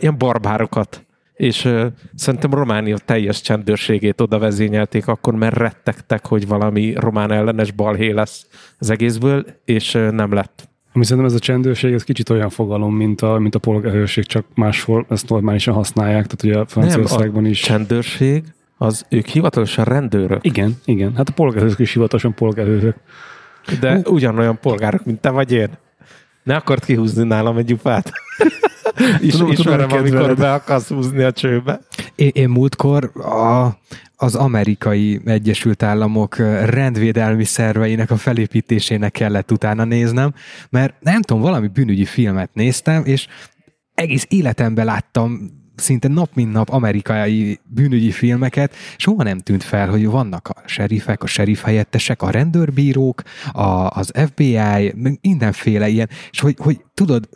ilyen 0.00 0.18
barbárokat 0.18 1.05
és 1.36 1.64
uh, 1.64 1.86
szerintem 2.14 2.50
Románia 2.50 2.96
teljes 3.04 3.40
csendőrségét 3.40 4.20
oda 4.20 4.38
vezényelték 4.38 5.06
akkor, 5.06 5.34
mert 5.34 5.56
rettegtek, 5.56 6.26
hogy 6.26 6.46
valami 6.46 6.94
román 6.94 7.32
ellenes 7.32 7.70
balhé 7.70 8.10
lesz 8.10 8.46
az 8.78 8.90
egészből, 8.90 9.46
és 9.64 9.94
uh, 9.94 10.10
nem 10.10 10.32
lett. 10.32 10.68
Ami 10.92 11.04
szerintem 11.04 11.32
ez 11.32 11.36
a 11.36 11.42
csendőrség, 11.44 11.92
ez 11.92 12.04
kicsit 12.04 12.30
olyan 12.30 12.50
fogalom, 12.50 12.96
mint 12.96 13.20
a, 13.20 13.38
mint 13.38 13.54
a 13.54 13.58
polgárőrség, 13.58 14.24
csak 14.24 14.44
máshol 14.54 15.06
ezt 15.08 15.28
normálisan 15.28 15.74
használják, 15.74 16.26
tehát 16.26 16.42
ugye 16.42 16.58
a 16.58 16.66
Franciaországban 16.66 17.46
is. 17.46 17.60
csendőrség, 17.60 18.44
az 18.76 19.06
ők 19.08 19.26
hivatalosan 19.26 19.84
rendőrök. 19.84 20.44
Igen, 20.44 20.76
igen. 20.84 21.16
Hát 21.16 21.28
a 21.28 21.32
polgárőrök 21.32 21.78
is 21.78 21.92
hivatalosan 21.92 22.34
polgárőrök. 22.34 22.96
De 23.80 24.00
ugyanolyan 24.04 24.58
polgárok, 24.60 25.04
mint 25.04 25.20
te 25.20 25.30
vagy 25.30 25.52
én. 25.52 25.68
Ne 26.46 26.56
akart 26.56 26.84
kihúzni 26.84 27.24
nálam 27.24 27.56
egy 27.56 27.64
gyufát. 27.64 28.12
Is, 29.20 29.32
tudom, 29.32 29.50
ismerem, 29.50 29.88
tudom, 29.88 30.04
amikor 30.04 30.36
be 30.36 30.52
akarsz 30.52 30.88
húzni 30.88 31.22
a 31.22 31.32
csőbe. 31.32 31.80
Én, 32.14 32.30
én 32.32 32.48
múltkor 32.48 33.10
a, 33.16 33.78
az 34.16 34.34
amerikai 34.34 35.20
Egyesült 35.24 35.82
Államok 35.82 36.36
rendvédelmi 36.64 37.44
szerveinek 37.44 38.10
a 38.10 38.16
felépítésének 38.16 39.12
kellett 39.12 39.52
utána 39.52 39.84
néznem, 39.84 40.34
mert 40.70 40.94
nem 41.00 41.22
tudom, 41.22 41.42
valami 41.42 41.68
bűnügyi 41.68 42.04
filmet 42.04 42.50
néztem, 42.52 43.04
és 43.04 43.26
egész 43.94 44.26
életemben 44.28 44.84
láttam 44.84 45.50
szinte 45.76 46.08
nap 46.08 46.30
mint 46.34 46.52
nap 46.52 46.68
amerikai 46.68 47.60
bűnügyi 47.64 48.10
filmeket, 48.10 48.74
soha 48.96 49.22
nem 49.22 49.38
tűnt 49.38 49.62
fel, 49.62 49.88
hogy 49.88 50.06
vannak 50.06 50.48
a 50.48 50.62
serifek, 50.64 51.22
a 51.22 51.26
serif 51.26 51.62
helyettesek, 51.62 52.22
a 52.22 52.30
rendőrbírók, 52.30 53.22
a, 53.52 53.86
az 53.88 54.12
FBI, 54.26 54.94
mindenféle 55.20 55.88
ilyen, 55.88 56.08
és 56.30 56.40
hogy, 56.40 56.56
hogy 56.58 56.80
tudod, 56.94 57.28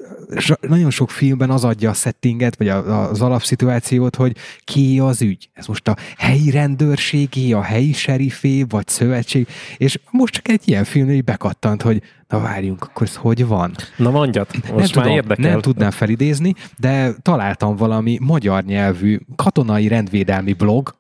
nagyon 0.61 0.91
sok 0.91 1.11
filmben 1.11 1.51
az 1.51 1.64
adja 1.64 1.91
a 1.91 1.93
settinget, 1.93 2.57
vagy 2.57 2.68
az 2.68 3.20
alapszituációt, 3.20 4.16
hogy 4.16 4.36
ki 4.64 4.99
az 4.99 5.22
ügy. 5.22 5.51
Ez 5.53 5.66
most 5.66 5.88
a 5.88 5.97
helyi 6.16 6.51
rendőrségi, 6.51 7.53
a 7.53 7.62
helyi 7.62 7.93
serifé, 7.93 8.62
vagy 8.62 8.88
szövetség, 8.88 9.49
és 9.76 9.99
most 10.11 10.32
csak 10.32 10.49
egy 10.49 10.62
ilyen 10.64 10.84
film, 10.84 11.07
hogy 11.07 11.24
bekattant, 11.24 11.82
hogy 11.82 12.03
na 12.31 12.41
várjunk, 12.41 12.83
akkor 12.85 13.07
ez 13.07 13.16
hogy 13.16 13.47
van? 13.47 13.74
Na 13.97 14.11
mondjad, 14.11 14.47
most 14.53 14.64
nem 14.66 14.76
már 14.76 14.89
tudom, 14.91 15.12
érdekel. 15.12 15.51
Nem 15.51 15.61
tudnám 15.61 15.91
felidézni, 15.91 16.55
de 16.78 17.12
találtam 17.22 17.76
valami 17.76 18.18
magyar 18.20 18.64
nyelvű 18.64 19.18
katonai 19.37 19.89
rendvédelmi 19.89 20.53
blog, 20.53 20.95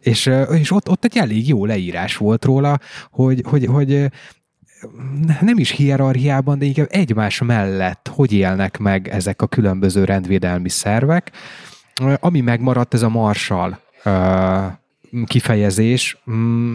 és, 0.00 0.30
és 0.52 0.70
ott, 0.70 0.88
ott 0.88 1.04
egy 1.04 1.16
elég 1.16 1.48
jó 1.48 1.64
leírás 1.64 2.16
volt 2.16 2.44
róla, 2.44 2.78
hogy, 3.10 3.42
hogy, 3.48 3.64
hogy 3.64 4.10
nem 5.40 5.58
is 5.58 5.70
hierarchiában, 5.70 6.58
de 6.58 6.64
inkább 6.64 6.88
egymás 6.90 7.40
mellett 7.40 8.10
hogy 8.14 8.32
élnek 8.32 8.78
meg 8.78 9.08
ezek 9.08 9.42
a 9.42 9.46
különböző 9.46 10.04
rendvédelmi 10.04 10.68
szervek. 10.68 11.32
Ami 12.20 12.40
megmaradt, 12.40 12.94
ez 12.94 13.02
a 13.02 13.08
marsal 13.08 13.80
kifejezés, 15.26 16.22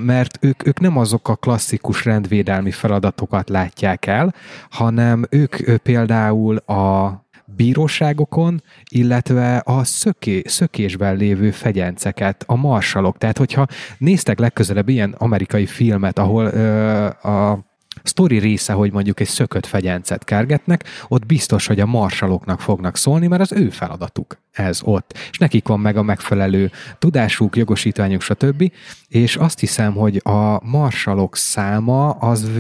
mert 0.06 0.38
ők, 0.42 0.68
ők 0.68 0.80
nem 0.80 0.98
azok 0.98 1.30
a 1.30 1.36
klasszikus 1.36 2.06
rendvédelmi 2.06 2.72
feladatokat 2.72 3.50
látják 3.50 4.06
el, 4.06 4.34
hanem 4.70 5.26
ők 5.30 5.76
például 5.78 6.56
a 6.58 7.20
bíróságokon, 7.56 8.64
illetve 8.90 9.62
a 9.66 9.84
szöké, 9.84 10.42
szökésben 10.46 11.16
lévő 11.16 11.52
fegyenceket, 11.52 12.44
a 12.48 12.56
marsalok. 12.56 13.18
Tehát, 13.18 13.38
hogyha 13.38 13.68
néztek 13.98 14.40
legközelebb 14.40 14.90
ilyen 14.90 15.16
amerikai 15.18 15.66
filmet, 15.66 16.20
ahol 16.20 16.46
ö, 16.46 17.06
a 17.06 17.70
sztori 18.04 18.38
része, 18.38 18.74
hogy 18.74 18.92
mondjuk 18.92 19.20
egy 19.20 19.28
szökött 19.28 19.66
fegyencet 19.66 20.24
kergetnek, 20.24 20.84
ott 21.08 21.26
biztos, 21.26 21.68
hogy 21.68 21.80
a 21.80 21.86
marsaloknak 21.86 22.62
fognak 22.62 22.98
szólni, 22.98 23.28
mert 23.28 23.42
az 23.42 23.52
ő 23.52 23.70
feladatuk 23.70 24.38
ez 24.52 24.80
ott. 24.84 25.18
És 25.32 25.38
nekik 25.38 25.68
van 25.68 25.80
meg 25.80 25.98
a 25.98 26.02
megfelelő 26.02 26.72
tudásuk, 27.00 27.56
jogosítványuk, 27.56 28.22
stb. 28.22 28.72
És 29.08 29.36
azt 29.36 29.60
hiszem, 29.60 29.94
hogy 29.94 30.22
a 30.24 30.66
marsalok 30.66 31.36
száma 31.36 32.10
az 32.10 32.52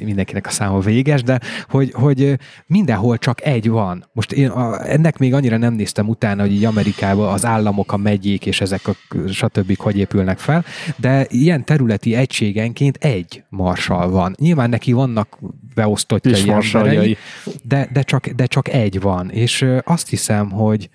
mindenkinek 0.00 0.46
a 0.46 0.50
száma 0.50 0.78
véges, 0.78 1.22
de 1.22 1.40
hogy, 1.68 1.92
hogy 1.92 2.38
mindenhol 2.66 3.18
csak 3.18 3.44
egy 3.44 3.68
van. 3.68 4.04
Most 4.12 4.32
én 4.32 4.48
a, 4.48 4.90
ennek 4.90 5.18
még 5.18 5.34
annyira 5.34 5.56
nem 5.56 5.74
néztem 5.74 6.08
utána, 6.08 6.42
hogy 6.42 6.52
így 6.52 6.64
Amerikában 6.64 7.32
az 7.32 7.44
államok, 7.44 7.92
a 7.92 7.96
megyék 7.96 8.46
és 8.46 8.60
ezek 8.60 8.88
a 8.88 8.94
stb. 9.28 9.76
hogy 9.78 9.98
épülnek 9.98 10.38
fel, 10.38 10.64
de 10.96 11.26
ilyen 11.28 11.64
területi 11.64 12.14
egységenként 12.14 12.96
egy 12.96 13.44
marsal 13.48 14.10
van. 14.10 14.34
Nyilván 14.38 14.68
neki 14.68 14.92
vannak 14.92 15.38
beosztottjai 15.74 16.50
emberei, 16.50 17.16
de, 17.62 17.88
de, 17.92 18.02
csak, 18.02 18.26
de 18.26 18.46
csak 18.46 18.68
egy 18.68 19.00
van. 19.00 19.30
És 19.30 19.66
azt 19.84 20.08
hiszem, 20.08 20.50
hogy 20.50 20.88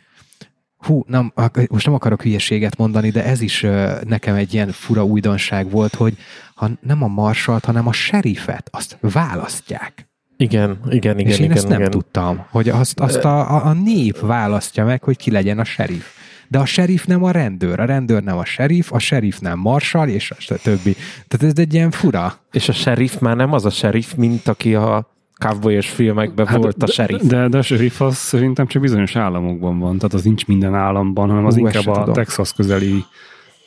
hú, 0.79 1.03
nem, 1.07 1.33
most 1.69 1.85
nem 1.85 1.95
akarok 1.95 2.21
hülyeséget 2.21 2.77
mondani, 2.77 3.09
de 3.09 3.23
ez 3.23 3.41
is 3.41 3.65
nekem 4.03 4.35
egy 4.35 4.53
ilyen 4.53 4.71
fura 4.71 5.03
újdonság 5.05 5.69
volt, 5.69 5.95
hogy 5.95 6.17
ha 6.55 6.69
nem 6.81 7.03
a 7.03 7.07
marsalt, 7.07 7.65
hanem 7.65 7.87
a 7.87 7.91
serifet, 7.91 8.69
azt 8.71 8.97
választják. 9.01 10.09
Igen, 10.37 10.79
igen, 10.89 11.19
igen, 11.19 11.31
És 11.31 11.37
én 11.37 11.45
igen, 11.45 11.57
ezt 11.57 11.67
nem 11.67 11.79
igen. 11.79 11.91
tudtam, 11.91 12.45
hogy 12.49 12.69
azt, 12.69 12.99
azt 12.99 13.23
a, 13.23 13.65
a, 13.65 13.73
nép 13.73 14.19
választja 14.19 14.85
meg, 14.85 15.03
hogy 15.03 15.17
ki 15.17 15.31
legyen 15.31 15.59
a 15.59 15.63
serif. 15.63 16.05
De 16.47 16.59
a 16.59 16.65
serif 16.65 17.05
nem 17.05 17.23
a 17.23 17.31
rendőr, 17.31 17.79
a 17.79 17.85
rendőr 17.85 18.23
nem 18.23 18.37
a 18.37 18.45
serif, 18.45 18.91
a 18.91 18.99
serif 18.99 19.39
nem 19.39 19.59
marsal, 19.59 20.09
és 20.09 20.31
a 20.49 20.55
többi. 20.63 20.95
Tehát 21.27 21.55
ez 21.55 21.63
egy 21.63 21.73
ilyen 21.73 21.91
fura. 21.91 22.39
És 22.51 22.69
a 22.69 22.73
sheriff 22.73 23.17
már 23.17 23.35
nem 23.35 23.53
az 23.53 23.65
a 23.65 23.69
sheriff, 23.69 24.13
mint 24.13 24.47
aki 24.47 24.75
a 24.75 25.18
cowboyos 25.39 25.89
filmekben 25.89 26.47
hát, 26.47 26.57
volt 26.57 26.83
a 26.83 26.85
de, 26.85 26.91
sheriff. 26.91 27.21
De, 27.21 27.47
de 27.47 27.57
a 27.57 27.61
sheriff 27.61 28.01
az 28.01 28.15
szerintem 28.15 28.67
csak 28.67 28.81
bizonyos 28.81 29.15
államokban 29.15 29.79
van, 29.79 29.97
tehát 29.97 30.13
az 30.13 30.23
nincs 30.23 30.45
minden 30.45 30.75
államban, 30.75 31.29
hanem 31.29 31.45
az 31.45 31.53
Hú, 31.55 31.65
inkább 31.65 31.87
a 31.87 31.99
tudom. 31.99 32.13
Texas 32.13 32.53
közeli 32.53 33.03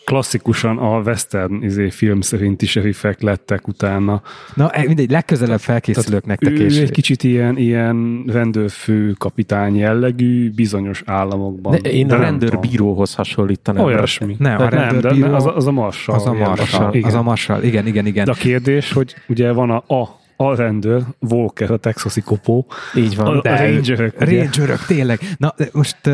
klasszikusan 0.05 0.79
a 0.79 0.99
western 1.01 1.63
izé, 1.63 1.91
film 1.91 2.21
szerinti 2.21 2.67
sheriffek 2.67 3.21
lettek 3.21 3.69
utána. 3.69 4.23
Na, 4.55 4.71
e, 4.71 4.83
mindegy, 4.87 5.11
legközelebb 5.11 5.61
felkészülök 5.61 6.27
nektek, 6.27 6.53
ő 6.53 6.65
és 6.65 6.79
egy 6.79 6.91
kicsit 6.91 7.23
ilyen, 7.23 7.57
ilyen 7.57 8.25
rendőrfő 8.27 9.13
kapitány 9.19 9.77
jellegű 9.77 10.51
bizonyos 10.51 11.03
államokban. 11.07 11.79
De 11.83 11.91
én 11.91 12.07
de 12.07 12.15
a 12.15 12.19
rendőrbíróhoz 12.19 13.15
hasonlítanám. 13.15 13.85
Olyasmi. 13.85 14.37
Nem, 14.39 14.61
a 14.61 14.69
De 14.69 14.77
nem, 14.77 14.89
de 14.89 14.91
rendőrbíró- 14.91 15.35
az, 15.35 15.47
a- 15.47 15.57
az 15.57 15.67
a 15.67 15.73
marsal. 15.73 16.15
az 16.15 16.27
a 16.27 16.33
marsal. 16.33 16.95
Igen. 16.95 17.09
Az 17.09 17.15
a 17.15 17.23
marsal, 17.23 17.63
igen, 17.63 17.87
igen, 17.87 18.07
igen. 18.07 18.25
De 18.25 18.31
a 18.31 18.35
kérdés, 18.35 18.93
hogy 18.93 19.15
ugye 19.29 19.53
van 19.53 19.71
a, 19.71 19.95
a, 19.95 20.21
a 20.47 20.55
rendőr, 20.55 21.03
Walker, 21.21 21.71
a 21.71 21.77
texasi 21.77 22.21
kopó, 22.21 22.67
Így 22.95 23.17
van. 23.17 23.27
a, 23.27 23.39
a 23.39 23.41
De- 23.41 23.67
rangerök, 23.73 24.21
ugye? 24.21 24.43
Rangerök, 24.43 24.85
tényleg. 24.87 25.21
Na, 25.37 25.55
de 25.57 25.69
most 25.73 26.11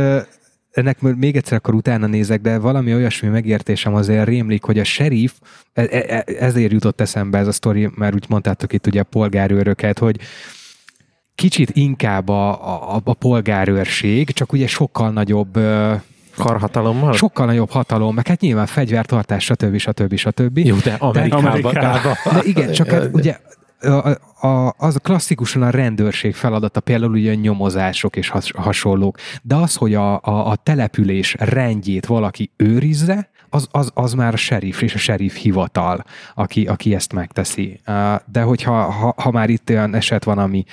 ennek 0.70 1.00
még 1.00 1.36
egyszer 1.36 1.56
akkor 1.56 1.74
utána 1.74 2.06
nézek, 2.06 2.40
de 2.40 2.58
valami 2.58 2.94
olyasmi 2.94 3.28
megértésem 3.28 3.94
azért 3.94 4.26
rémlik, 4.26 4.62
hogy 4.64 4.78
a 4.78 4.84
sheriff, 4.84 5.32
e- 5.72 5.88
e- 5.90 6.24
ezért 6.38 6.72
jutott 6.72 7.00
eszembe 7.00 7.38
ez 7.38 7.46
a 7.46 7.52
sztori, 7.52 7.90
mert 7.94 8.14
úgy 8.14 8.24
mondtátok 8.28 8.72
itt 8.72 8.86
ugye 8.86 9.00
a 9.00 9.04
polgárőröket, 9.04 9.98
hogy 9.98 10.16
kicsit 11.34 11.70
inkább 11.70 12.28
a, 12.28 12.50
a, 12.94 13.00
a 13.04 13.14
polgárőrség, 13.14 14.30
csak 14.30 14.52
ugye 14.52 14.66
sokkal 14.66 15.10
nagyobb 15.10 15.58
Karhatalommal? 16.36 17.12
sokkal 17.12 17.46
nagyobb 17.46 17.70
hatalom, 17.70 18.14
meg 18.14 18.26
hát 18.26 18.40
nyilván 18.40 18.66
fegyvertartás, 18.66 19.44
stb. 19.44 19.76
stb. 19.76 20.16
stb. 20.16 20.58
Jó, 20.58 20.76
de 20.76 20.96
Amerikában. 20.98 21.44
Amerikában. 21.46 22.12
De 22.32 22.40
igen, 22.42 22.72
csak 22.72 22.88
hát 22.88 23.08
ugye 23.12 23.36
a, 23.80 24.18
a, 24.46 24.74
az 24.76 24.98
klasszikusan 25.02 25.62
a 25.62 25.70
rendőrség 25.70 26.34
feladata, 26.34 26.80
például 26.80 27.12
ugye 27.12 27.34
nyomozások 27.34 28.16
és 28.16 28.28
has, 28.28 28.52
hasonlók, 28.56 29.18
de 29.42 29.54
az, 29.54 29.74
hogy 29.74 29.94
a, 29.94 30.12
a, 30.14 30.50
a 30.50 30.56
település 30.56 31.34
rendjét 31.38 32.06
valaki 32.06 32.50
őrizze, 32.56 33.30
az, 33.50 33.68
az, 33.70 33.90
az 33.94 34.12
már 34.12 34.32
a 34.32 34.36
sheriff 34.36 34.82
és 34.82 34.94
a 34.94 34.98
sheriff 34.98 35.36
hivatal, 35.36 36.04
aki, 36.34 36.66
aki 36.66 36.94
ezt 36.94 37.12
megteszi. 37.12 37.80
De 38.32 38.42
hogyha 38.42 38.72
ha, 38.72 39.14
ha 39.16 39.30
már 39.30 39.50
itt 39.50 39.70
olyan 39.70 39.94
eset 39.94 40.24
van, 40.24 40.38
ami 40.38 40.64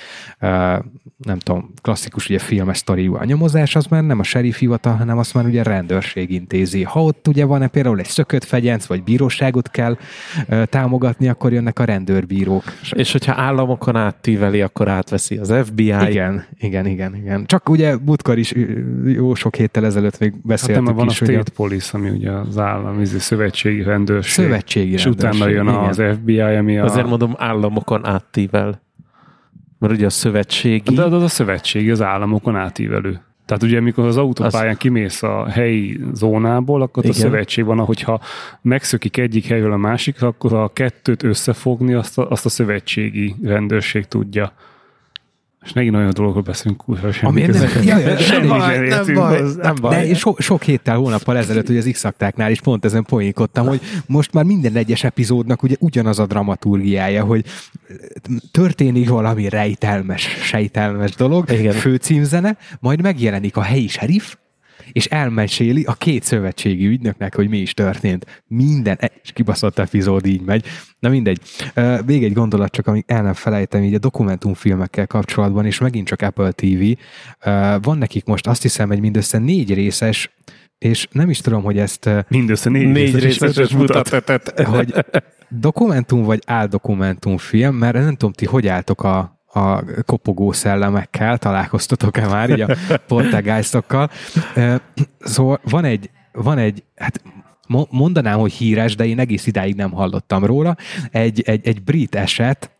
nem 1.16 1.38
tudom, 1.38 1.72
klasszikus 1.82 2.28
ugye 2.28 2.38
filmes 2.38 2.78
sztoriú 2.78 3.14
a 3.14 3.24
nyomozás, 3.24 3.76
az 3.76 3.86
már 3.86 4.02
nem 4.02 4.18
a 4.18 4.22
sheriff 4.22 4.58
hivatal, 4.58 4.94
hanem 4.94 5.18
azt 5.18 5.34
már 5.34 5.44
ugye 5.44 5.60
a 5.60 5.64
rendőrség 5.64 6.30
intézi. 6.30 6.82
Ha 6.82 7.02
ott 7.02 7.28
ugye 7.28 7.44
van-e 7.44 7.68
például 7.68 7.98
egy 7.98 8.06
szökött 8.06 8.44
fegyenc, 8.44 8.86
vagy 8.86 9.02
bíróságot 9.02 9.70
kell 9.70 9.96
támogatni, 10.64 11.28
akkor 11.28 11.52
jönnek 11.52 11.78
a 11.78 11.84
rendőrbírók. 11.84 12.64
És 12.90 13.12
hogyha 13.12 13.34
államokon 13.36 13.96
áttíveli, 13.96 14.60
akkor 14.60 14.88
átveszi 14.88 15.36
az 15.36 15.54
FBI. 15.64 15.84
Igen, 15.86 16.44
igen, 16.58 16.86
igen, 16.86 17.16
igen. 17.16 17.46
Csak 17.46 17.68
ugye 17.68 17.96
Butkar 17.96 18.38
is 18.38 18.54
jó 19.04 19.34
sok 19.34 19.56
héttel 19.56 19.84
ezelőtt 19.84 20.18
még 20.18 20.32
Hát 20.32 20.46
beszéltük 20.46 20.84
nem, 20.84 20.94
van 20.94 21.06
a 21.06 21.10
is, 21.10 21.16
State 21.16 21.50
Police, 21.56 21.98
ami 21.98 22.10
ugye 22.10 22.30
az 22.30 22.58
állam, 22.66 23.00
izé, 23.00 23.18
szövetségi 23.18 23.82
rendőrség. 23.82 24.44
Szövetségi 24.44 24.92
És 24.92 25.04
rendőrség, 25.04 25.32
utána 25.32 25.50
jön 25.50 25.68
igen. 25.68 25.84
az 25.84 26.02
FBI, 26.20 26.40
ami 26.40 26.78
a... 26.78 26.84
Azért 26.84 27.06
mondom, 27.06 27.34
államokon 27.38 28.06
áttível. 28.06 28.80
Mert 29.78 29.92
ugye 29.92 30.06
a 30.06 30.10
szövetségi... 30.10 30.94
De 30.94 31.02
az 31.02 31.22
a 31.22 31.28
szövetségi, 31.28 31.90
az 31.90 32.02
államokon 32.02 32.56
átívelő. 32.56 33.20
Tehát 33.46 33.62
ugye, 33.62 33.78
amikor 33.78 34.06
az 34.06 34.16
autópályán 34.16 34.76
kimész 34.76 35.22
a 35.22 35.48
helyi 35.48 36.00
zónából, 36.12 36.82
akkor 36.82 37.04
ott 37.04 37.10
a 37.10 37.16
Igen. 37.16 37.20
szövetség 37.20 37.64
van, 37.64 37.78
hogyha 37.78 38.20
megszökik 38.62 39.16
egyik 39.16 39.46
helyről 39.46 39.72
a 39.72 39.76
másikra, 39.76 40.26
akkor 40.26 40.52
a 40.52 40.72
kettőt 40.72 41.22
összefogni, 41.22 41.94
azt 41.94 42.18
a, 42.18 42.30
azt 42.30 42.44
a 42.44 42.48
szövetségi 42.48 43.34
rendőrség 43.42 44.04
tudja. 44.04 44.52
És 45.66 45.72
megint 45.72 45.94
olyan 45.94 46.10
dolgokról 46.14 46.42
beszélünk, 46.42 46.76
kurva 46.82 47.12
semmi 47.12 47.42
Ami 47.42 47.52
nem- 47.58 47.84
Ja, 47.84 47.98
ja, 47.98 48.08
ja, 48.08 48.18
Semmi 48.18 48.46
nem 48.46 48.58
baj, 48.58 48.88
nem 48.88 49.14
baj, 49.14 49.42
nem 49.62 49.74
baj. 49.80 49.96
De 49.96 50.06
én 50.06 50.14
so, 50.14 50.34
sok 50.38 50.62
héttel, 50.62 50.96
hónappal 50.96 51.36
ezelőtt, 51.36 51.66
hogy 51.66 51.76
az 51.76 51.88
x 51.92 52.06
is 52.48 52.60
pont 52.60 52.84
ezen 52.84 53.04
poénkodtam, 53.04 53.66
hogy 53.66 53.80
most 54.06 54.32
már 54.32 54.44
minden 54.44 54.76
egyes 54.76 55.04
epizódnak 55.04 55.62
ugye 55.62 55.74
ugyanaz 55.78 56.18
a 56.18 56.26
dramaturgiája, 56.26 57.24
hogy 57.24 57.44
történik 58.50 59.08
valami 59.08 59.48
rejtelmes, 59.48 60.22
sejtelmes 60.42 61.14
dolog, 61.14 61.50
Igen. 61.52 61.72
főcímzene, 61.72 62.56
majd 62.80 63.02
megjelenik 63.02 63.56
a 63.56 63.62
helyi 63.62 63.88
sheriff, 63.88 64.34
és 64.92 65.06
elmeséli 65.06 65.84
a 65.84 65.92
két 65.92 66.22
szövetségi 66.22 66.86
ügynöknek, 66.86 67.34
hogy 67.34 67.48
mi 67.48 67.58
is 67.58 67.74
történt. 67.74 68.42
Minden 68.46 68.98
és 69.22 69.32
kibaszott 69.32 69.78
epizód 69.78 70.26
így 70.26 70.42
megy. 70.42 70.64
Na 70.98 71.08
mindegy. 71.08 71.40
Még 72.06 72.24
egy 72.24 72.32
gondolat 72.32 72.70
csak, 72.72 72.86
amíg 72.86 73.04
el 73.06 73.22
nem 73.22 73.34
felejtem, 73.34 73.82
így 73.82 73.94
a 73.94 73.98
dokumentumfilmekkel 73.98 75.06
kapcsolatban, 75.06 75.66
és 75.66 75.78
megint 75.78 76.06
csak 76.06 76.22
Apple 76.22 76.50
TV. 76.52 76.82
Van 77.82 77.98
nekik 77.98 78.24
most 78.24 78.46
azt 78.46 78.62
hiszem 78.62 78.90
egy 78.90 79.00
mindössze 79.00 79.38
négy 79.38 79.74
részes, 79.74 80.30
és 80.78 81.06
nem 81.10 81.30
is 81.30 81.40
tudom, 81.40 81.62
hogy 81.62 81.78
ezt 81.78 82.10
Mindössze 82.28 82.70
négy, 82.70 82.86
Négy 82.92 83.18
részes 83.18 83.40
részes 83.56 83.72
mutat. 83.72 84.10
mutatott. 84.10 84.60
hogy 84.60 84.94
dokumentum 85.48 86.22
vagy 86.22 86.42
áldokumentumfilm, 86.46 87.74
mert 87.74 87.94
nem 87.94 88.10
tudom, 88.10 88.32
ti 88.32 88.46
hogy 88.46 88.66
álltok 88.66 89.02
a, 89.02 89.35
a 89.56 89.84
kopogó 90.06 90.52
szellemekkel, 90.52 91.38
találkoztatok-e 91.38 92.26
már 92.26 92.50
így 92.50 92.60
a 92.60 92.76
poltergeistokkal. 93.08 94.10
Szóval 95.20 95.60
van 95.62 95.84
egy, 95.84 96.10
van 96.32 96.58
egy, 96.58 96.84
hát 96.96 97.22
mo- 97.68 97.90
mondanám, 97.90 98.38
hogy 98.38 98.52
híres, 98.52 98.96
de 98.96 99.06
én 99.06 99.18
egész 99.18 99.46
idáig 99.46 99.74
nem 99.74 99.90
hallottam 99.90 100.44
róla. 100.44 100.76
Egy, 101.10 101.40
egy, 101.40 101.66
egy 101.66 101.82
brit 101.82 102.14
eset, 102.14 102.70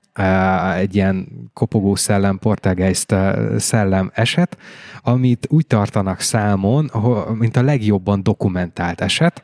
egy 0.77 0.95
ilyen 0.95 1.29
kopogó 1.53 1.95
szellem, 1.95 2.39
portelgeist 2.39 3.13
ö, 3.13 3.55
szellem 3.59 4.11
eset, 4.15 4.59
amit 5.03 5.47
úgy 5.51 5.67
tartanak 5.67 6.21
számon, 6.21 6.91
mint 7.33 7.57
a 7.57 7.63
legjobban 7.63 8.23
dokumentált 8.23 9.01
eset, 9.01 9.43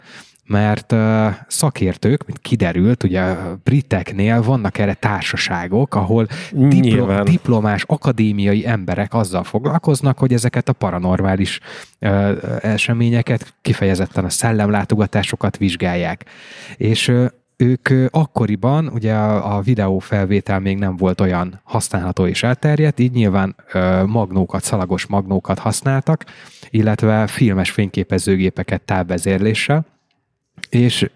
mert 0.52 0.94
szakértők, 1.46 2.26
mint 2.26 2.38
kiderült, 2.38 3.02
ugye 3.02 3.20
a 3.20 3.58
briteknél 3.64 4.42
vannak 4.42 4.78
erre 4.78 4.94
társaságok, 4.94 5.94
ahol 5.94 6.26
diplo- 6.52 7.24
diplomás 7.24 7.84
akadémiai 7.86 8.66
emberek 8.66 9.14
azzal 9.14 9.44
foglalkoznak, 9.44 10.18
hogy 10.18 10.32
ezeket 10.32 10.68
a 10.68 10.72
paranormális 10.72 11.60
eseményeket, 12.60 13.54
kifejezetten 13.62 14.24
a 14.24 14.30
szellemlátogatásokat 14.30 15.56
vizsgálják. 15.56 16.24
És 16.76 17.12
ők 17.56 17.88
akkoriban, 18.10 18.88
ugye 18.88 19.14
a, 19.14 19.56
a 19.56 19.60
videófelvétel 19.60 20.60
még 20.60 20.78
nem 20.78 20.96
volt 20.96 21.20
olyan 21.20 21.60
használható 21.64 22.26
és 22.26 22.42
elterjedt, 22.42 23.00
így 23.00 23.12
nyilván 23.12 23.56
ö, 23.72 24.04
magnókat, 24.06 24.62
szalagos 24.62 25.06
magnókat 25.06 25.58
használtak, 25.58 26.24
illetve 26.70 27.26
filmes 27.26 27.70
fényképezőgépeket 27.70 28.82
távvezérléssel, 28.82 29.86
és 30.68 31.10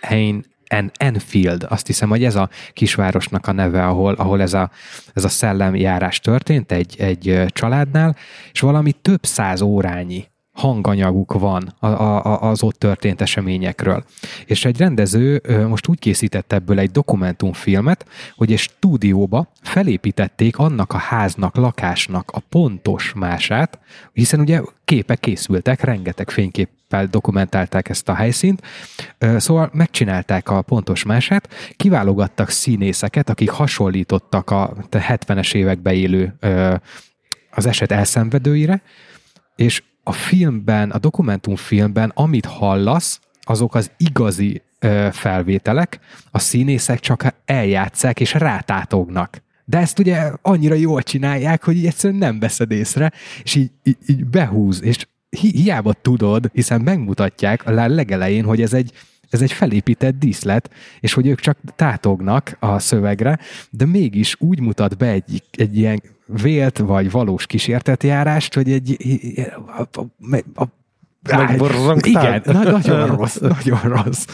Hein 0.00 0.50
en 0.72 0.90
Enfield, 0.96 1.66
azt 1.68 1.86
hiszem, 1.86 2.08
hogy 2.08 2.24
ez 2.24 2.34
a 2.34 2.48
kisvárosnak 2.72 3.46
a 3.46 3.52
neve, 3.52 3.86
ahol, 3.86 4.14
ahol 4.14 4.40
ez, 4.40 4.54
a, 4.54 4.70
ez 5.12 5.24
a 5.24 5.28
szellemjárás 5.28 6.20
történt 6.20 6.72
egy, 6.72 6.94
egy 6.98 7.44
családnál, 7.48 8.16
és 8.52 8.60
valami 8.60 8.92
több 8.92 9.24
száz 9.24 9.60
órányi 9.60 10.31
hanganyaguk 10.52 11.32
van 11.32 11.62
a- 11.78 12.48
az 12.48 12.62
ott 12.62 12.78
történt 12.78 13.20
eseményekről. 13.20 14.04
És 14.46 14.64
egy 14.64 14.78
rendező 14.78 15.42
most 15.68 15.88
úgy 15.88 15.98
készített 15.98 16.52
ebből 16.52 16.78
egy 16.78 16.90
dokumentumfilmet, 16.90 18.06
hogy 18.36 18.52
egy 18.52 18.58
stúdióba 18.58 19.52
felépítették 19.62 20.58
annak 20.58 20.92
a 20.92 20.98
háznak, 20.98 21.56
lakásnak 21.56 22.30
a 22.30 22.40
pontos 22.48 23.12
mását, 23.16 23.78
hiszen 24.12 24.40
ugye 24.40 24.60
képek 24.84 25.20
készültek, 25.20 25.80
rengeteg 25.80 26.30
fényképpel 26.30 27.06
dokumentálták 27.06 27.88
ezt 27.88 28.08
a 28.08 28.14
helyszínt, 28.14 28.62
szóval 29.36 29.70
megcsinálták 29.72 30.50
a 30.50 30.62
pontos 30.62 31.02
mását, 31.02 31.48
kiválogattak 31.76 32.48
színészeket, 32.50 33.30
akik 33.30 33.50
hasonlítottak 33.50 34.50
a 34.50 34.74
70-es 34.90 35.54
évekbe 35.54 35.92
élő 35.92 36.34
az 37.50 37.66
eset 37.66 37.92
elszenvedőire, 37.92 38.82
és 39.56 39.82
a 40.02 40.12
filmben, 40.12 40.90
a 40.90 40.98
dokumentumfilmben, 40.98 42.12
amit 42.14 42.46
hallasz, 42.46 43.20
azok 43.40 43.74
az 43.74 43.90
igazi 43.96 44.62
ö, 44.78 45.08
felvételek, 45.12 46.00
a 46.30 46.38
színészek 46.38 47.00
csak 47.00 47.34
eljátszák 47.44 48.20
és 48.20 48.34
rátátognak. 48.34 49.42
De 49.64 49.78
ezt 49.78 49.98
ugye 49.98 50.30
annyira 50.42 50.74
jól 50.74 51.02
csinálják, 51.02 51.64
hogy 51.64 51.76
így 51.76 51.86
egyszerűen 51.86 52.18
nem 52.18 52.38
veszed 52.38 52.70
észre, 52.70 53.12
és 53.42 53.54
így, 53.54 53.70
így, 53.82 53.96
így 54.06 54.24
behúz, 54.24 54.82
és 54.82 55.06
hi- 55.30 55.56
hiába 55.56 55.92
tudod, 55.92 56.50
hiszen 56.52 56.80
megmutatják 56.80 57.66
a 57.66 57.70
legelején, 57.70 58.44
hogy 58.44 58.62
ez 58.62 58.72
egy, 58.72 58.92
ez 59.32 59.42
egy 59.42 59.52
felépített 59.52 60.18
díszlet, 60.18 60.70
és 61.00 61.12
hogy 61.12 61.26
ők 61.26 61.40
csak 61.40 61.58
tátognak 61.76 62.56
a 62.60 62.78
szövegre, 62.78 63.38
de 63.70 63.86
mégis 63.86 64.36
úgy 64.38 64.60
mutat 64.60 64.96
be 64.96 65.06
egy, 65.06 65.42
egy 65.50 65.76
ilyen 65.76 66.02
vélt 66.26 66.78
vagy 66.78 67.10
valós 67.10 67.46
kísértetjárást, 67.46 68.54
hogy 68.54 68.72
egy 68.72 68.96
a, 69.76 69.80
a, 69.92 70.04
a, 70.54 70.64
Megborzongtál? 71.36 72.36
Igen, 72.36 72.42
na, 72.44 72.70
nagyon 72.70 73.06
rossz, 73.06 73.36
nagyon 73.36 73.80
rossz. 73.82 74.26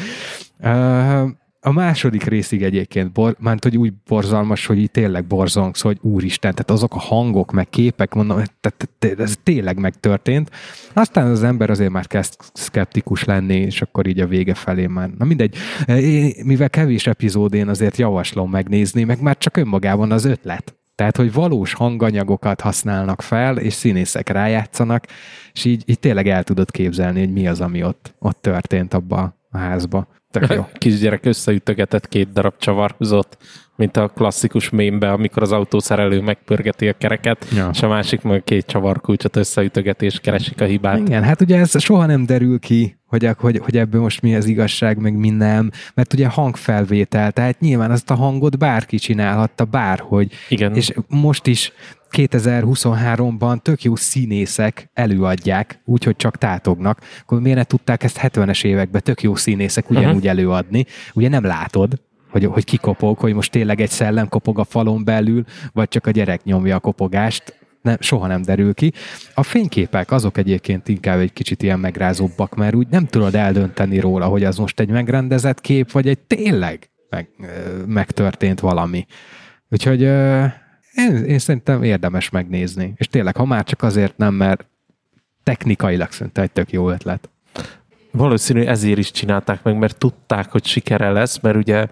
Uh, 0.58 1.30
a 1.60 1.72
második 1.72 2.24
részig 2.24 2.62
egyébként, 2.62 3.12
bor, 3.12 3.36
mert 3.38 3.62
hogy 3.62 3.76
úgy 3.76 3.92
borzalmas, 4.06 4.66
hogy 4.66 4.78
így 4.78 4.90
tényleg 4.90 5.26
borzongsz, 5.26 5.80
hogy 5.80 5.98
úristen, 6.00 6.50
tehát 6.50 6.70
azok 6.70 6.94
a 6.94 6.98
hangok, 6.98 7.52
meg 7.52 7.68
képek, 7.68 8.14
mondom, 8.14 8.42
tehát 8.60 9.20
ez 9.20 9.36
tényleg 9.42 9.78
megtörtént. 9.78 10.50
Aztán 10.92 11.26
az 11.26 11.42
ember 11.42 11.70
azért 11.70 11.90
már 11.90 12.06
kezd 12.06 12.34
szkeptikus 12.52 13.24
lenni, 13.24 13.56
és 13.56 13.82
akkor 13.82 14.06
így 14.06 14.20
a 14.20 14.26
vége 14.26 14.54
felé 14.54 14.86
már. 14.86 15.10
Na 15.10 15.24
mindegy, 15.24 15.56
mivel 16.44 16.70
kevés 16.70 17.06
epizód, 17.06 17.54
én 17.54 17.68
azért 17.68 17.96
javaslom 17.96 18.50
megnézni, 18.50 19.04
meg 19.04 19.20
már 19.20 19.38
csak 19.38 19.56
önmagában 19.56 20.12
az 20.12 20.24
ötlet. 20.24 20.72
Tehát, 20.94 21.16
hogy 21.16 21.32
valós 21.32 21.72
hanganyagokat 21.72 22.60
használnak 22.60 23.22
fel, 23.22 23.56
és 23.56 23.72
színészek 23.72 24.28
rájátszanak, 24.28 25.04
és 25.52 25.64
így, 25.64 25.82
így 25.86 25.98
tényleg 25.98 26.28
el 26.28 26.44
tudod 26.44 26.70
képzelni, 26.70 27.18
hogy 27.18 27.32
mi 27.32 27.48
az, 27.48 27.60
ami 27.60 27.82
ott, 27.82 28.14
ott 28.18 28.42
történt 28.42 28.94
abba 28.94 29.36
a 29.50 29.58
házba. 29.58 30.06
Tök 30.30 30.52
jó. 30.54 30.66
Kisgyerek 30.72 31.24
összeütögetett 31.24 32.08
két 32.08 32.32
darab 32.32 32.54
csavarhúzott, 32.58 33.36
mint 33.76 33.96
a 33.96 34.08
klasszikus 34.08 34.70
mémbe, 34.70 35.12
amikor 35.12 35.42
az 35.42 35.52
autószerelő 35.52 36.20
megpörgeti 36.20 36.88
a 36.88 36.92
kereket, 36.92 37.46
Ja. 37.54 37.70
és 37.72 37.82
a 37.82 37.88
másik 37.88 38.22
meg 38.22 38.44
két 38.44 38.66
csavarkulcsot 38.66 39.36
összeütöget, 39.36 40.02
és 40.02 40.18
keresik 40.20 40.60
a 40.60 40.64
hibát. 40.64 40.98
Igen, 40.98 41.22
hát 41.22 41.40
ugye 41.40 41.58
ez 41.58 41.82
soha 41.82 42.06
nem 42.06 42.26
derül 42.26 42.58
ki, 42.58 42.98
hogy, 43.06 43.28
hogy, 43.38 43.58
hogy 43.64 43.76
ebből 43.76 44.00
most 44.00 44.22
mi 44.22 44.34
az 44.34 44.46
igazság, 44.46 44.98
meg 44.98 45.16
mi 45.16 45.30
nem, 45.30 45.70
mert 45.94 46.12
ugye 46.12 46.26
hangfelvétel, 46.28 47.32
tehát 47.32 47.60
nyilván 47.60 47.90
azt 47.90 48.10
a 48.10 48.14
hangot 48.14 48.58
bárki 48.58 48.96
csinálhatta 48.98 49.64
bárhogy, 49.64 50.32
Igen. 50.48 50.74
és 50.74 50.92
most 51.08 51.46
is 51.46 51.72
2023-ban 52.12 53.62
tök 53.62 53.82
jó 53.82 53.96
színészek 53.96 54.90
előadják, 54.94 55.80
úgyhogy 55.84 56.16
csak 56.16 56.36
tátognak, 56.36 57.00
akkor 57.20 57.40
miért 57.40 57.58
ne 57.58 57.64
tudták 57.64 58.02
ezt 58.02 58.20
70-es 58.22 58.64
években 58.64 59.02
tök 59.02 59.22
jó 59.22 59.34
színészek 59.34 59.90
ugyanúgy 59.90 60.14
uh-huh. 60.14 60.30
előadni, 60.30 60.86
ugye 61.14 61.28
nem 61.28 61.44
látod, 61.44 62.00
hogy, 62.30 62.44
hogy 62.44 62.64
kikopog, 62.64 63.18
hogy 63.18 63.34
most 63.34 63.50
tényleg 63.50 63.80
egy 63.80 63.90
szellem 63.90 64.28
kopog 64.28 64.58
a 64.58 64.64
falon 64.64 65.04
belül, 65.04 65.44
vagy 65.72 65.88
csak 65.88 66.06
a 66.06 66.10
gyerek 66.10 66.44
nyomja 66.44 66.76
a 66.76 66.80
kopogást, 66.80 67.58
nem, 67.82 67.96
soha 68.00 68.26
nem 68.26 68.42
derül 68.42 68.74
ki. 68.74 68.92
A 69.34 69.42
fényképek 69.42 70.10
azok 70.10 70.38
egyébként 70.38 70.88
inkább 70.88 71.18
egy 71.18 71.32
kicsit 71.32 71.62
ilyen 71.62 71.80
megrázóbbak, 71.80 72.54
mert 72.54 72.74
úgy 72.74 72.88
nem 72.88 73.06
tudod 73.06 73.34
eldönteni 73.34 73.98
róla, 73.98 74.26
hogy 74.26 74.44
az 74.44 74.56
most 74.56 74.80
egy 74.80 74.88
megrendezett 74.88 75.60
kép, 75.60 75.92
vagy 75.92 76.08
egy 76.08 76.18
tényleg 76.18 76.90
meg, 77.10 77.28
megtörtént 77.86 78.60
valami. 78.60 79.06
Úgyhogy 79.70 80.10
én, 80.98 81.24
én 81.24 81.38
szerintem 81.38 81.82
érdemes 81.82 82.30
megnézni. 82.30 82.92
És 82.96 83.06
tényleg, 83.06 83.36
ha 83.36 83.44
már 83.44 83.64
csak 83.64 83.82
azért 83.82 84.16
nem, 84.16 84.34
mert 84.34 84.66
technikailag 85.42 86.12
szerintem 86.12 86.44
egy 86.44 86.50
tök 86.50 86.72
jó 86.72 86.90
ötlet. 86.90 87.28
Valószínű 88.10 88.64
ezért 88.64 88.98
is 88.98 89.10
csinálták 89.10 89.62
meg, 89.62 89.78
mert 89.78 89.98
tudták, 89.98 90.50
hogy 90.50 90.66
sikere 90.66 91.10
lesz, 91.10 91.40
mert 91.40 91.56
ugye 91.56 91.86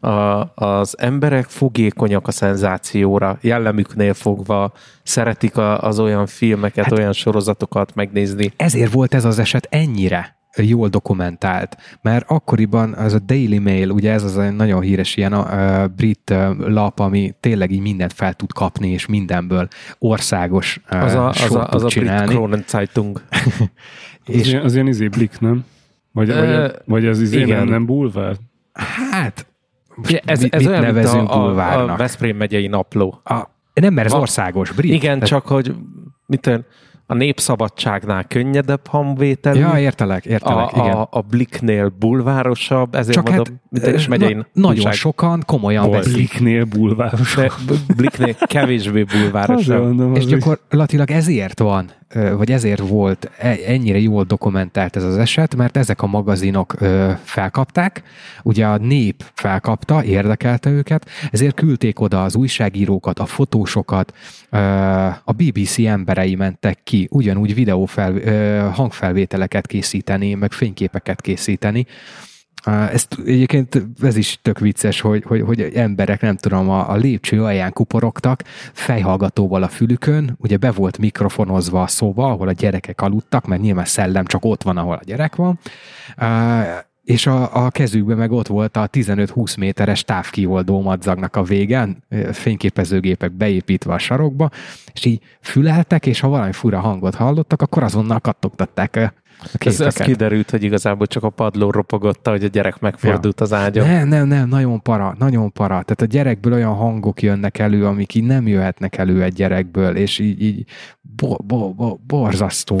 a, 0.00 0.46
az 0.64 0.98
emberek 0.98 1.44
fogékonyak 1.44 2.26
a 2.26 2.30
szenzációra, 2.30 3.38
jellemüknél 3.40 4.14
fogva 4.14 4.72
szeretik 5.02 5.56
a, 5.56 5.82
az 5.82 5.98
olyan 5.98 6.26
filmeket, 6.26 6.84
hát, 6.84 6.98
olyan 6.98 7.12
sorozatokat 7.12 7.94
megnézni. 7.94 8.52
Ezért 8.56 8.92
volt 8.92 9.14
ez 9.14 9.24
az 9.24 9.38
eset 9.38 9.66
ennyire 9.70 10.37
jól 10.56 10.88
dokumentált, 10.88 11.76
mert 12.02 12.24
akkoriban 12.30 12.92
az 12.94 13.12
a 13.12 13.18
Daily 13.18 13.58
Mail, 13.58 13.90
ugye 13.90 14.12
ez 14.12 14.22
az 14.24 14.38
egy 14.38 14.56
nagyon 14.56 14.80
híres 14.80 15.16
ilyen 15.16 15.34
uh, 15.34 15.84
brit 15.96 16.30
uh, 16.30 16.58
lap, 16.58 16.98
ami 16.98 17.34
tényleg 17.40 17.70
így 17.70 17.80
mindent 17.80 18.12
fel 18.12 18.34
tud 18.34 18.52
kapni, 18.52 18.88
és 18.88 19.06
mindenből 19.06 19.68
országos 19.98 20.80
Az 20.88 21.14
a, 21.14 21.28
az 21.28 21.54
a, 21.54 21.68
az 21.68 21.82
a 21.82 21.86
brit 21.86 21.98
csinálni. 21.98 22.34
Kronenzeitung. 22.34 23.20
Az, 24.26 24.46
ilyen, 24.46 24.62
az 24.62 24.74
ilyen 24.74 24.86
izé 24.86 25.08
blik, 25.08 25.38
nem? 25.40 25.64
Vagy, 26.12 26.26
vagy, 26.28 26.36
Ö, 26.36 26.68
vagy 26.84 27.06
az 27.06 27.20
izé 27.20 27.40
igen. 27.40 27.58
nem, 27.58 27.68
nem 27.68 27.86
bulvár? 27.86 28.36
Hát, 29.10 29.46
Ugye 29.96 30.20
ez, 30.24 30.42
mit, 30.42 30.54
ez 30.54 30.60
mit 30.60 30.70
olyan, 30.70 30.82
nevezünk 30.82 31.28
a, 31.30 31.32
a, 31.34 31.38
a 31.38 31.44
bulvárnak? 31.44 31.98
Veszprém 31.98 32.36
megyei 32.36 32.66
napló. 32.66 33.20
A, 33.24 33.42
nem, 33.74 33.94
mert 33.94 34.06
ez 34.06 34.12
Va- 34.12 34.20
országos, 34.20 34.70
brit. 34.72 34.92
Igen, 34.92 35.12
Tehát- 35.14 35.26
csak 35.28 35.46
hogy 35.46 35.74
mit 36.26 36.40
tudom, 36.40 36.64
a 37.10 37.14
népszabadságnál 37.14 38.24
könnyedebb 38.24 38.86
hangvételű, 38.86 39.58
Ja, 39.58 39.78
értelek, 39.78 40.24
értelek, 40.24 40.72
a, 40.72 40.80
igen. 40.80 40.92
a, 40.96 41.08
a 41.10 41.20
Bliknél 41.20 41.92
bulvárosabb, 41.98 42.94
ezért 42.94 43.14
Csak 43.14 43.28
mondom, 43.28 43.60
hát 43.82 43.86
és 43.94 44.06
megyei 44.08 44.34
na, 44.34 44.46
nagyon 44.52 44.76
újság. 44.76 44.92
sokan 44.92 45.42
komolyan 45.46 45.90
veszik. 45.90 46.12
Bliknél 46.12 46.64
bulváros. 46.64 47.34
De 47.34 47.50
Bliknél 47.96 48.34
kevésbé 48.34 49.02
bulvárosabb. 49.02 49.82
mondom, 49.82 50.14
És 50.14 50.24
gyakorlatilag 50.24 51.10
ezért 51.10 51.58
van, 51.58 51.90
vagy 52.36 52.52
ezért 52.52 52.88
volt 52.88 53.30
e- 53.38 53.58
ennyire 53.66 53.98
jól 53.98 54.24
dokumentált 54.24 54.96
ez 54.96 55.04
az 55.04 55.16
eset, 55.16 55.56
mert 55.56 55.76
ezek 55.76 56.02
a 56.02 56.06
magazinok 56.06 56.76
felkapták, 57.22 58.02
ugye 58.42 58.66
a 58.66 58.76
nép 58.76 59.24
felkapta, 59.34 60.04
érdekelte 60.04 60.70
őket, 60.70 61.08
ezért 61.30 61.54
küldték 61.54 62.00
oda 62.00 62.22
az 62.22 62.36
újságírókat, 62.36 63.18
a 63.18 63.26
fotósokat, 63.26 64.14
a 65.24 65.32
BBC 65.32 65.78
emberei 65.78 66.34
mentek 66.34 66.78
ki, 66.84 67.08
ugyanúgy 67.10 67.54
videófel, 67.54 68.16
ö, 68.16 68.68
hangfelvételeket 68.72 69.66
készíteni, 69.66 70.34
meg 70.34 70.52
fényképeket 70.52 71.20
készíteni, 71.20 71.86
Uh, 72.66 72.92
Ez 72.92 73.06
egyébként 73.24 73.86
ez 74.02 74.16
is 74.16 74.38
tök 74.42 74.58
vicces, 74.58 75.00
hogy, 75.00 75.22
hogy, 75.26 75.40
hogy 75.40 75.60
emberek, 75.60 76.20
nem 76.20 76.36
tudom, 76.36 76.70
a, 76.70 76.90
a 76.90 76.94
lépcső 76.94 77.44
alján 77.44 77.72
kuporogtak, 77.72 78.42
fejhallgatóval 78.72 79.62
a 79.62 79.68
fülükön, 79.68 80.36
ugye 80.38 80.56
be 80.56 80.70
volt 80.70 80.98
mikrofonozva 80.98 81.82
a 81.82 81.86
szoba, 81.86 82.30
ahol 82.30 82.48
a 82.48 82.52
gyerekek 82.52 83.00
aludtak, 83.00 83.46
mert 83.46 83.60
nyilván 83.60 83.84
szellem 83.84 84.24
csak 84.24 84.44
ott 84.44 84.62
van, 84.62 84.76
ahol 84.76 84.94
a 84.94 85.04
gyerek 85.04 85.36
van, 85.36 85.58
és 87.08 87.26
a, 87.26 87.64
a 87.64 87.70
kezükben 87.70 88.16
meg 88.16 88.32
ott 88.32 88.46
volt 88.46 88.76
a 88.76 88.88
15-20 88.88 89.58
méteres 89.58 90.04
távkioldó 90.04 90.80
madzagnak 90.80 91.36
a 91.36 91.42
végen, 91.42 92.04
fényképezőgépek 92.32 93.32
beépítve 93.32 93.92
a 93.92 93.98
sarokba, 93.98 94.50
és 94.92 95.04
így 95.04 95.20
füleltek, 95.40 96.06
és 96.06 96.20
ha 96.20 96.28
valami 96.28 96.52
fura 96.52 96.80
hangot 96.80 97.14
hallottak, 97.14 97.62
akkor 97.62 97.82
azonnal 97.82 98.20
kattogtatták 98.20 98.96
a 98.96 99.12
Ez, 99.58 99.80
ez 99.80 99.94
kiderült, 99.94 100.50
hogy 100.50 100.62
igazából 100.62 101.06
csak 101.06 101.22
a 101.22 101.30
padló 101.30 101.70
ropogotta, 101.70 102.30
hogy 102.30 102.44
a 102.44 102.48
gyerek 102.48 102.80
megfordult 102.80 103.40
az 103.40 103.52
ágyon. 103.52 103.86
Nem, 103.86 104.08
nem, 104.08 104.26
nem, 104.26 104.48
nagyon 104.48 104.82
para, 104.82 105.14
nagyon 105.18 105.52
para. 105.52 105.68
Tehát 105.68 106.00
a 106.00 106.04
gyerekből 106.04 106.52
olyan 106.52 106.74
hangok 106.74 107.22
jönnek 107.22 107.58
elő, 107.58 107.86
amik 107.86 108.14
így 108.14 108.24
nem 108.24 108.46
jöhetnek 108.46 108.96
elő 108.96 109.22
egy 109.22 109.32
gyerekből, 109.32 109.96
és 109.96 110.18
így, 110.18 110.42
így 110.42 110.64
bo, 111.00 111.36
bo, 111.44 111.72
bo, 111.72 111.96
borzasztó. 112.06 112.80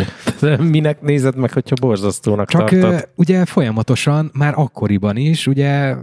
Minek 0.58 1.00
nézed 1.00 1.36
meg, 1.36 1.52
hogyha 1.52 1.74
borzasztónak 1.80 2.48
Csak 2.48 2.68
tartod? 2.68 2.92
ö, 2.92 2.98
ugye 3.14 3.44
folyamatosan, 3.44 4.30
már 4.34 4.52
akkoriban 4.56 5.16
is, 5.16 5.46
ugye 5.46 5.94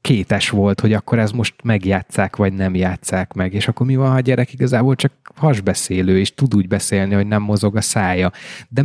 kétes 0.00 0.50
volt, 0.50 0.80
hogy 0.80 0.92
akkor 0.92 1.18
ez 1.18 1.30
most 1.30 1.54
megjátszák, 1.62 2.36
vagy 2.36 2.52
nem 2.52 2.74
játszák 2.74 3.32
meg, 3.32 3.54
és 3.54 3.68
akkor 3.68 3.86
mi 3.86 3.96
van, 3.96 4.10
ha 4.10 4.16
a 4.16 4.20
gyerek 4.20 4.52
igazából 4.52 4.94
csak 4.94 5.12
hasbeszélő, 5.36 6.18
és 6.18 6.34
tud 6.34 6.54
úgy 6.54 6.68
beszélni, 6.68 7.14
hogy 7.14 7.26
nem 7.26 7.42
mozog 7.42 7.76
a 7.76 7.80
szája, 7.80 8.32
de 8.68 8.82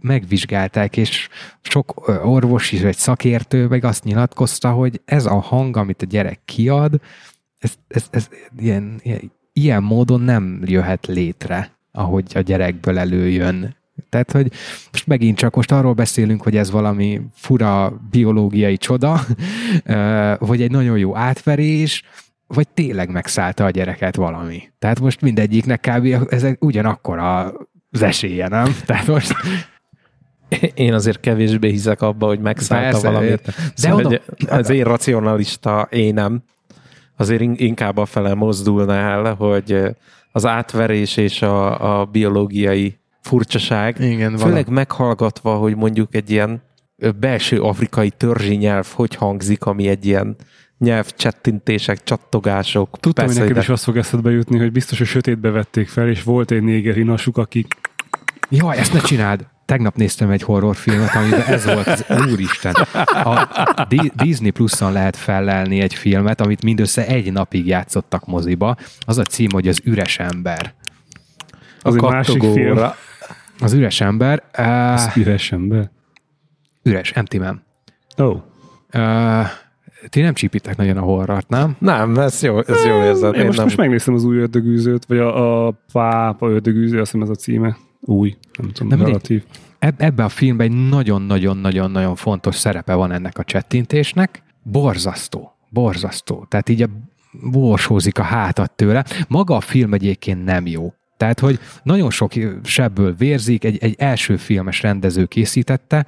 megvizsgálták, 0.00 0.96
és 0.96 1.28
sok 1.62 2.08
orvos 2.24 2.72
is, 2.72 2.80
egy 2.80 2.96
szakértő 2.96 3.66
meg 3.66 3.84
azt 3.84 4.04
nyilatkozta, 4.04 4.70
hogy 4.70 5.00
ez 5.04 5.26
a 5.26 5.40
hang, 5.40 5.76
amit 5.76 6.02
a 6.02 6.06
gyerek 6.06 6.40
kiad, 6.44 7.00
ez, 7.58 7.74
ez, 7.88 8.06
ez 8.10 8.28
ilyen, 8.58 9.00
ilyen, 9.02 9.32
ilyen 9.52 9.82
módon 9.82 10.20
nem 10.20 10.60
jöhet 10.64 11.06
létre, 11.06 11.70
ahogy 11.92 12.32
a 12.34 12.40
gyerekből 12.40 12.98
előjön. 12.98 13.76
Tehát, 14.08 14.32
hogy 14.32 14.52
most 14.92 15.06
megint 15.06 15.36
csak 15.36 15.54
most 15.54 15.72
arról 15.72 15.92
beszélünk, 15.92 16.42
hogy 16.42 16.56
ez 16.56 16.70
valami 16.70 17.20
fura 17.34 18.00
biológiai 18.10 18.76
csoda, 18.76 19.20
vagy 20.48 20.62
egy 20.62 20.70
nagyon 20.70 20.98
jó 20.98 21.16
átverés, 21.16 22.04
vagy 22.46 22.68
tényleg 22.68 23.10
megszállta 23.10 23.64
a 23.64 23.70
gyereket 23.70 24.16
valami. 24.16 24.62
Tehát 24.78 25.00
most 25.00 25.20
mindegyiknek 25.20 25.80
kb. 25.80 26.32
ez 26.32 26.46
ugyanakkor 26.58 27.18
az 27.18 28.02
esélye, 28.02 28.48
nem? 28.48 28.76
Tehát 28.86 29.06
most 29.06 29.34
Én 30.74 30.92
azért 30.94 31.20
kevésbé 31.20 31.70
hiszek 31.70 32.02
abba, 32.02 32.26
hogy 32.26 32.40
megszállta 32.40 32.90
Persze, 32.90 33.10
valamit. 33.10 33.42
De 33.44 33.52
Szóval, 33.74 34.04
oda- 34.04 34.22
az 34.48 34.70
én 34.70 34.84
racionalista 34.84 35.88
énem 35.90 36.42
azért 37.16 37.40
in- 37.40 37.60
inkább 37.60 37.96
a 37.96 38.04
fele 38.04 38.34
mozdulna 38.34 38.94
el, 38.94 39.34
hogy 39.34 39.96
az 40.32 40.46
átverés 40.46 41.16
és 41.16 41.42
a, 41.42 42.00
a 42.00 42.04
biológiai 42.04 42.98
furcsaság, 43.20 44.00
Igen, 44.00 44.36
főleg 44.36 44.68
meghallgatva, 44.68 45.56
hogy 45.56 45.76
mondjuk 45.76 46.14
egy 46.14 46.30
ilyen 46.30 46.62
belső 47.20 47.60
afrikai 47.60 48.10
törzsi 48.10 48.54
nyelv 48.54 48.86
hogy 48.92 49.14
hangzik, 49.14 49.64
ami 49.64 49.88
egy 49.88 50.06
ilyen 50.06 50.36
nyelvcsettintések, 50.84 52.04
csattogások. 52.04 52.98
Tudtam, 53.00 53.26
hogy 53.26 53.34
nekem 53.34 53.52
de- 53.52 53.60
is 53.60 53.68
az 53.68 53.82
fog 53.84 53.96
eszedbe 53.96 54.30
jutni, 54.30 54.58
hogy 54.58 54.72
biztos, 54.72 54.98
hogy 54.98 55.06
sötétbe 55.06 55.50
vették 55.50 55.88
fel, 55.88 56.08
és 56.08 56.22
volt 56.22 56.50
egy 56.50 56.62
négeri 56.62 57.02
nasuk, 57.02 57.36
aki 57.38 57.66
Jaj, 58.50 58.76
ezt 58.78 58.92
ne 58.92 59.00
csináld! 59.00 59.46
Tegnap 59.64 59.96
néztem 59.96 60.30
egy 60.30 60.42
horrorfilmet, 60.42 61.14
amiben 61.14 61.42
ez 61.46 61.64
volt 61.64 61.86
az 61.86 62.04
Úristen. 62.30 62.74
A 63.24 63.86
Di- 63.88 64.12
Disney 64.14 64.50
Plus-on 64.50 64.92
lehet 64.92 65.16
fellelni 65.16 65.80
egy 65.80 65.94
filmet, 65.94 66.40
amit 66.40 66.62
mindössze 66.62 67.06
egy 67.06 67.32
napig 67.32 67.66
játszottak 67.66 68.26
moziba. 68.26 68.76
Az 69.00 69.18
a 69.18 69.22
cím, 69.22 69.48
hogy 69.52 69.68
az 69.68 69.80
üres 69.84 70.18
ember. 70.18 70.74
az 71.82 71.94
egy 71.94 72.02
másik 72.02 72.42
film. 72.42 72.78
Az 73.60 73.72
üres 73.72 74.00
ember, 74.00 74.42
uh, 74.58 75.16
Üres 75.16 75.52
ember. 75.52 75.90
üres, 76.82 77.10
empty 77.12 77.38
man. 77.38 77.64
Oh. 78.16 78.42
Uh, 78.94 79.46
ti 80.08 80.20
nem 80.20 80.34
csípitek 80.34 80.76
nagyon 80.76 80.96
a 80.96 81.00
horrort, 81.00 81.48
nem? 81.48 81.76
Nem, 81.78 82.18
ez 82.18 82.42
jó, 82.42 82.58
ez 82.58 82.84
jól 82.84 83.02
érzed. 83.02 83.34
Én 83.34 83.44
most, 83.44 83.56
nem. 83.56 83.66
most 83.66 83.76
megnéztem 83.76 84.14
az 84.14 84.24
új 84.24 84.36
ördögűzőt, 84.36 85.04
vagy 85.04 85.18
a, 85.18 85.66
a 85.66 85.74
pápa 85.92 86.48
ördögűző, 86.48 87.00
azt 87.00 87.12
hiszem 87.12 87.28
ez 87.28 87.36
a 87.36 87.40
címe. 87.40 87.76
Új, 88.00 88.36
nem 88.58 88.70
tudom, 88.70 88.98
Nem 88.98 89.06
relatív. 89.06 89.44
Eb- 89.78 90.02
ebbe 90.02 90.24
a 90.24 90.28
filmben 90.28 90.70
egy 90.70 90.88
nagyon-nagyon-nagyon-nagyon 90.88 92.14
fontos 92.14 92.54
szerepe 92.54 92.94
van 92.94 93.12
ennek 93.12 93.38
a 93.38 93.44
csettintésnek. 93.44 94.42
Borzasztó. 94.62 95.56
Borzasztó. 95.70 96.46
Tehát 96.48 96.68
így 96.68 96.82
a 96.82 96.88
borsózik 97.50 98.18
a 98.18 98.22
hátat 98.22 98.70
tőle. 98.70 99.04
Maga 99.28 99.56
a 99.56 99.60
film 99.60 99.94
egyébként 99.94 100.44
nem 100.44 100.66
jó. 100.66 100.94
Tehát, 101.16 101.40
hogy 101.40 101.58
nagyon 101.82 102.10
sok 102.10 102.32
sebből 102.62 103.14
vérzik, 103.14 103.64
egy, 103.64 103.78
egy 103.80 103.94
első 103.98 104.36
filmes 104.36 104.82
rendező 104.82 105.24
készítette, 105.24 106.06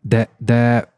de, 0.00 0.28
de 0.38 0.92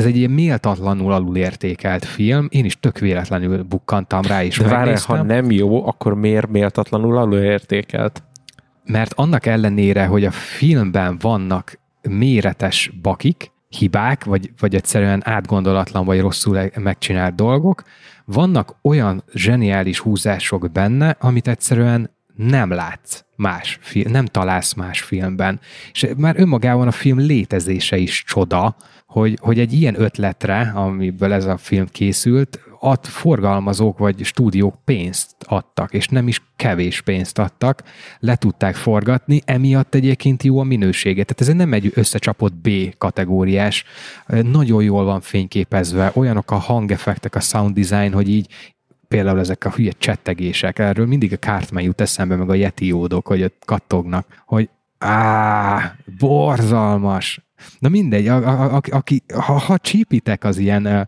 ez 0.00 0.06
egy 0.06 0.16
ilyen 0.16 0.30
méltatlanul 0.30 1.12
alulértékelt 1.12 2.04
film. 2.04 2.46
Én 2.50 2.64
is 2.64 2.80
tök 2.80 2.98
véletlenül 2.98 3.62
bukkantam 3.62 4.22
rá, 4.22 4.44
és 4.44 4.58
De 4.58 4.68
várj, 4.68 4.92
ha 5.06 5.22
nem 5.22 5.50
jó, 5.50 5.86
akkor 5.86 6.14
miért 6.14 6.48
méltatlanul 6.48 7.16
alulértékelt? 7.16 8.22
mert 8.90 9.12
annak 9.12 9.46
ellenére, 9.46 10.06
hogy 10.06 10.24
a 10.24 10.30
filmben 10.30 11.18
vannak 11.20 11.78
méretes 12.08 12.90
bakik, 13.02 13.52
hibák, 13.68 14.24
vagy, 14.24 14.52
vagy 14.60 14.74
egyszerűen 14.74 15.22
átgondolatlan, 15.24 16.04
vagy 16.04 16.20
rosszul 16.20 16.70
megcsinált 16.76 17.34
dolgok, 17.34 17.82
vannak 18.24 18.76
olyan 18.82 19.24
zseniális 19.34 19.98
húzások 19.98 20.70
benne, 20.72 21.16
amit 21.20 21.48
egyszerűen 21.48 22.10
nem 22.34 22.70
látsz 22.70 23.24
más 23.40 23.78
film, 23.80 24.10
nem 24.10 24.26
találsz 24.26 24.74
más 24.74 25.00
filmben. 25.00 25.60
És 25.92 26.06
már 26.16 26.34
önmagában 26.38 26.86
a 26.86 26.92
film 26.92 27.18
létezése 27.18 27.96
is 27.96 28.24
csoda, 28.26 28.76
hogy, 29.06 29.38
hogy 29.40 29.58
egy 29.58 29.72
ilyen 29.72 30.00
ötletre, 30.00 30.72
amiből 30.74 31.32
ez 31.32 31.44
a 31.44 31.56
film 31.56 31.86
készült, 31.86 32.60
ad 32.82 33.06
forgalmazók 33.06 33.98
vagy 33.98 34.24
stúdiók 34.24 34.74
pénzt 34.84 35.36
adtak, 35.46 35.92
és 35.94 36.08
nem 36.08 36.28
is 36.28 36.42
kevés 36.56 37.00
pénzt 37.00 37.38
adtak, 37.38 37.82
le 38.18 38.36
tudták 38.36 38.74
forgatni, 38.74 39.40
emiatt 39.44 39.94
egyébként 39.94 40.42
jó 40.42 40.58
a 40.58 40.64
minősége. 40.64 41.24
Tehát 41.24 41.40
ez 41.40 41.56
nem 41.56 41.72
egy 41.72 41.92
összecsapott 41.94 42.54
B 42.54 42.68
kategóriás, 42.98 43.84
nagyon 44.26 44.82
jól 44.82 45.04
van 45.04 45.20
fényképezve, 45.20 46.10
olyanok 46.14 46.50
a 46.50 46.56
hangeffektek, 46.56 47.34
a 47.34 47.40
sound 47.40 47.78
design, 47.78 48.12
hogy 48.12 48.28
így 48.28 48.48
például 49.10 49.38
ezek 49.38 49.64
a 49.64 49.70
hülye 49.70 49.92
csettegések, 49.98 50.78
erről 50.78 51.06
mindig 51.06 51.32
a 51.32 51.36
Cartman 51.36 51.82
jut 51.82 52.00
eszembe, 52.00 52.36
meg 52.36 52.50
a 52.50 52.54
Yeti 52.54 52.92
ódok, 52.92 53.26
hogy 53.26 53.42
ott 53.42 53.62
kattognak, 53.64 54.26
hogy 54.46 54.68
á, 54.98 55.96
borzalmas. 56.18 57.40
Na 57.78 57.88
mindegy, 57.88 58.28
a, 58.28 58.36
a, 58.36 58.74
a, 58.74 58.80
aki, 58.90 59.22
ha, 59.34 59.52
ha 59.52 59.78
csípitek 59.78 60.44
az 60.44 60.58
ilyen 60.58 60.86
uh, 60.86 61.00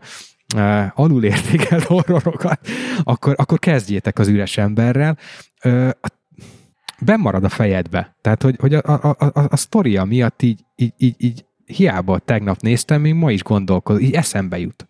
uh, 0.55 0.99
alulértékelt 0.99 1.83
horrorokat, 1.93 2.67
akkor, 3.03 3.33
akkor 3.37 3.59
kezdjétek 3.59 4.19
az 4.19 4.27
üres 4.27 4.57
emberrel. 4.57 5.17
Uh, 5.63 5.89
bemarad 6.99 7.43
a 7.43 7.49
fejedbe. 7.49 8.17
Tehát, 8.21 8.41
hogy, 8.41 8.55
hogy 8.59 8.73
a, 8.73 8.81
a, 8.83 9.15
a, 9.19 9.25
a, 9.25 9.47
a 9.49 9.55
sztoria 9.55 10.03
miatt 10.03 10.41
így, 10.41 10.65
így, 10.75 10.93
így, 10.97 11.15
így 11.17 11.45
hiába 11.65 12.19
tegnap 12.19 12.61
néztem, 12.61 13.01
még 13.01 13.13
ma 13.13 13.31
is 13.31 13.43
gondolkodom, 13.43 14.01
így 14.01 14.13
eszembe 14.13 14.59
jut, 14.59 14.87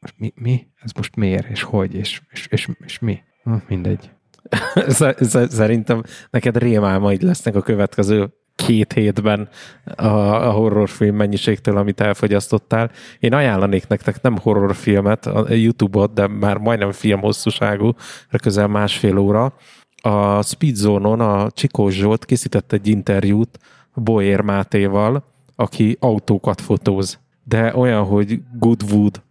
most 0.00 0.14
mi, 0.18 0.32
mi? 0.36 0.66
Ez 0.80 0.90
most 0.92 1.16
miért, 1.16 1.48
és 1.48 1.62
hogy, 1.62 1.94
és, 1.94 2.20
és, 2.30 2.46
és, 2.50 2.68
és 2.84 2.98
mi? 2.98 3.22
Hm, 3.42 3.54
mindegy. 3.68 4.10
Sz- 4.88 5.24
sz- 5.24 5.50
Szerintem 5.50 6.02
neked 6.30 6.56
rémálmaid 6.56 7.22
lesznek 7.22 7.54
a 7.54 7.60
következő 7.60 8.34
két 8.54 8.92
hétben 8.92 9.48
a, 9.84 10.06
a 10.46 10.50
horrorfilm 10.50 11.16
mennyiségtől, 11.16 11.76
amit 11.76 12.00
elfogyasztottál. 12.00 12.90
Én 13.18 13.34
ajánlanék 13.34 13.86
nektek 13.86 14.22
nem 14.22 14.36
horrorfilmet, 14.38 15.26
a 15.26 15.52
YouTube-ot, 15.52 16.12
de 16.12 16.26
már 16.26 16.56
majdnem 16.56 16.92
film 16.92 17.20
hosszúságú, 17.20 17.94
közel 18.42 18.66
másfél 18.66 19.18
óra. 19.18 19.54
A 20.02 20.42
Speedzone-on 20.42 21.20
a 21.20 21.50
Csikós 21.50 21.94
Zsolt 21.94 22.24
készített 22.24 22.72
egy 22.72 22.88
interjút 22.88 23.58
Boyer 23.94 24.40
Mátéval, 24.40 25.24
aki 25.56 25.96
autókat 26.00 26.60
fotóz. 26.60 27.18
De 27.44 27.76
olyan, 27.76 28.04
hogy 28.04 28.40
Goodwood, 28.58 29.22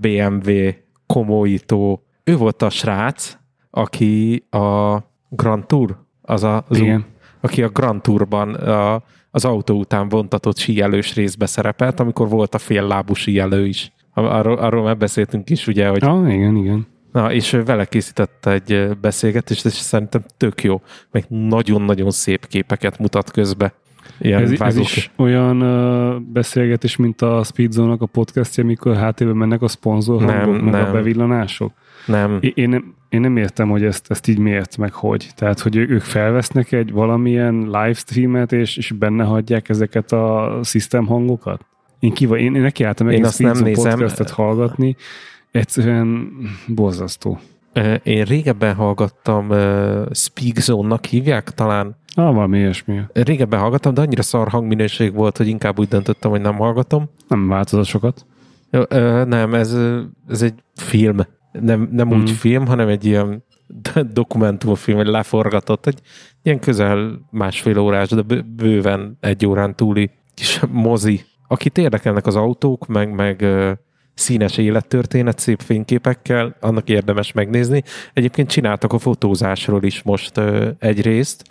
BMW, 0.00 0.70
Komoito, 1.06 1.98
ő 2.24 2.36
volt 2.36 2.62
a 2.62 2.70
srác, 2.70 3.38
aki 3.70 4.44
a 4.50 4.96
Grand 5.28 5.66
Tour, 5.66 5.96
az 6.22 6.42
a, 6.42 6.64
Igen. 6.70 7.04
aki 7.40 7.62
a 7.62 7.68
Grand 7.68 8.02
Tourban 8.02 8.54
a, 8.54 9.02
az 9.30 9.44
autó 9.44 9.78
után 9.78 10.08
vontatott 10.08 10.56
síelős 10.56 11.14
részbe 11.14 11.46
szerepelt, 11.46 12.00
amikor 12.00 12.28
volt 12.28 12.54
a 12.54 12.58
féllábú 12.58 13.14
síelő 13.14 13.66
is. 13.66 13.92
Arról, 14.14 14.58
arról 14.58 14.82
már 14.82 14.96
beszéltünk 14.96 15.50
is, 15.50 15.66
ugye, 15.66 15.88
hogy 15.88 16.04
Ah, 16.04 16.32
igen, 16.34 16.56
igen. 16.56 16.86
Na, 17.12 17.32
és 17.32 17.52
ő 17.52 17.64
vele 17.64 17.84
készített 17.84 18.46
egy 18.46 18.90
beszélgetést, 19.00 19.64
és 19.64 19.72
szerintem 19.72 20.24
tök 20.36 20.62
jó, 20.62 20.80
meg 21.10 21.24
nagyon-nagyon 21.28 22.10
szép 22.10 22.46
képeket 22.46 22.98
mutat 22.98 23.30
közbe. 23.30 23.74
Ilyen 24.18 24.42
Ez, 24.42 24.60
ez 24.60 24.76
is 24.76 25.10
olyan 25.16 25.62
uh, 25.62 26.20
beszélgetés, 26.20 26.96
mint 26.96 27.22
a 27.22 27.42
Speedzone-nak 27.44 28.02
a 28.02 28.06
podcastja, 28.06 28.64
amikor 28.64 28.96
háttérben 28.96 29.36
mennek 29.36 29.62
a 29.62 29.68
szponzor 29.68 30.22
Nem, 30.22 30.40
hangok, 30.40 30.62
meg 30.62 30.72
nem. 30.72 30.88
a 30.88 30.90
bevillanások. 30.92 31.72
Nem, 32.06 32.38
Én, 32.40 32.52
én, 32.54 32.68
nem, 32.68 32.94
én 33.08 33.20
nem 33.20 33.36
értem, 33.36 33.68
hogy 33.68 33.84
ezt, 33.84 34.10
ezt 34.10 34.28
így 34.28 34.38
miért, 34.38 34.76
meg 34.76 34.92
hogy. 34.92 35.28
Tehát, 35.34 35.60
hogy 35.60 35.76
ők 35.76 36.00
felvesznek 36.02 36.72
egy 36.72 36.92
valamilyen 36.92 37.54
livestreamet, 37.54 38.52
és, 38.52 38.76
és 38.76 38.92
benne 38.92 39.24
hagyják 39.24 39.68
ezeket 39.68 40.12
a 40.12 40.58
system 40.62 41.06
hangokat? 41.06 41.64
Én, 41.98 42.12
kiva, 42.12 42.38
én, 42.38 42.54
én 42.54 42.60
nekiálltam 42.62 43.08
Én 43.08 43.14
egész 43.14 43.26
azt 43.26 43.38
nem 43.38 43.54
Speedzone 43.54 43.74
nézem. 43.76 43.98
podcastet 43.98 44.30
hallgatni, 44.30 44.96
egyszerűen 45.50 46.32
borzasztó. 46.66 47.38
Én 48.02 48.24
régebben 48.24 48.74
hallgattam, 48.74 49.50
ö, 49.50 50.02
Speak 50.12 50.56
Zone-nak 50.56 51.04
hívják 51.04 51.50
talán. 51.50 51.96
Ah, 52.18 52.34
valami 52.34 52.58
ilyesmi. 52.58 53.00
Régebben 53.12 53.60
hallgattam, 53.60 53.94
de 53.94 54.00
annyira 54.00 54.22
szar 54.22 54.48
hangminőség 54.48 55.14
volt, 55.14 55.36
hogy 55.36 55.48
inkább 55.48 55.78
úgy 55.78 55.88
döntöttem, 55.88 56.30
hogy 56.30 56.40
nem 56.40 56.56
hallgatom. 56.56 57.10
Nem 57.28 57.48
változott 57.48 57.84
sokat. 57.86 58.26
Ö, 58.70 58.82
ö, 58.88 59.24
Nem, 59.24 59.54
ez, 59.54 59.76
ez 60.28 60.42
egy 60.42 60.54
film. 60.74 61.16
Nem, 61.52 61.88
nem 61.92 62.08
úgy 62.10 62.16
Mhm. 62.22 62.26
film, 62.26 62.66
hanem 62.66 62.88
egy 62.88 63.04
ilyen 63.04 63.44
dokumentumfilm, 64.12 64.96
vagy 64.96 65.06
leforgatott, 65.06 65.86
egy 65.86 65.98
ilyen 66.42 66.58
közel 66.60 67.26
másfél 67.30 67.78
órás, 67.78 68.08
de 68.08 68.22
bő- 68.22 68.44
bőven 68.54 69.16
egy 69.20 69.46
órán 69.46 69.74
túli 69.74 70.10
kis 70.34 70.60
mozi. 70.70 71.20
Akit 71.48 71.78
érdekelnek 71.78 72.26
az 72.26 72.36
autók, 72.36 72.86
meg, 72.86 73.14
meg 73.14 73.46
színes 74.14 74.56
élettörténet, 74.58 75.38
szép 75.38 75.60
fényképekkel, 75.60 76.56
annak 76.60 76.88
érdemes 76.88 77.32
megnézni. 77.32 77.82
Egyébként 78.12 78.48
csináltak 78.50 78.92
a 78.92 78.98
fotózásról 78.98 79.82
is 79.82 80.02
most 80.02 80.40
egy 80.78 81.02
részt. 81.02 81.44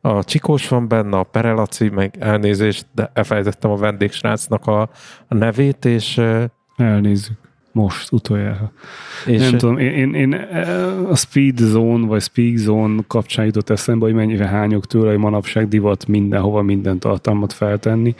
A 0.00 0.24
Csikós 0.24 0.68
van 0.68 0.88
benne, 0.88 1.18
a 1.18 1.22
Perelaci, 1.22 1.88
meg 1.88 2.14
elnézést, 2.18 2.86
de 2.94 3.10
elfelejtettem 3.14 3.70
a 3.70 3.76
vendégsrácnak 3.76 4.66
a, 4.66 4.80
a 5.28 5.34
nevét, 5.34 5.84
és, 5.84 6.20
Elnézzük. 6.76 7.36
Most, 7.72 8.12
utoljára. 8.12 8.72
és 9.26 9.40
nem 9.40 9.58
tudom, 9.58 9.78
én, 9.78 9.92
én, 9.92 10.14
én 10.14 10.32
a 11.10 11.16
Speed 11.16 11.56
Zone, 11.58 12.06
vagy 12.06 12.22
Speak 12.22 12.56
Zone 12.56 13.02
kapcsán 13.06 13.44
jutott 13.44 13.70
eszembe, 13.70 14.04
hogy 14.04 14.14
mennyire 14.14 14.46
hányok 14.46 14.86
tőle, 14.86 15.08
hogy 15.08 15.18
manapság 15.18 15.68
divat 15.68 16.06
mindenhova 16.06 16.62
minden 16.62 16.98
tartalmat 16.98 17.52
feltenni. 17.52 18.14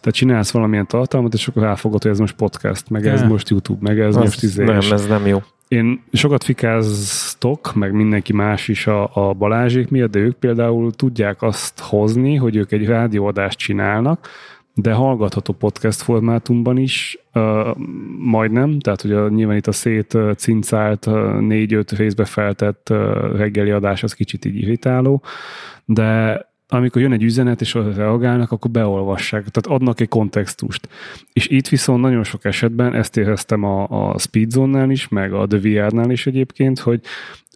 Tehát 0.00 0.14
csinálsz 0.14 0.50
valamilyen 0.50 0.86
tartalmat, 0.86 1.34
és 1.34 1.48
akkor 1.48 1.62
elfogod, 1.64 2.02
hogy 2.02 2.10
ez 2.10 2.18
most 2.18 2.34
podcast, 2.36 2.90
meg 2.90 3.06
ez 3.06 3.20
Ja. 3.20 3.26
most 3.26 3.48
YouTube, 3.48 3.78
meg 3.80 4.00
ez 4.00 4.16
az, 4.16 4.22
most 4.22 4.42
izé. 4.42 4.64
nem, 4.64 4.78
ez 4.90 5.06
nem 5.06 5.26
jó. 5.26 5.42
Én 5.74 6.02
sokat 6.12 6.44
fikáztok, 6.44 7.74
meg 7.74 7.92
mindenki 7.92 8.32
más 8.32 8.68
is 8.68 8.86
a, 8.86 9.10
a 9.12 9.32
Balázsék 9.32 9.88
miatt, 9.88 10.10
de 10.10 10.18
ők 10.18 10.36
például 10.36 10.92
tudják 10.92 11.42
azt 11.42 11.80
hozni, 11.80 12.34
hogy 12.34 12.56
ők 12.56 12.72
egy 12.72 12.86
rádióadást 12.86 13.58
csinálnak, 13.58 14.28
de 14.74 14.92
hallgatható 14.92 15.52
podcast 15.52 16.02
formátumban 16.02 16.76
is, 16.76 17.18
uh, 17.34 17.76
majdnem, 18.18 18.78
tehát 18.78 19.00
hogy 19.00 19.12
a, 19.12 19.28
nyilván 19.28 19.56
itt 19.56 19.66
a 19.66 19.72
szét 19.72 20.14
uh, 20.14 20.32
cincált, 20.34 21.06
uh, 21.06 21.40
négy-öt 21.40 21.92
részbe 21.92 22.24
feltett 22.24 22.90
uh, 22.90 23.36
reggeli 23.36 23.70
adás 23.70 24.02
az 24.02 24.14
kicsit 24.14 24.44
így 24.44 24.56
irritáló, 24.56 25.22
de 25.84 26.40
amikor 26.76 27.02
jön 27.02 27.12
egy 27.12 27.22
üzenet, 27.22 27.60
és 27.60 27.74
arra 27.74 27.94
reagálnak, 27.94 28.52
akkor 28.52 28.70
beolvassák, 28.70 29.48
tehát 29.48 29.80
adnak 29.80 30.00
egy 30.00 30.08
kontextust. 30.08 30.88
És 31.32 31.48
itt 31.48 31.68
viszont 31.68 32.00
nagyon 32.00 32.24
sok 32.24 32.44
esetben, 32.44 32.94
ezt 32.94 33.16
éreztem 33.16 33.62
a, 33.64 33.86
a 34.12 34.18
Speedzone-nál 34.18 34.90
is, 34.90 35.08
meg 35.08 35.32
a 35.32 35.46
The 35.46 35.58
VR-nál 35.58 36.10
is 36.10 36.26
egyébként, 36.26 36.78
hogy 36.78 37.00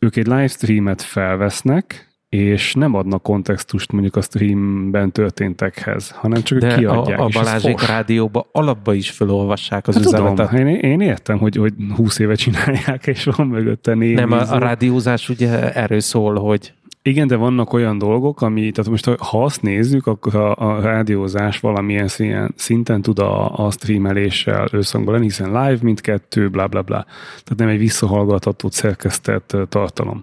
ők 0.01 0.17
egy 0.17 0.27
livestreamet 0.27 1.03
felvesznek, 1.03 2.07
és 2.29 2.75
nem 2.75 2.95
adnak 2.95 3.23
kontextust 3.23 3.93
mondjuk 3.93 4.17
a 4.17 4.21
streamben 4.21 5.13
történtekhez, 5.13 6.11
hanem 6.11 6.43
csak 6.43 6.59
De 6.59 6.75
kiadják. 6.75 7.19
a, 7.19 7.25
a 7.25 7.29
Balázsék 7.33 7.87
rádióba 7.87 8.49
alapba 8.53 8.95
is 8.95 9.11
felolvassák 9.11 9.89
az 9.89 9.95
Hát 9.95 10.05
üzenetet. 10.05 10.49
tudom, 10.51 10.67
én, 10.67 10.77
én 10.77 11.01
értem, 11.01 11.39
hogy, 11.39 11.57
hogy 11.57 11.73
20 11.97 12.19
éve 12.19 12.35
csinálják, 12.35 13.07
és 13.07 13.25
van 13.25 13.47
mögötte 13.47 13.95
négy 13.95 14.15
Nem, 14.15 14.33
a, 14.33 14.53
a 14.53 14.59
rádiózás 14.59 15.29
ugye 15.29 15.73
erről 15.73 16.01
szól, 16.01 16.35
hogy 16.35 16.73
Igen, 17.09 17.27
de 17.27 17.37
vannak 17.37 17.73
olyan 17.73 17.99
dolgok, 17.99 18.43
ami, 18.43 18.71
tehát 18.71 18.91
most 18.91 19.05
ha 19.05 19.45
azt 19.45 19.63
nézzük, 19.63 20.07
akkor 20.07 20.35
a, 20.35 20.57
a 20.57 20.81
rádiózás 20.81 21.61
valamilyen 21.61 22.09
színen, 22.09 22.53
szinten 22.57 23.03
tud 23.03 23.19
a, 23.19 23.67
a 23.67 23.71
streameléssel 23.71 24.69
összhangban 24.71 25.13
lenni, 25.15 25.27
hiszen 25.27 25.47
live 25.47 25.79
mindkettő, 25.83 26.49
bla 26.49 26.67
bla 26.67 26.83
bla. 26.83 27.05
Tehát 27.29 27.57
nem 27.57 27.69
egy 27.69 27.79
visszahallgatható 27.79 28.69
szerkesztett 28.71 29.57
tartalom. 29.69 30.23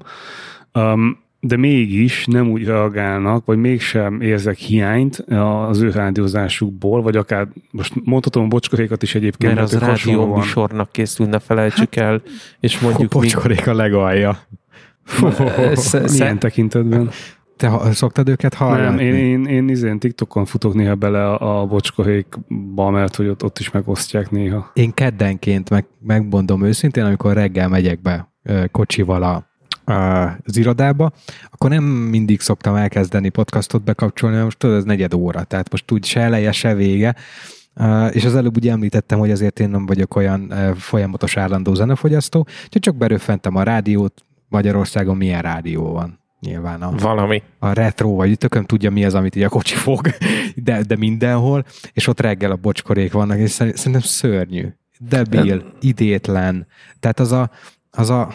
Um, 0.73 1.23
de 1.39 1.57
mégis 1.57 2.25
nem 2.25 2.49
úgy 2.49 2.65
reagálnak, 2.65 3.45
vagy 3.45 3.57
mégsem 3.57 4.21
érzek 4.21 4.57
hiányt 4.57 5.15
az 5.69 5.81
ő 5.81 5.89
rádiózásukból, 5.89 7.01
vagy 7.01 7.15
akár 7.15 7.47
most 7.71 7.93
mondhatom 8.03 8.43
a 8.43 8.47
bocskorékat 8.47 9.03
is 9.03 9.15
egyébként, 9.15 9.53
mert 9.53 9.73
az 9.73 9.79
rádió 9.79 10.36
műsornak 10.36 10.91
készül, 10.91 11.25
ne 11.25 11.39
felejtsük 11.39 11.95
el, 11.95 12.21
és 12.59 12.79
mondjuk 12.79 13.13
mi, 13.13 13.19
Pocskorék 13.19 13.67
a 13.67 13.73
legalja. 13.73 14.38
Milyen 16.12 16.39
tekintetben? 16.39 17.10
Te 17.58 17.91
szoktad 17.91 18.30
őket 18.30 18.53
hallgatni? 18.53 19.03
Nem, 19.03 19.14
én, 19.14 19.14
én, 19.14 19.45
én 19.45 19.70
izén 19.70 19.99
TikTokon 19.99 20.45
futok 20.45 20.74
néha 20.74 20.95
bele 20.95 21.30
a, 21.30 21.62
a 21.62 21.66
bocskorékba, 21.66 22.89
mert 22.89 23.16
hogy 23.16 23.28
ott, 23.28 23.43
ott 23.43 23.60
is 23.60 23.72
megosztják 23.72 24.32
néha. 24.32 24.72
Én 24.74 24.93
keddenként 24.93 25.70
meg, 25.70 25.86
megmondom 25.99 26.64
őszintén, 26.64 27.03
amikor 27.03 27.34
reggel 27.34 27.68
megyek 27.68 28.01
be 28.01 28.34
kocsival 28.72 29.24
a, 29.24 29.45
az 30.45 30.58
irodába, 30.58 31.12
akkor 31.49 31.70
nem 31.70 31.84
mindig 31.84 32.39
szoktam 32.39 32.76
elkezdeni 32.76 33.30
podcastot 33.30 33.84
bekapcsolni, 33.84 34.34
mert 34.34 34.45
most 34.45 34.60
tudod, 34.60 34.78
ez 34.78 34.84
negyed 34.84 35.14
óra, 35.14 35.43
tehát 35.43 35.72
most 35.72 35.91
úgy 35.91 36.06
se 36.06 36.20
eleje, 36.20 36.51
se 36.51 36.74
vége, 36.74 37.16
Uh, 37.80 38.16
és 38.16 38.26
az 38.26 38.36
előbb 38.36 38.56
ugye 38.56 38.72
említettem, 38.72 39.20
hogy 39.20 39.32
azért 39.32 39.60
én 39.60 39.70
nem 39.70 39.86
vagyok 39.86 40.16
olyan 40.16 40.47
uh, 40.49 40.76
folyamatos 40.76 41.38
állandó 41.38 41.74
zenefogyasztó, 41.74 42.39
úgyhogy 42.66 42.82
csak 42.82 42.95
beröffentem 42.95 43.56
a 43.56 43.64
rádiót, 43.64 44.26
Magyarországon 44.47 45.17
milyen 45.17 45.41
rádió 45.41 45.91
van. 45.91 46.19
Nyilván 46.39 46.81
a, 46.81 46.91
valami. 46.91 47.41
a 47.59 47.73
retro, 47.73 48.09
vagy 48.09 48.37
tököm 48.37 48.63
tudja 48.65 48.91
mi 48.91 49.05
az, 49.05 49.13
amit 49.13 49.35
így 49.35 49.43
a 49.43 49.49
kocsi 49.49 49.75
fog, 49.75 50.07
de, 50.55 50.81
de 50.83 50.95
mindenhol, 50.95 51.65
és 51.93 52.07
ott 52.07 52.19
reggel 52.19 52.51
a 52.51 52.55
bocskorék 52.55 53.11
vannak, 53.11 53.37
és 53.37 53.49
szerint- 53.49 53.77
szerintem 53.77 54.01
szörnyű. 54.01 54.67
Debil, 54.99 55.63
idétlen. 55.79 56.67
Tehát 56.99 57.19
az 57.19 57.31
a, 57.31 57.49
az 57.91 58.09
a, 58.09 58.33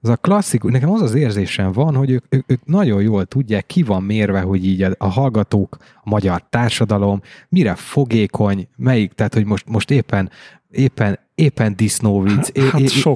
az 0.00 0.08
a 0.08 0.16
klasszikus, 0.16 0.72
nekem 0.72 0.90
az 0.90 1.02
az 1.02 1.14
érzésem 1.14 1.72
van, 1.72 1.94
hogy 1.94 2.10
ők, 2.10 2.24
ők, 2.28 2.44
ők 2.46 2.64
nagyon 2.64 3.02
jól 3.02 3.24
tudják, 3.24 3.66
ki 3.66 3.82
van 3.82 4.02
mérve, 4.02 4.40
hogy 4.40 4.66
így 4.66 4.82
a, 4.82 4.90
a 4.98 5.06
hallgatók, 5.08 5.76
a 5.80 6.08
magyar 6.10 6.42
társadalom, 6.48 7.22
mire 7.48 7.74
fogékony, 7.74 8.68
melyik, 8.76 9.12
tehát 9.12 9.34
hogy 9.34 9.44
most, 9.44 9.68
most 9.68 9.90
éppen, 9.90 10.30
éppen, 10.70 11.18
éppen 11.34 11.76
disznóvic, 11.76 12.48
é- 12.52 12.68
Hát 12.70 12.80
é- 12.80 13.06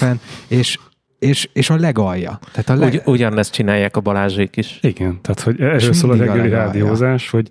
éppen, 0.00 0.20
és, 0.48 0.78
és, 1.22 1.48
és 1.52 1.70
a 1.70 1.76
legalja. 1.76 2.38
Tehát 2.52 2.68
a 2.68 2.74
leg, 2.74 2.92
Ugy, 2.92 3.02
ugyanezt 3.04 3.52
csinálják 3.52 3.96
a 3.96 4.00
Balázsék 4.00 4.56
is. 4.56 4.78
Igen, 4.82 5.18
tehát 5.20 5.40
hogy 5.40 5.60
erről 5.60 5.90
És 5.90 5.96
szól 5.96 6.10
a 6.10 6.12
mindig 6.12 6.30
a 6.30 6.32
reggeli 6.32 6.54
rádiózás, 6.54 7.30
hogy 7.30 7.48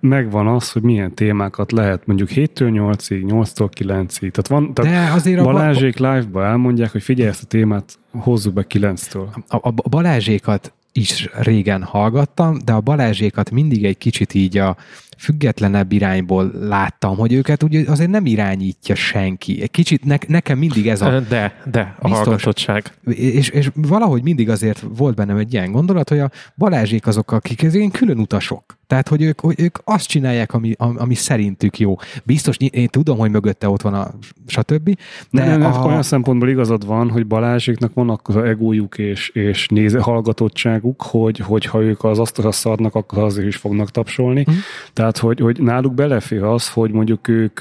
megvan 0.00 0.46
az, 0.46 0.72
hogy 0.72 0.82
milyen 0.82 1.14
témákat 1.14 1.72
lehet 1.72 2.06
mondjuk 2.06 2.28
7-től 2.32 2.48
8-ig, 2.54 3.22
8-tól 3.26 3.70
9-ig. 3.80 4.30
Tehát, 4.30 4.48
van, 4.48 4.74
tehát 4.74 5.08
De 5.08 5.12
azért 5.12 5.40
a, 5.40 5.42
ba- 5.42 5.52
Balázsék 5.52 5.98
live-ba 5.98 6.44
elmondják, 6.44 6.92
hogy 6.92 7.02
figyelj 7.02 7.28
ezt 7.28 7.42
a 7.42 7.46
témát, 7.46 7.98
hozzuk 8.10 8.52
be 8.52 8.64
9-től. 8.68 9.26
a, 9.48 9.68
a 9.68 9.88
Balázsékat 9.88 10.72
is 10.92 11.28
régen 11.32 11.82
hallgattam, 11.82 12.58
de 12.64 12.72
a 12.72 12.80
Balázsékat 12.80 13.50
mindig 13.50 13.84
egy 13.84 13.98
kicsit 13.98 14.34
így 14.34 14.58
a 14.58 14.76
függetlenebb 15.18 15.92
irányból 15.92 16.50
láttam, 16.60 17.16
hogy 17.16 17.32
őket 17.32 17.62
ugye 17.62 17.90
azért 17.90 18.10
nem 18.10 18.26
irányítja 18.26 18.94
senki. 18.94 19.62
Egy 19.62 19.70
kicsit 19.70 20.04
ne, 20.04 20.16
nekem 20.26 20.58
mindig 20.58 20.88
ez 20.88 21.00
a... 21.00 21.20
De, 21.20 21.62
de, 21.70 21.96
a 21.98 22.08
Biztos. 22.08 22.26
hallgatottság. 22.26 22.92
És, 23.04 23.48
és 23.48 23.70
valahogy 23.74 24.22
mindig 24.22 24.50
azért 24.50 24.84
volt 24.96 25.14
bennem 25.14 25.36
egy 25.36 25.52
ilyen 25.52 25.72
gondolat, 25.72 26.08
hogy 26.08 26.18
a 26.18 26.30
Balázsék 26.56 27.06
azok, 27.06 27.32
akik 27.32 27.62
ez 27.62 27.74
ilyen 27.74 27.90
külön 27.90 28.18
utasok. 28.18 28.78
Tehát, 28.88 29.08
hogy 29.08 29.22
ők, 29.22 29.40
hogy 29.40 29.60
ők 29.60 29.78
azt 29.84 30.06
csinálják, 30.06 30.54
ami, 30.54 30.72
ami 30.76 31.14
szerintük 31.14 31.78
jó. 31.78 31.96
Biztos, 32.24 32.56
én 32.56 32.88
tudom, 32.88 33.18
hogy 33.18 33.30
mögötte 33.30 33.68
ott 33.68 33.82
van 33.82 33.94
a 33.94 34.10
stb. 34.46 34.84
De 35.30 35.44
De 35.44 35.56
nem, 35.56 35.72
a... 35.72 35.86
olyan 35.86 36.02
szempontból 36.02 36.48
igazad 36.48 36.86
van, 36.86 37.10
hogy 37.10 37.26
Balázséknak 37.26 37.94
van 37.94 38.10
akkor 38.10 38.36
az 38.36 38.44
egójuk 38.44 38.98
és, 38.98 39.28
és 39.28 39.68
néző 39.68 39.98
hallgatottságuk, 39.98 41.02
hogy, 41.02 41.38
hogy 41.38 41.64
ha 41.64 41.82
ők 41.82 42.04
az 42.04 42.18
asztalra 42.18 42.52
szarnak, 42.52 42.94
akkor 42.94 43.22
azért 43.22 43.46
is 43.46 43.56
fognak 43.56 43.90
tapsolni. 43.90 44.44
Mhm. 44.46 44.56
Tehát, 44.92 45.07
hogy, 45.16 45.40
hogy 45.40 45.62
náluk 45.62 45.94
belefér 45.94 46.42
az, 46.42 46.72
hogy 46.72 46.90
mondjuk 46.90 47.28
ők, 47.28 47.60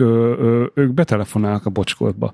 ők 0.73 0.91
betelefonálnak 0.93 1.65
a 1.65 1.69
bocskortba. 1.69 2.33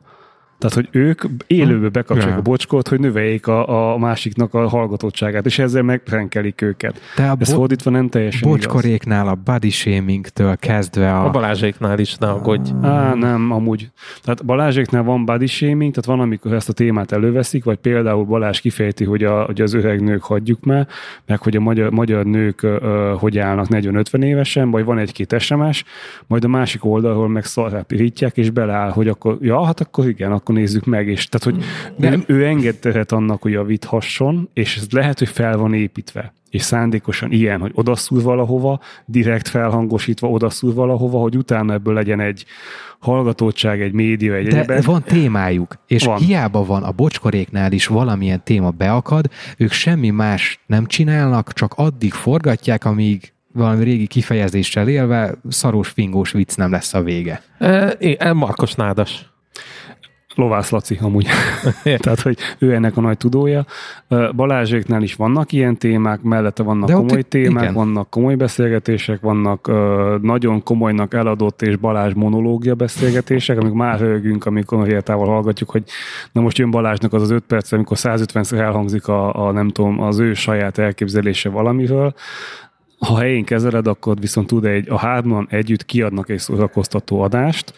Tehát, 0.57 0.75
hogy 0.75 0.87
ők 0.91 1.21
élőbe 1.47 1.89
bekapcsolják 1.89 2.31
Ja. 2.33 2.37
a 2.37 2.41
bocskort, 2.41 2.87
hogy 2.87 2.99
növeljék 2.99 3.47
a, 3.47 3.93
a 3.93 3.97
másiknak 3.97 4.53
a 4.53 4.67
hallgatottságát, 4.67 5.45
és 5.45 5.59
ezzel 5.59 5.81
megrenkelik 5.81 6.61
őket. 6.61 6.99
de 7.15 7.23
a 7.23 7.35
Ez 7.39 7.47
bo- 7.49 7.57
fordítva 7.57 7.89
nem 7.91 8.09
teljesen 8.09 8.41
igaz. 8.49 8.51
bocskoréknál 8.65 9.27
a 9.27 9.35
body 9.45 9.69
shaming-től 9.69 10.55
kezdve 10.57 11.13
A 11.13 11.25
a... 11.25 11.29
Balázséknál 11.29 11.99
is 11.99 12.15
ne 12.17 12.27
aggódj. 12.29 12.71
Á, 12.81 13.13
nem, 13.13 13.51
amúgy. 13.51 13.89
Tehát 14.23 14.45
Balázséknál 14.45 15.03
van 15.03 15.25
body 15.25 15.45
shaming, 15.47 15.93
tehát 15.93 16.05
van, 16.05 16.19
amikor 16.19 16.53
ezt 16.53 16.69
a 16.69 16.73
témát 16.73 17.11
előveszik, 17.11 17.63
vagy 17.63 17.77
például 17.77 18.23
Balázs 18.25 18.59
kifejti, 18.59 19.03
hogy, 19.03 19.23
a, 19.23 19.43
hogy 19.43 19.61
az 19.61 19.73
öreg 19.73 20.01
nők 20.01 20.23
hagyjuk 20.23 20.63
már, 20.63 20.87
meg 21.25 21.41
hogy 21.41 21.55
a 21.55 21.59
magyar, 21.59 21.91
magyar 21.91 22.25
nők 22.25 22.61
ö, 22.63 23.13
hogy 23.19 23.37
állnak 23.37 23.65
40-50 23.69 24.23
évesen, 24.23 24.71
vagy 24.71 24.83
van 24.85 24.97
egy-két 24.97 25.39
SMS, 25.39 25.83
majd 26.27 26.43
a 26.43 26.47
másik 26.47 26.85
oldalról 26.85 27.27
meg 27.29 27.45
szarrá 27.45 27.85
és 28.33 28.49
beleáll, 28.49 28.89
hogy 28.91 29.07
akkor, 29.07 29.37
ja, 29.41 29.65
hát 29.65 29.79
akkor 29.79 30.07
igen, 30.07 30.31
akkor 30.31 30.52
nézzük 30.53 30.85
meg, 30.85 31.07
és 31.07 31.27
tehát, 31.29 31.57
hogy 31.57 31.65
ő, 31.99 32.23
ő 32.35 32.45
engedhet 32.45 33.11
annak, 33.11 33.41
hogy 33.41 33.51
javíthasson, 33.51 34.49
és 34.53 34.77
ez 34.77 34.87
lehet, 34.91 35.19
hogy 35.19 35.29
fel 35.29 35.57
van 35.57 35.73
építve 35.73 36.33
és 36.53 36.61
szándékosan 36.61 37.31
ilyen, 37.31 37.59
hogy 37.59 37.71
odaszúr 37.73 38.21
valahova, 38.21 38.79
direkt 39.05 39.47
felhangosítva 39.47 40.29
odaszúr 40.29 40.73
valahova, 40.73 41.19
hogy 41.19 41.37
utána 41.37 41.73
ebből 41.73 41.93
legyen 41.93 42.19
egy 42.19 42.45
hallgatóság, 42.99 43.81
egy 43.81 43.91
média, 43.91 44.35
egy 44.35 44.47
De 44.47 44.57
egyebek. 44.57 44.83
van 44.83 45.03
témájuk, 45.03 45.75
és 45.87 46.03
Van. 46.03 46.17
hiába 46.17 46.65
van 46.65 46.83
a 46.83 46.91
bocskoréknál 46.91 47.71
is 47.71 47.87
valamilyen 47.87 48.41
téma 48.43 48.69
beakad, 48.69 49.29
ők 49.57 49.71
semmi 49.71 50.09
más 50.09 50.59
nem 50.65 50.85
csinálnak, 50.85 51.53
csak 51.53 51.73
addig 51.75 52.13
forgatják, 52.13 52.85
amíg 52.85 53.33
valami 53.53 53.83
régi 53.83 54.07
kifejezéssel 54.07 54.87
élve 54.87 55.35
szarós 55.49 55.89
fingós 55.89 56.31
vicc 56.31 56.55
nem 56.55 56.71
lesz 56.71 56.93
a 56.93 57.01
vége. 57.01 57.43
E, 58.17 58.33
Markos 58.33 58.73
Nádas. 58.73 59.32
Lovász 60.35 60.69
Laci 60.69 60.97
amúgy. 61.01 61.27
Tehát, 61.83 62.19
hogy 62.21 62.37
ő 62.57 62.73
ennek 62.73 62.97
a 62.97 63.01
nagy 63.01 63.17
tudója. 63.17 63.65
Balázséknál 64.35 65.01
is 65.01 65.15
vannak 65.15 65.51
ilyen 65.51 65.77
témák, 65.77 66.21
mellette 66.21 66.63
vannak 66.63 66.87
De 66.87 66.95
ott 66.95 67.01
komoly 67.01 67.19
itt- 67.19 67.29
témák, 67.29 67.63
igen. 67.63 67.73
vannak 67.73 68.09
komoly 68.09 68.35
beszélgetések, 68.35 69.21
vannak 69.21 69.67
ö, 69.67 70.17
nagyon 70.21 70.63
komolynak 70.63 71.13
eladott 71.13 71.61
és 71.61 71.75
Balázs 71.75 72.13
monológia 72.13 72.75
beszélgetések, 72.75 73.57
amikor 73.57 73.77
már 73.77 73.99
rögünk, 73.99 74.45
amikor 74.45 74.85
hihetával 74.87 75.27
hallgatjuk, 75.27 75.69
hogy 75.69 75.83
na 76.31 76.41
most 76.41 76.57
jön 76.57 76.71
Balázsnak 76.71 77.13
az 77.13 77.21
az 77.21 77.31
öt 77.31 77.43
perc, 77.43 77.71
amikor 77.71 77.97
150-szer 77.99 78.59
elhangzik 78.59 79.07
a, 79.07 79.47
a, 79.47 79.51
nem 79.51 79.69
tudom, 79.69 80.01
az 80.01 80.19
ő 80.19 80.33
saját 80.33 80.77
elképzelése 80.77 81.49
valamiről, 81.49 82.13
ha 82.99 83.17
helyén 83.19 83.43
kezeled, 83.43 83.87
akkor 83.87 84.19
viszont 84.19 84.47
tud 84.47 84.65
egy, 84.65 84.89
a 84.89 84.97
hárman 84.97 85.47
együtt 85.49 85.85
kiadnak 85.85 86.29
egy 86.29 86.39
szórakoztató 86.39 87.21
adást, 87.21 87.73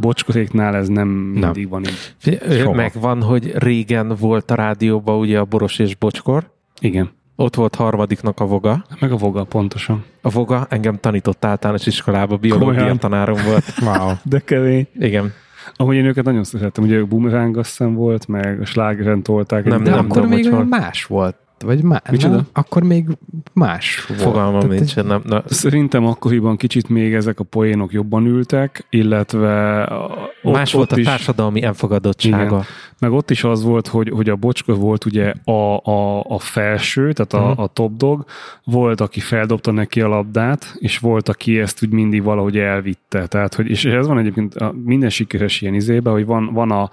Bocskoréknál 0.00 0.76
ez 0.76 0.88
nem 0.88 1.08
mindig 1.08 1.68
van 1.68 1.82
így. 1.84 2.14
Soha. 2.58 2.72
Megvan, 2.74 3.22
hogy 3.22 3.52
régen 3.58 4.14
volt 4.20 4.50
a 4.50 4.54
rádióban 4.54 5.18
ugye 5.18 5.38
a 5.38 5.44
Boros 5.44 5.78
és 5.78 5.96
Bocskor. 5.96 6.50
Igen. 6.80 7.10
Ott 7.36 7.54
volt 7.54 7.74
harmadiknak 7.74 8.40
a 8.40 8.46
Voga. 8.46 8.84
Meg 9.00 9.12
a 9.12 9.16
voga, 9.16 9.44
pontosan. 9.44 10.04
A 10.22 10.30
Voga 10.30 10.66
engem 10.70 10.96
tanított 11.00 11.44
általános 11.44 11.86
iskolába, 11.86 12.36
biológia 12.36 12.74
Komolyan? 12.74 12.98
tanárom 12.98 13.38
volt. 13.46 13.64
Wow. 13.84 14.12
De 14.24 14.38
kemény. 14.38 14.86
Igen. 14.98 15.32
Ahogy 15.76 15.96
én 15.96 16.04
őket 16.04 16.24
nagyon 16.24 16.44
szerettem, 16.44 16.84
ugye 16.84 16.94
ők 16.94 17.08
hiszem 17.54 17.94
volt, 17.94 18.28
meg 18.28 18.60
a 18.60 18.64
slágeren 18.64 19.22
tolták. 19.22 19.64
Nem, 19.64 19.80
egy- 19.80 19.86
nem 19.86 19.98
akkor 19.98 20.06
tudom, 20.08 20.28
még 20.28 20.50
más 20.68 21.04
volt. 21.04 21.36
Vagy 21.64 21.82
má- 21.82 22.10
Micsoda? 22.10 22.34
nem? 22.34 22.46
Akkor 22.52 22.82
még 22.82 23.06
más 23.52 24.04
volt. 24.08 24.20
Fogalmam 24.20 24.60
Tehát 24.60 24.76
nincs. 24.78 24.96
Nem, 24.96 25.20
na, 25.24 25.42
Szerintem 25.46 26.06
akkoriban 26.06 26.56
kicsit 26.56 26.88
még 26.88 27.14
ezek 27.14 27.40
a 27.40 27.44
poénok 27.44 27.92
jobban 27.92 28.26
ültek, 28.26 28.86
illetve 28.90 29.82
a- 29.82 30.28
ott, 30.42 30.54
más 30.54 30.70
ott 30.74 30.76
volt 30.76 30.92
a 30.92 30.96
is, 30.98 31.06
társadalmi 31.06 31.62
elfogadottsága. 31.62 32.64
Meg 33.00 33.12
ott 33.12 33.30
is 33.30 33.44
az 33.44 33.62
volt, 33.62 33.86
hogy, 33.86 34.08
hogy 34.10 34.28
a 34.28 34.36
bocska 34.36 34.74
volt 34.74 35.04
ugye 35.04 35.32
a, 35.44 35.76
a, 35.90 36.20
a 36.20 36.38
felső, 36.38 37.12
tehát 37.12 37.32
a, 37.32 37.50
Mhm. 37.50 37.60
a 37.60 37.66
top 37.66 37.96
dog, 37.96 38.24
volt, 38.64 39.00
aki 39.00 39.20
feldobta 39.20 39.70
neki 39.70 40.00
a 40.00 40.08
labdát, 40.08 40.74
és 40.78 40.98
volt, 40.98 41.28
aki 41.28 41.58
ezt 41.58 41.82
úgy 41.82 41.90
mindig 41.92 42.22
valahogy 42.22 42.58
elvitte. 42.58 43.26
Tehát, 43.26 43.54
hogy, 43.54 43.70
és 43.70 43.84
ez 43.84 44.06
van 44.06 44.18
egyébként 44.18 44.54
a, 44.54 44.74
minden 44.84 45.10
sikeres 45.10 45.60
ilyen 45.60 45.74
izébe, 45.74 46.10
hogy 46.10 46.26
van, 46.26 46.50
van 46.52 46.70
a 46.70 46.90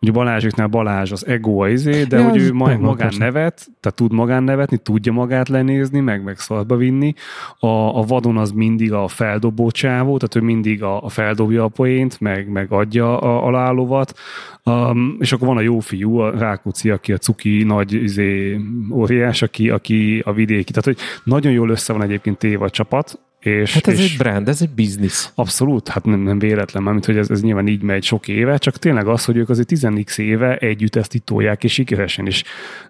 Ugye 0.00 0.10
Balázsiknál 0.12 0.66
Balázs 0.66 1.12
az 1.12 1.26
ego 1.26 1.62
a 1.62 1.68
izé, 1.68 2.02
de 2.02 2.18
Ja, 2.18 2.28
hogy 2.28 2.38
ő 2.40 2.52
ma, 2.52 2.66
megvan, 2.66 2.84
magán 2.84 3.12
nevet, 3.18 3.68
tehát 3.80 3.96
tud 3.98 4.12
magán 4.12 4.42
nevetni, 4.42 4.76
tudja 4.76 5.12
magát 5.12 5.48
lenézni, 5.48 6.00
meg, 6.00 6.22
meg 6.22 6.38
szarba 6.38 6.76
vinni. 6.76 7.14
A, 7.58 7.66
a 7.98 8.02
vadon 8.02 8.36
az 8.36 8.50
mindig 8.50 8.92
a 8.92 9.08
feldobó 9.08 9.70
csávó, 9.70 10.16
tehát 10.16 10.34
ő 10.34 10.40
mindig 10.40 10.82
a, 10.82 11.02
a 11.02 11.08
feldobja 11.08 11.64
a 11.64 11.68
poént, 11.68 12.20
meg, 12.20 12.48
meg 12.48 12.72
adja 12.72 13.20
a, 13.20 13.46
a 13.46 13.50
lálovat. 13.50 14.14
Um, 14.64 15.16
és 15.18 15.32
akkor 15.32 15.47
van 15.48 15.56
a 15.56 15.60
jó 15.60 15.78
fiú, 15.78 16.16
a 16.16 16.38
Rákóczi, 16.38 16.90
aki 16.90 17.12
a 17.12 17.18
cuki 17.18 17.62
nagy 17.62 17.92
izé, 17.92 18.60
óriás, 18.92 19.42
aki, 19.42 19.70
aki 19.70 20.22
a 20.24 20.32
vidéki. 20.32 20.72
Tehát, 20.72 20.84
hogy 20.84 20.98
nagyon 21.24 21.52
jól 21.52 21.70
össze 21.70 21.92
van 21.92 22.02
egyébként 22.02 22.38
téve 22.38 22.64
a 22.64 22.70
csapat, 22.70 23.18
és, 23.40 23.74
Hát 23.74 23.86
ez 23.86 23.98
és 23.98 24.12
egy 24.12 24.18
brand, 24.18 24.48
ez 24.48 24.62
egy 24.62 24.70
biznisz. 24.70 25.32
Abszolút, 25.34 25.88
hát 25.88 26.04
nem, 26.04 26.20
nem 26.20 26.38
véletlen, 26.38 26.82
mert 26.82 27.04
hogy 27.04 27.16
ez, 27.16 27.30
ez 27.30 27.42
nyilván 27.42 27.66
így 27.66 27.82
megy 27.82 28.02
sok 28.02 28.28
éve, 28.28 28.58
csak 28.58 28.76
tényleg 28.76 29.06
az, 29.06 29.24
hogy 29.24 29.36
ők 29.36 29.48
azért 29.48 29.66
10 29.66 30.18
éve 30.18 30.56
együtt 30.56 30.96
ezt 30.96 31.14
itt 31.14 31.24
tolják, 31.24 31.64
és 31.64 31.72
sikeresen 31.72 32.26
is. 32.26 32.44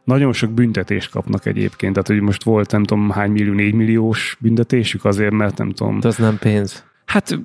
Nagyon 0.05 0.33
sok 0.33 0.51
büntetést 0.51 1.11
kapnak 1.11 1.47
egyébként, 1.47 1.93
tehát 1.93 2.09
hogy 2.09 2.21
most 2.21 2.43
volt 2.43 2.71
nem 2.71 2.85
tudom 2.85 3.11
hány 3.11 3.31
millió, 3.31 3.53
4 3.53 3.75
milliós 3.75 4.37
büntetésük 4.41 5.05
azért, 5.05 5.33
mert 5.33 5.59
nem 5.59 5.71
tudom. 5.71 6.01
De 6.01 6.09
az 6.09 6.17
nem 6.17 6.39
pénz. 6.39 6.85
Hát 7.09 7.39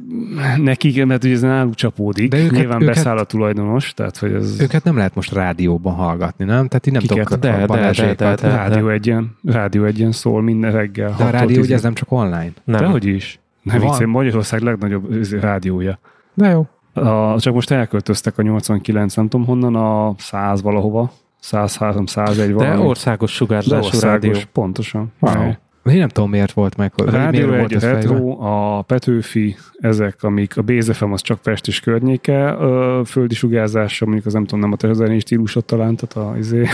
nekik, 0.58 1.06
mert 1.06 1.24
ugye 1.24 1.34
ez 1.34 1.42
náluk 1.42 1.76
csapódik, 1.76 2.30
De 2.32 2.38
őket- 2.38 2.52
nyilván 2.52 2.82
őket- 2.82 2.96
beszáll 2.96 3.18
a 3.18 3.24
tulajdonos, 3.24 3.94
tehát 3.94 4.18
hogy 4.18 4.34
ez 4.34 4.60
Őket 4.62 4.84
nem 4.84 4.98
lehet 4.98 5.16
most 5.16 5.32
rádióban 5.34 5.94
hallgatni, 5.94 6.46
nem? 6.46 6.68
Tehát 6.68 6.88
így 6.88 6.94
nem 6.94 7.02
Kiket? 7.02 7.26
tudok 7.26 7.40
De, 7.40 7.66
de, 7.66 7.92
de, 7.92 8.14
de, 8.16 8.36
de. 8.36 8.48
rádió 8.56 8.90
egyen, 8.90 9.38
rádió 9.44 9.84
egyen 9.86 10.12
szól 10.12 10.42
minden 10.42 10.72
reggel. 10.72 11.16
De 11.18 11.24
a 11.24 11.30
rádió 11.30 11.62
ugye 11.62 11.76
ez 11.76 11.82
nem 11.82 11.94
csak 11.94 12.12
online. 12.12 12.52
Nem. 12.64 12.80
Dehogy 12.80 13.06
is. 13.06 13.40
Nem 13.62 13.80
viccelj, 13.80 14.06
Magyarország 14.06 14.62
legnagyobb 14.62 15.32
rádiója. 15.42 16.00
De 16.34 16.50
jó. 16.50 16.68
A, 17.04 17.40
csak 17.40 17.54
most 17.54 17.72
elköltöztek 17.72 18.38
a 18.38 18.42
89, 18.42 19.16
nem 19.16 19.28
tudom 19.28 19.46
honnan, 19.46 19.76
a 19.76 20.16
100 20.18 20.62
valahova. 20.62 21.12
103, 21.40 22.06
101 22.06 22.48
De 22.48 22.54
valami. 22.54 22.82
országos 22.88 23.30
De 23.32 23.36
sugárzású 23.36 23.86
országos, 23.86 24.04
rádió. 24.28 24.34
pontosan. 24.52 25.12
Wow. 25.20 25.52
Én 25.86 25.98
nem 25.98 26.08
tudom, 26.08 26.30
miért 26.30 26.52
volt 26.52 26.78
meg. 26.78 26.92
A 26.96 27.10
rádió 27.12 27.48
miért 27.48 27.72
egy, 27.72 27.84
a 27.84 27.92
retro, 27.92 28.38
a 28.40 28.82
Petőfi, 28.82 29.56
ezek, 29.80 30.24
amik 30.24 30.58
a 30.58 30.62
BZFM 30.62 31.12
az 31.12 31.22
csak 31.22 31.42
Pest 31.42 31.68
és 31.68 31.80
környéke, 31.80 32.56
ö, 32.60 33.02
földi 33.06 33.36
sugárzása, 33.36 34.06
mondjuk 34.06 34.26
az 34.26 34.34
nem 34.34 34.44
tudom, 34.44 34.60
nem 34.60 34.72
a 34.72 34.76
te 34.76 34.94
zenei 34.94 35.20
stílusod 35.20 35.66
talán, 35.66 35.96
tehát 35.96 36.30
a, 36.30 36.38
izé, 36.38 36.68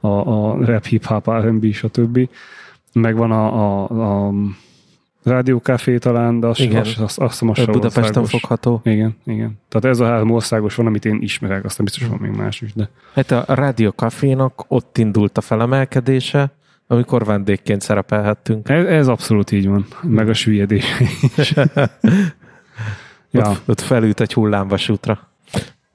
a, 0.00 0.08
a 0.08 0.64
rap, 0.64 0.84
hip-hop, 0.84 1.30
R&B, 1.30 1.72
stb. 1.72 2.28
Meg 2.92 3.16
van 3.16 3.30
a, 3.30 3.46
a, 3.54 4.26
a 4.26 4.32
rádiókafé 5.22 5.98
talán, 5.98 6.40
de 6.40 6.46
azt, 6.46 6.60
Igen. 6.60 6.80
azt, 6.80 6.98
azt, 6.98 7.42
azt 7.42 7.42
Ö, 7.58 7.64
Budapesten 7.64 8.02
országos. 8.04 8.30
fogható. 8.30 8.80
Igen, 8.84 9.16
igen. 9.24 9.58
Tehát 9.68 9.96
ez 9.96 10.00
a 10.00 10.06
három 10.06 10.30
országos 10.30 10.74
van, 10.74 10.86
amit 10.86 11.04
én 11.04 11.18
ismerek, 11.20 11.64
aztán 11.64 11.84
biztos 11.84 12.06
van 12.06 12.18
még 12.20 12.30
más 12.30 12.60
is, 12.60 12.72
de 12.72 12.88
Hát 13.14 13.30
a 13.30 13.54
Rádió 13.54 13.90
Cafénak 13.90 14.64
ott 14.68 14.98
indult 14.98 15.38
a 15.38 15.40
felemelkedése, 15.40 16.50
amikor 16.90 17.24
vendégként 17.24 17.80
szerepelhettünk. 17.80 18.68
ez, 18.68 18.84
ez 18.84 19.08
abszolút 19.08 19.52
így 19.52 19.68
van. 19.68 19.86
Meg 20.02 20.28
a 20.28 20.32
süllyedés 20.34 21.00
is. 21.36 21.54
ja. 23.30 23.48
Ott, 23.48 23.62
ott 23.66 23.80
felült 23.80 24.20
egy 24.20 24.32
hullámvasútra. 24.32 25.28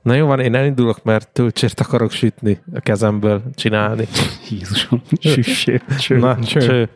Na 0.02 0.14
jó 0.14 0.28
van, 0.28 0.40
én 0.40 0.56
elindulok, 0.56 1.04
mert 1.04 1.28
töltsért 1.28 1.80
akarok 1.80 2.12
sütni 2.12 2.60
a 2.74 2.80
kezemből, 2.80 3.44
csinálni. 3.56 4.08
Jézusom, 4.50 5.02
süssér, 5.20 5.82
cső. 6.00 6.18
Na, 6.18 6.40
cső. 6.40 6.90